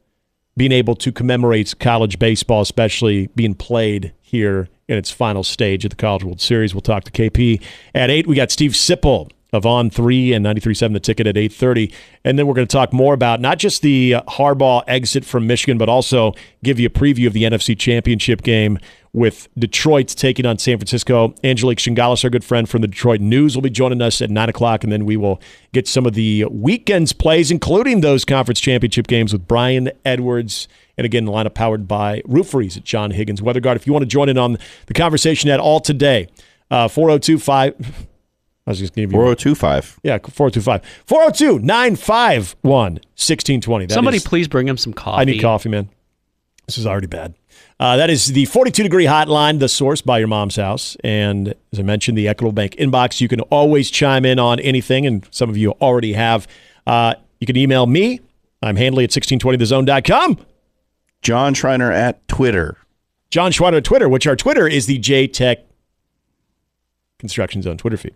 being 0.58 0.72
able 0.72 0.96
to 0.96 1.12
commemorate 1.12 1.74
college 1.80 2.20
baseball, 2.20 2.62
especially 2.62 3.28
being 3.36 3.56
played 3.56 4.14
here 4.22 4.68
in 4.88 4.98
its 4.98 5.12
final 5.12 5.44
stage 5.44 5.86
of 5.86 5.92
the 5.92 5.96
College 5.96 6.24
World 6.24 6.42
Series? 6.42 6.74
We'll 6.74 6.82
talk 6.82 7.04
to 7.06 7.12
KP 7.12 7.62
at 7.94 8.10
eight. 8.10 8.28
We 8.28 8.36
got 8.36 8.52
Steve 8.52 8.72
Sipple 8.72 9.30
of 9.52 9.66
On 9.66 9.90
Three 9.90 10.34
and 10.34 10.46
93.7 10.46 10.94
The 10.94 11.00
Ticket 11.00 11.28
at 11.28 11.36
8:30, 11.36 11.92
and 12.24 12.38
then 12.38 12.46
we're 12.48 12.54
going 12.54 12.68
to 12.68 12.72
talk 12.72 12.94
more 12.94 13.14
about 13.14 13.42
not 13.42 13.58
just 13.58 13.82
the 13.82 14.18
Harbaugh 14.28 14.84
exit 14.88 15.26
from 15.26 15.48
Michigan, 15.48 15.78
but 15.78 15.90
also 15.90 16.34
give 16.64 16.80
you 16.80 16.88
a 16.88 16.92
preview 16.92 17.28
of 17.28 17.34
the 17.34 17.44
NFC 17.44 17.78
Championship 17.78 18.44
game 18.44 18.78
with 19.14 19.48
Detroit 19.58 20.08
taking 20.10 20.46
on 20.46 20.58
San 20.60 20.78
Francisco. 20.78 21.34
Angelique 21.44 21.80
Chengelis, 21.80 22.24
our 22.24 22.30
good 22.30 22.44
friend 22.44 22.70
from 22.70 22.82
the 22.82 22.88
Detroit 22.88 23.22
News, 23.22 23.56
will 23.56 23.62
be 23.64 23.70
joining 23.70 24.02
us 24.02 24.22
at 24.22 24.30
nine 24.30 24.50
o'clock, 24.50 24.84
and 24.84 24.94
then 24.94 25.06
we 25.06 25.18
will 25.18 25.42
get 25.72 25.88
some 25.88 26.06
of 26.06 26.14
the 26.14 26.46
weekend's 26.46 27.12
plays, 27.14 27.50
including 27.52 28.02
those 28.02 28.24
conference 28.26 28.60
championship 28.60 29.08
games 29.08 29.34
with 29.34 29.48
Brian 29.48 29.92
Edwards. 30.06 30.68
And 30.98 31.06
again, 31.06 31.26
the 31.26 31.32
lineup 31.32 31.54
powered 31.54 31.88
by 31.88 32.22
Rooferees 32.28 32.78
at 32.78 32.84
John 32.84 33.12
Higgins 33.12 33.42
Weather 33.42 33.60
Guard. 33.60 33.78
If 33.78 33.88
you 33.88 33.94
want 33.94 34.04
to 34.04 34.08
join 34.08 34.30
in 34.30 34.38
on 34.38 34.58
the 34.88 34.94
conversation 34.94 35.50
at 35.50 35.60
all 35.60 35.80
today, 35.80 36.28
uh, 36.70 36.88
402 36.88 37.40
5. 37.40 38.06
I 38.68 38.72
was 38.72 38.78
just 38.78 38.94
giving 38.94 39.10
you 39.10 39.16
4025. 39.18 40.02
yeah, 40.04 40.20
425 40.20 40.84
402 41.08 41.58
951 41.66 42.94
1620. 42.94 43.86
That 43.88 43.94
Somebody 43.96 44.18
is- 44.18 44.24
please 44.28 44.48
bring 44.48 44.68
him 44.68 44.78
some 44.78 44.94
coffee. 44.94 45.22
I 45.22 45.24
need 45.26 45.42
coffee, 45.42 45.70
man. 45.70 45.90
This 46.68 46.78
is 46.78 46.86
already 46.86 47.08
bad. 47.08 47.34
Uh, 47.80 47.96
that 47.96 48.10
is 48.10 48.28
the 48.28 48.46
42 48.46 48.84
degree 48.84 49.06
hotline, 49.06 49.60
the 49.60 49.70
source 49.70 50.02
by 50.02 50.20
your 50.20 50.28
mom's 50.28 50.58
house. 50.58 50.98
And 51.04 51.54
as 51.72 51.80
I 51.80 51.84
mentioned, 51.84 52.18
the 52.18 52.28
Equitable 52.28 52.52
Bank 52.52 52.76
inbox. 52.76 53.22
You 53.22 53.30
can 53.30 53.40
always 53.42 53.90
chime 53.90 54.26
in 54.26 54.38
on 54.38 54.60
anything, 54.60 55.06
and 55.06 55.26
some 55.32 55.50
of 55.50 55.56
you 55.58 55.72
already 55.82 56.14
have. 56.14 56.48
Uh, 56.86 57.16
you 57.40 57.48
can 57.48 57.56
email 57.56 57.86
me. 57.86 58.20
I'm 58.62 58.76
Handley 58.76 59.06
at 59.06 59.12
1620thezone.com. 59.12 60.46
John 61.22 61.54
Schreiner 61.54 61.92
at 61.92 62.28
Twitter. 62.28 62.78
John 63.30 63.52
Schreiner 63.52 63.78
at 63.78 63.84
Twitter, 63.86 64.10
which 64.10 64.28
our 64.28 64.36
Twitter 64.36 64.68
is 64.68 64.86
the 64.86 65.00
JTech 65.00 65.58
Construction 67.20 67.62
Zone 67.62 67.78
Twitter 67.78 67.98
feed. 67.98 68.16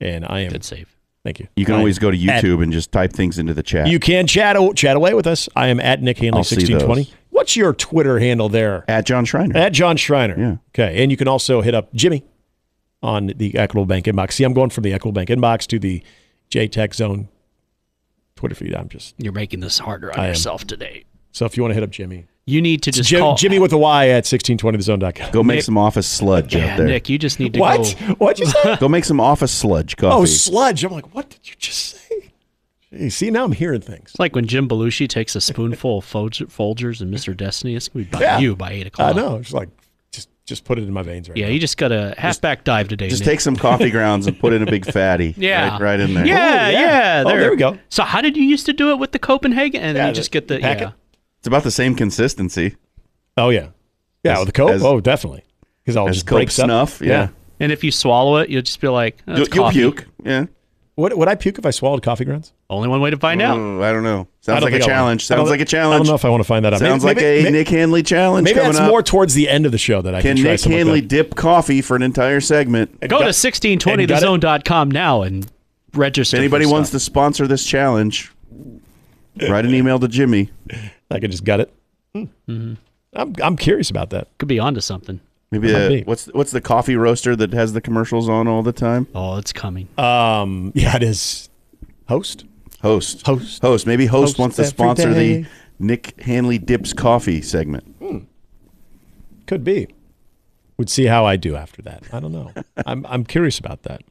And 0.00 0.24
I 0.28 0.40
am. 0.40 0.50
Good 0.50 0.64
save. 0.64 0.94
Thank 1.22 1.40
you. 1.40 1.48
You 1.56 1.64
can 1.64 1.74
I'm 1.74 1.80
always 1.80 1.98
go 1.98 2.10
to 2.10 2.16
YouTube 2.16 2.56
at, 2.56 2.62
and 2.64 2.72
just 2.72 2.92
type 2.92 3.12
things 3.12 3.38
into 3.38 3.54
the 3.54 3.62
chat. 3.62 3.86
You 3.86 3.98
can 3.98 4.26
chat 4.26 4.56
chat 4.76 4.96
away 4.96 5.14
with 5.14 5.26
us. 5.26 5.48
I 5.56 5.68
am 5.68 5.80
at 5.80 6.02
Nick 6.02 6.18
Handley 6.18 6.40
1620. 6.40 7.10
What's 7.34 7.56
your 7.56 7.72
Twitter 7.74 8.18
handle 8.20 8.48
there? 8.48 8.84
at 8.88 9.06
John 9.06 9.24
Schreiner. 9.24 9.56
At 9.58 9.72
John 9.72 9.96
Schreiner. 9.96 10.38
Yeah. 10.38 10.56
Okay, 10.70 11.02
and 11.02 11.10
you 11.10 11.16
can 11.16 11.26
also 11.28 11.60
hit 11.62 11.74
up 11.74 11.92
Jimmy 11.92 12.22
on 13.02 13.32
the 13.36 13.56
Equitable 13.58 13.86
Bank 13.86 14.06
inbox. 14.06 14.32
See, 14.32 14.44
I'm 14.44 14.52
going 14.54 14.70
from 14.70 14.82
the 14.84 14.92
Equitable 14.92 15.12
Bank 15.12 15.28
inbox 15.30 15.66
to 15.66 15.78
the 15.78 16.02
J 16.48 16.68
Tech 16.68 16.94
Zone 16.94 17.28
Twitter 18.36 18.54
feed. 18.54 18.74
I'm 18.74 18.88
just 18.88 19.14
You're 19.18 19.32
making 19.32 19.60
this 19.60 19.78
harder 19.78 20.12
on 20.12 20.18
I 20.20 20.24
am. 20.24 20.28
yourself 20.30 20.64
today. 20.66 21.04
so 21.32 21.44
if 21.44 21.56
you 21.56 21.62
want 21.62 21.70
to 21.70 21.74
hit 21.74 21.82
up 21.82 21.90
Jimmy, 21.90 22.26
You 22.46 22.60
need 22.62 22.82
to 22.84 22.92
just 22.92 23.08
Jim, 23.10 23.20
call 23.20 23.34
Jimmy 23.36 23.58
with 23.58 23.72
a 23.72 23.78
Y 23.78 24.08
at 24.10 24.24
1620thezone.com. 24.24 25.30
Go 25.32 25.42
make 25.42 25.56
Nick- 25.56 25.64
some 25.64 25.76
office 25.78 26.06
sludge 26.06 26.54
Yeah, 26.54 26.66
out 26.74 26.78
there. 26.78 26.86
Nick, 26.86 27.08
you 27.08 27.18
just 27.18 27.40
need 27.40 27.54
to 27.54 27.60
What? 27.60 27.96
go. 27.98 28.14
What'd 28.14 28.38
you 28.38 28.46
say? 28.46 28.76
Go 28.76 28.88
make 28.88 29.04
some 29.04 29.18
office 29.20 29.52
sludge 29.52 29.94
oh, 29.98 30.00
coffee. 30.00 30.22
oh, 30.22 30.24
sludge. 30.26 30.84
I'm 30.84 30.92
like, 30.92 31.14
what 31.14 31.30
did 31.30 31.40
you 31.48 31.54
just 31.58 31.96
say? 31.96 32.30
Gee, 32.96 33.10
see, 33.10 33.30
now 33.30 33.44
I'm 33.44 33.52
hearing 33.52 33.80
things. 33.80 34.10
It's 34.10 34.18
like 34.18 34.34
when 34.34 34.46
Jim 34.46 34.68
Belushi 34.68 35.08
takes 35.08 35.34
a 35.36 35.40
spoonful 35.40 35.98
of 35.98 36.04
Folgers 36.06 37.00
and 37.00 37.12
Mr. 37.12 37.36
Destiny. 37.36 37.74
It's 37.74 37.88
gonna 37.88 38.04
be 38.04 38.10
by 38.10 38.20
Yeah. 38.20 38.38
you 38.38 38.56
by 38.56 38.72
eight 38.72 38.86
o'clock. 38.86 39.14
I 39.14 39.18
know. 39.20 39.36
It's 39.36 39.52
like 39.52 39.68
just 40.12 40.28
just 40.46 40.64
put 40.64 40.78
it 40.78 40.82
in 40.82 40.92
my 40.92 41.02
veins 41.02 41.28
right 41.28 41.36
Yeah, 41.36 41.46
now. 41.46 41.52
you 41.52 41.58
just 41.60 41.76
got 41.76 41.90
a 41.92 42.14
halfback 42.18 42.64
dive 42.64 42.88
today. 42.88 43.08
Just 43.08 43.22
Nick. 43.22 43.28
take 43.30 43.40
some 43.40 43.56
coffee 43.56 43.90
grounds 43.90 44.26
and 44.26 44.38
put 44.38 44.52
in 44.52 44.62
a 44.62 44.66
big 44.66 44.84
fatty. 44.90 45.34
Yeah. 45.38 45.70
Right, 45.72 45.80
right 45.80 46.00
in 46.00 46.14
there. 46.14 46.26
Yeah, 46.26 46.34
Oh, 46.66 46.70
yeah. 46.70 46.80
yeah. 46.80 47.22
Oh, 47.24 47.28
there. 47.30 47.40
there 47.40 47.50
we 47.50 47.56
go. 47.56 47.78
So 47.88 48.02
how 48.04 48.20
did 48.20 48.36
you 48.36 48.44
used 48.44 48.66
to 48.66 48.72
do 48.72 48.90
it 48.90 48.98
with 48.98 49.12
the 49.12 49.18
Copenhagen? 49.18 49.80
And 49.80 49.96
then 49.96 50.04
Yeah, 50.04 50.08
you 50.08 50.14
just 50.14 50.30
get 50.30 50.48
the 50.48 50.58
packet. 50.60 50.82
yeah. 50.88 50.92
It's 51.38 51.46
about 51.48 51.62
the 51.64 51.70
same 51.70 51.94
consistency 51.94 52.76
Oh 53.36 53.50
yeah, 53.50 53.68
yeah. 54.22 54.32
As- 54.34 54.38
with 54.40 54.46
the 54.48 54.52
coke. 54.52 54.70
as- 54.70 54.84
oh, 54.84 55.00
definitely. 55.00 55.42
Because 55.82 55.96
I'll 55.96 56.08
as 56.08 56.16
just 56.16 56.26
Coke 56.26 56.38
breaks 56.38 56.58
up. 56.58 56.66
snuff. 56.66 57.00
Yeah. 57.02 57.28
And 57.60 57.70
if 57.72 57.84
you 57.84 57.90
swallow 57.92 58.36
it, 58.38 58.48
you'll 58.48 58.62
just 58.62 58.80
be 58.80 58.88
like, 58.88 59.18
oh, 59.28 59.36
You'll, 59.36 59.48
you'll 59.52 59.70
puke. 59.70 60.06
Yeah. 60.24 60.46
Would, 60.96 61.12
would 61.14 61.26
I 61.26 61.34
puke 61.34 61.58
if 61.58 61.66
I 61.66 61.70
swallowed 61.70 62.02
coffee 62.04 62.24
grounds? 62.24 62.52
Only 62.70 62.86
one 62.86 63.00
way 63.00 63.10
to 63.10 63.16
find 63.16 63.42
out. 63.42 63.56
I 63.56 63.90
don't 63.92 64.04
know. 64.04 64.28
Sounds 64.42 64.60
don't 64.60 64.62
like 64.62 64.72
a 64.74 64.76
think 64.78 64.82
I 64.82 64.86
wanna- 64.86 64.86
challenge. 64.94 65.26
Sounds 65.26 65.50
like 65.50 65.60
a 65.60 65.64
challenge. 65.64 65.94
I 65.94 65.98
don't 65.98 66.06
know 66.06 66.14
if 66.14 66.24
I 66.24 66.28
want 66.28 66.40
to 66.42 66.46
find 66.46 66.64
that 66.64 66.72
out. 66.72 66.78
Sounds 66.78 67.04
Maybe- 67.04 67.16
like 67.16 67.24
a 67.24 67.42
maybe- 67.42 67.50
Nick 67.50 67.68
Hanley 67.68 68.02
challenge 68.04 68.44
Maybe 68.44 68.54
coming 68.54 68.72
that's 68.72 68.80
up. 68.84 68.88
more 68.90 69.02
towards 69.02 69.34
the 69.34 69.48
end 69.48 69.66
of 69.66 69.72
the 69.72 69.78
show 69.78 70.02
that 70.02 70.14
I 70.14 70.22
can, 70.22 70.36
Can 70.36 70.44
Nick 70.44 70.60
something 70.60 70.78
like 70.78 70.86
Hanley 70.86 71.00
that. 71.00 71.08
dip 71.08 71.34
coffee 71.34 71.80
for 71.82 71.96
an 71.96 72.02
entire 72.02 72.40
segment? 72.40 73.00
Go 73.00 73.08
got- 73.08 73.08
to 73.08 73.14
and 73.16 73.20
got 73.24 73.28
it? 73.30 74.08
1620thezone.com 74.08 74.90
now 74.92 75.22
and 75.22 75.46
register. 75.94 76.36
If 76.36 76.40
anybody 76.40 76.64
for 76.66 76.70
wants 76.72 76.90
stuff. 76.90 77.00
to 77.00 77.04
sponsor 77.04 77.46
this 77.48 77.66
challenge, 77.66 78.30
write 79.48 79.64
an 79.64 79.74
email 79.74 79.98
to 79.98 80.06
Jimmy. 80.06 80.50
I 81.10 81.18
could 81.18 81.32
just 81.32 81.42
gut 81.44 81.58
it. 81.60 81.72
Mm-hmm. 82.14 82.74
I'm 83.14 83.32
I'm 83.42 83.56
curious 83.56 83.90
about 83.90 84.10
that. 84.10 84.28
could 84.38 84.48
be 84.48 84.60
onto 84.60 84.80
something. 84.80 85.18
Maybe 85.50 85.72
Might 85.72 85.78
the, 85.78 85.88
be. 85.88 86.02
what's 86.02 86.26
what's 86.26 86.50
the 86.50 86.60
coffee 86.60 86.96
roaster 86.96 87.36
that 87.36 87.52
has 87.52 87.72
the 87.72 87.80
commercials 87.80 88.28
on 88.28 88.48
all 88.48 88.62
the 88.62 88.72
time? 88.72 89.06
Oh, 89.14 89.36
it's 89.36 89.52
coming. 89.52 89.88
Um, 89.98 90.72
yeah, 90.74 90.96
it 90.96 91.02
is. 91.02 91.48
Host. 92.08 92.44
Host. 92.82 93.24
Host. 93.26 93.62
Host. 93.62 93.86
Maybe 93.86 94.06
host, 94.06 94.32
Host 94.32 94.38
wants 94.38 94.56
to 94.56 94.62
every 94.62 94.70
sponsor 94.70 95.14
the. 95.14 95.46
Nick 95.78 96.20
Hanley 96.20 96.58
dips 96.58 96.92
coffee 96.92 97.42
segment. 97.42 98.28
Could 99.46 99.64
be. 99.64 99.88
Would 100.78 100.88
see 100.90 101.04
how 101.06 101.24
I 101.24 101.36
do 101.36 101.56
after 101.56 101.82
that. 101.82 102.04
I 102.12 102.20
don't 102.20 102.32
know. 102.32 102.52
I'm 102.86 103.04
I'm 103.06 103.24
curious 103.24 103.58
about 103.58 103.82
that. 103.82 104.02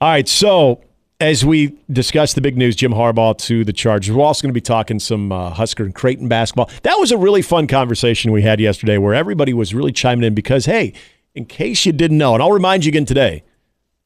All 0.00 0.08
right, 0.08 0.26
so 0.28 0.82
as 1.24 1.42
we 1.42 1.74
discuss 1.90 2.34
the 2.34 2.40
big 2.42 2.56
news, 2.56 2.76
Jim 2.76 2.92
Harbaugh 2.92 3.36
to 3.38 3.64
the 3.64 3.72
Chargers. 3.72 4.14
We're 4.14 4.22
also 4.22 4.42
going 4.42 4.50
to 4.50 4.54
be 4.54 4.60
talking 4.60 5.00
some 5.00 5.32
uh, 5.32 5.50
Husker 5.50 5.84
and 5.84 5.94
Creighton 5.94 6.28
basketball. 6.28 6.70
That 6.82 6.96
was 6.96 7.12
a 7.12 7.16
really 7.16 7.40
fun 7.40 7.66
conversation 7.66 8.30
we 8.30 8.42
had 8.42 8.60
yesterday, 8.60 8.98
where 8.98 9.14
everybody 9.14 9.54
was 9.54 9.72
really 9.72 9.92
chiming 9.92 10.24
in 10.24 10.34
because, 10.34 10.66
hey, 10.66 10.92
in 11.34 11.46
case 11.46 11.86
you 11.86 11.92
didn't 11.92 12.18
know, 12.18 12.34
and 12.34 12.42
I'll 12.42 12.52
remind 12.52 12.84
you 12.84 12.90
again 12.90 13.06
today, 13.06 13.42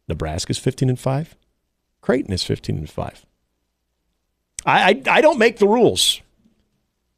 Nebraska's 0.07 0.59
15 0.59 0.89
and 0.89 0.99
five, 0.99 1.35
Creighton 2.03 2.33
is 2.33 2.45
15 2.45 2.79
and 2.79 2.89
five. 2.91 3.27
I 4.65 4.91
I, 4.91 5.03
I 5.19 5.21
don't 5.21 5.39
make 5.39 5.59
the 5.59 5.67
rules. 5.67 6.21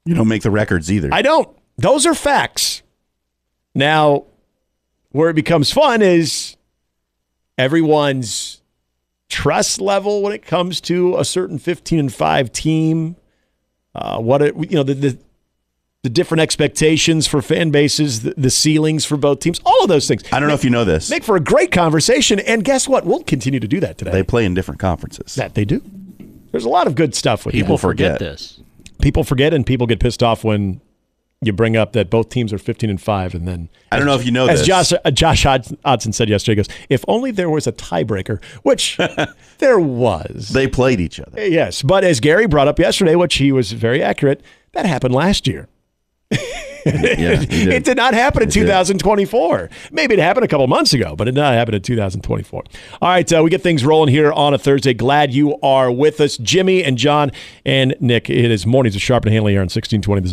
You 0.07 0.15
don't 0.15 0.29
make 0.29 0.43
the 0.43 0.51
records 0.51 0.91
either. 0.91 1.11
I 1.13 1.21
don't. 1.21 1.49
Those 1.77 2.07
are 2.07 2.15
facts. 2.15 2.83
Now, 3.75 4.25
where 5.11 5.29
it 5.29 5.35
becomes 5.35 5.71
fun 5.71 6.01
is 6.01 6.57
everyone's 7.59 8.60
trust 9.31 9.81
level 9.81 10.21
when 10.23 10.33
it 10.35 10.45
comes 10.45 10.81
to 10.83 11.17
a 11.17 11.25
certain 11.25 11.59
15 11.59 11.99
and 11.99 12.13
5 12.13 12.53
team. 12.53 13.17
Uh, 13.95 14.19
what 14.21 14.43
it, 14.43 14.55
you 14.71 14.77
know, 14.77 14.83
the, 14.83 14.95
the 14.95 15.19
the 16.03 16.09
different 16.09 16.41
expectations 16.41 17.27
for 17.27 17.43
fan 17.43 17.71
bases, 17.71 18.23
the, 18.23 18.33
the 18.37 18.49
ceilings 18.49 19.05
for 19.05 19.19
both 19.19 19.41
teams, 19.41 19.61
all 19.67 19.83
of 19.83 19.89
those 19.91 20.09
things. 20.09 20.23
I 20.33 20.41
don't 20.41 20.49
know 20.49 20.55
if 20.55 20.65
you 20.65 20.71
know 20.71 20.85
this. 20.85 21.11
Make 21.11 21.25
for 21.25 21.37
a 21.37 21.41
great 21.41 21.73
conversation, 21.73 22.39
and 22.41 22.65
guess 22.65 22.89
what? 22.89 23.05
We'll 23.05 23.23
continue 23.23 23.61
to 23.61 23.69
do 23.69 23.81
that 23.81 23.99
today. 23.99 24.11
They 24.11 24.23
play 24.23 24.47
in 24.47 24.55
different 24.55 24.81
conferences. 24.81 25.35
that 25.35 25.55
they 25.55 25.67
do. 25.67 25.83
There's 26.53 26.65
a 26.65 26.71
lot 26.71 26.87
of 26.87 26.95
good 26.95 27.15
stuff 27.15 27.45
with 27.45 27.53
People 27.55 27.77
that. 27.77 27.83
forget 27.83 28.13
forget. 28.15 28.19
this. 28.33 28.61
people 29.03 29.25
forget 29.25 29.53
and 29.53 29.67
people 29.67 29.87
get 29.87 30.01
pissed 30.01 30.23
off 30.23 30.43
when 30.43 30.81
you 31.43 31.55
bring 31.55 31.75
up 31.75 31.93
that 31.95 32.11
both 32.11 32.29
teams 32.29 32.53
are 32.53 32.59
15 32.59 32.91
and 32.91 33.01
5 33.01 33.35
and 33.35 33.49
then 33.49 33.71
I 33.91 33.97
don't 33.97 34.05
know 34.05 34.15
if 34.15 34.27
you 34.27 34.31
know 34.31 34.47
as 34.47 34.59
this. 34.61 34.67
Josh 34.69 34.93
uh, 34.93 35.11
Josh 35.11 35.45
Hod- 35.45 35.79
Hodson 35.87 36.13
said 36.13 36.29
yesterday 36.29 36.53
he 36.53 36.57
goes 36.57 36.69
if 36.91 37.03
only 37.09 37.31
there 37.31 37.49
was 37.49 37.67
a 37.67 37.73
tiebreaker 37.73 38.45
which 38.63 38.99
there 39.59 39.81
was 39.81 40.51
They 40.53 40.69
played 40.69 41.01
each 41.01 41.19
other. 41.19 41.47
yes 41.49 41.81
but 41.83 42.05
as 42.05 42.21
Gary 42.21 42.47
brought 42.47 42.69
up 42.69 42.79
yesterday 42.79 43.15
which 43.15 43.37
he 43.37 43.53
was 43.53 43.73
very 43.73 44.03
accurate 44.03 44.43
that 44.73 44.85
happened 44.85 45.15
last 45.15 45.47
year 45.47 45.67
Yeah, 46.31 46.37
did. 46.85 47.53
it 47.69 47.85
did 47.85 47.97
not 47.97 48.13
happen 48.13 48.43
in 48.43 48.49
It 48.49 48.53
did. 48.53 48.61
2024. 48.67 49.71
Maybe 49.93 50.15
it 50.15 50.21
happened 50.21 50.45
a 50.45 50.49
couple 50.49 50.67
months 50.67 50.93
ago, 50.95 51.15
but 51.17 51.27
it 51.29 51.33
did 51.33 51.41
not 51.41 51.53
happen 51.55 51.75
in 51.75 51.83
2024. 51.83 52.63
All 53.03 53.09
right, 53.09 53.31
uh, 53.33 53.43
we 53.43 53.51
get 53.51 53.63
things 53.63 53.85
rolling 53.85 54.09
here 54.09 54.33
on 54.33 54.55
a 54.55 54.59
Thursday. 54.59 54.95
Glad 54.95 55.35
you 55.35 55.59
are 55.63 55.91
with 55.93 56.21
us, 56.23 56.39
Jimmy 56.39 56.83
and 56.83 56.97
John 56.97 57.33
and 57.67 57.95
Nick. 58.01 58.31
It 58.31 58.51
is 58.51 58.65
mornings 58.65 58.97
of 58.97 59.03
Sharp 59.03 59.25
and 59.27 59.35
Hanley 59.35 59.53
here 59.53 59.61
on 59.61 59.65
1620. 59.69 60.33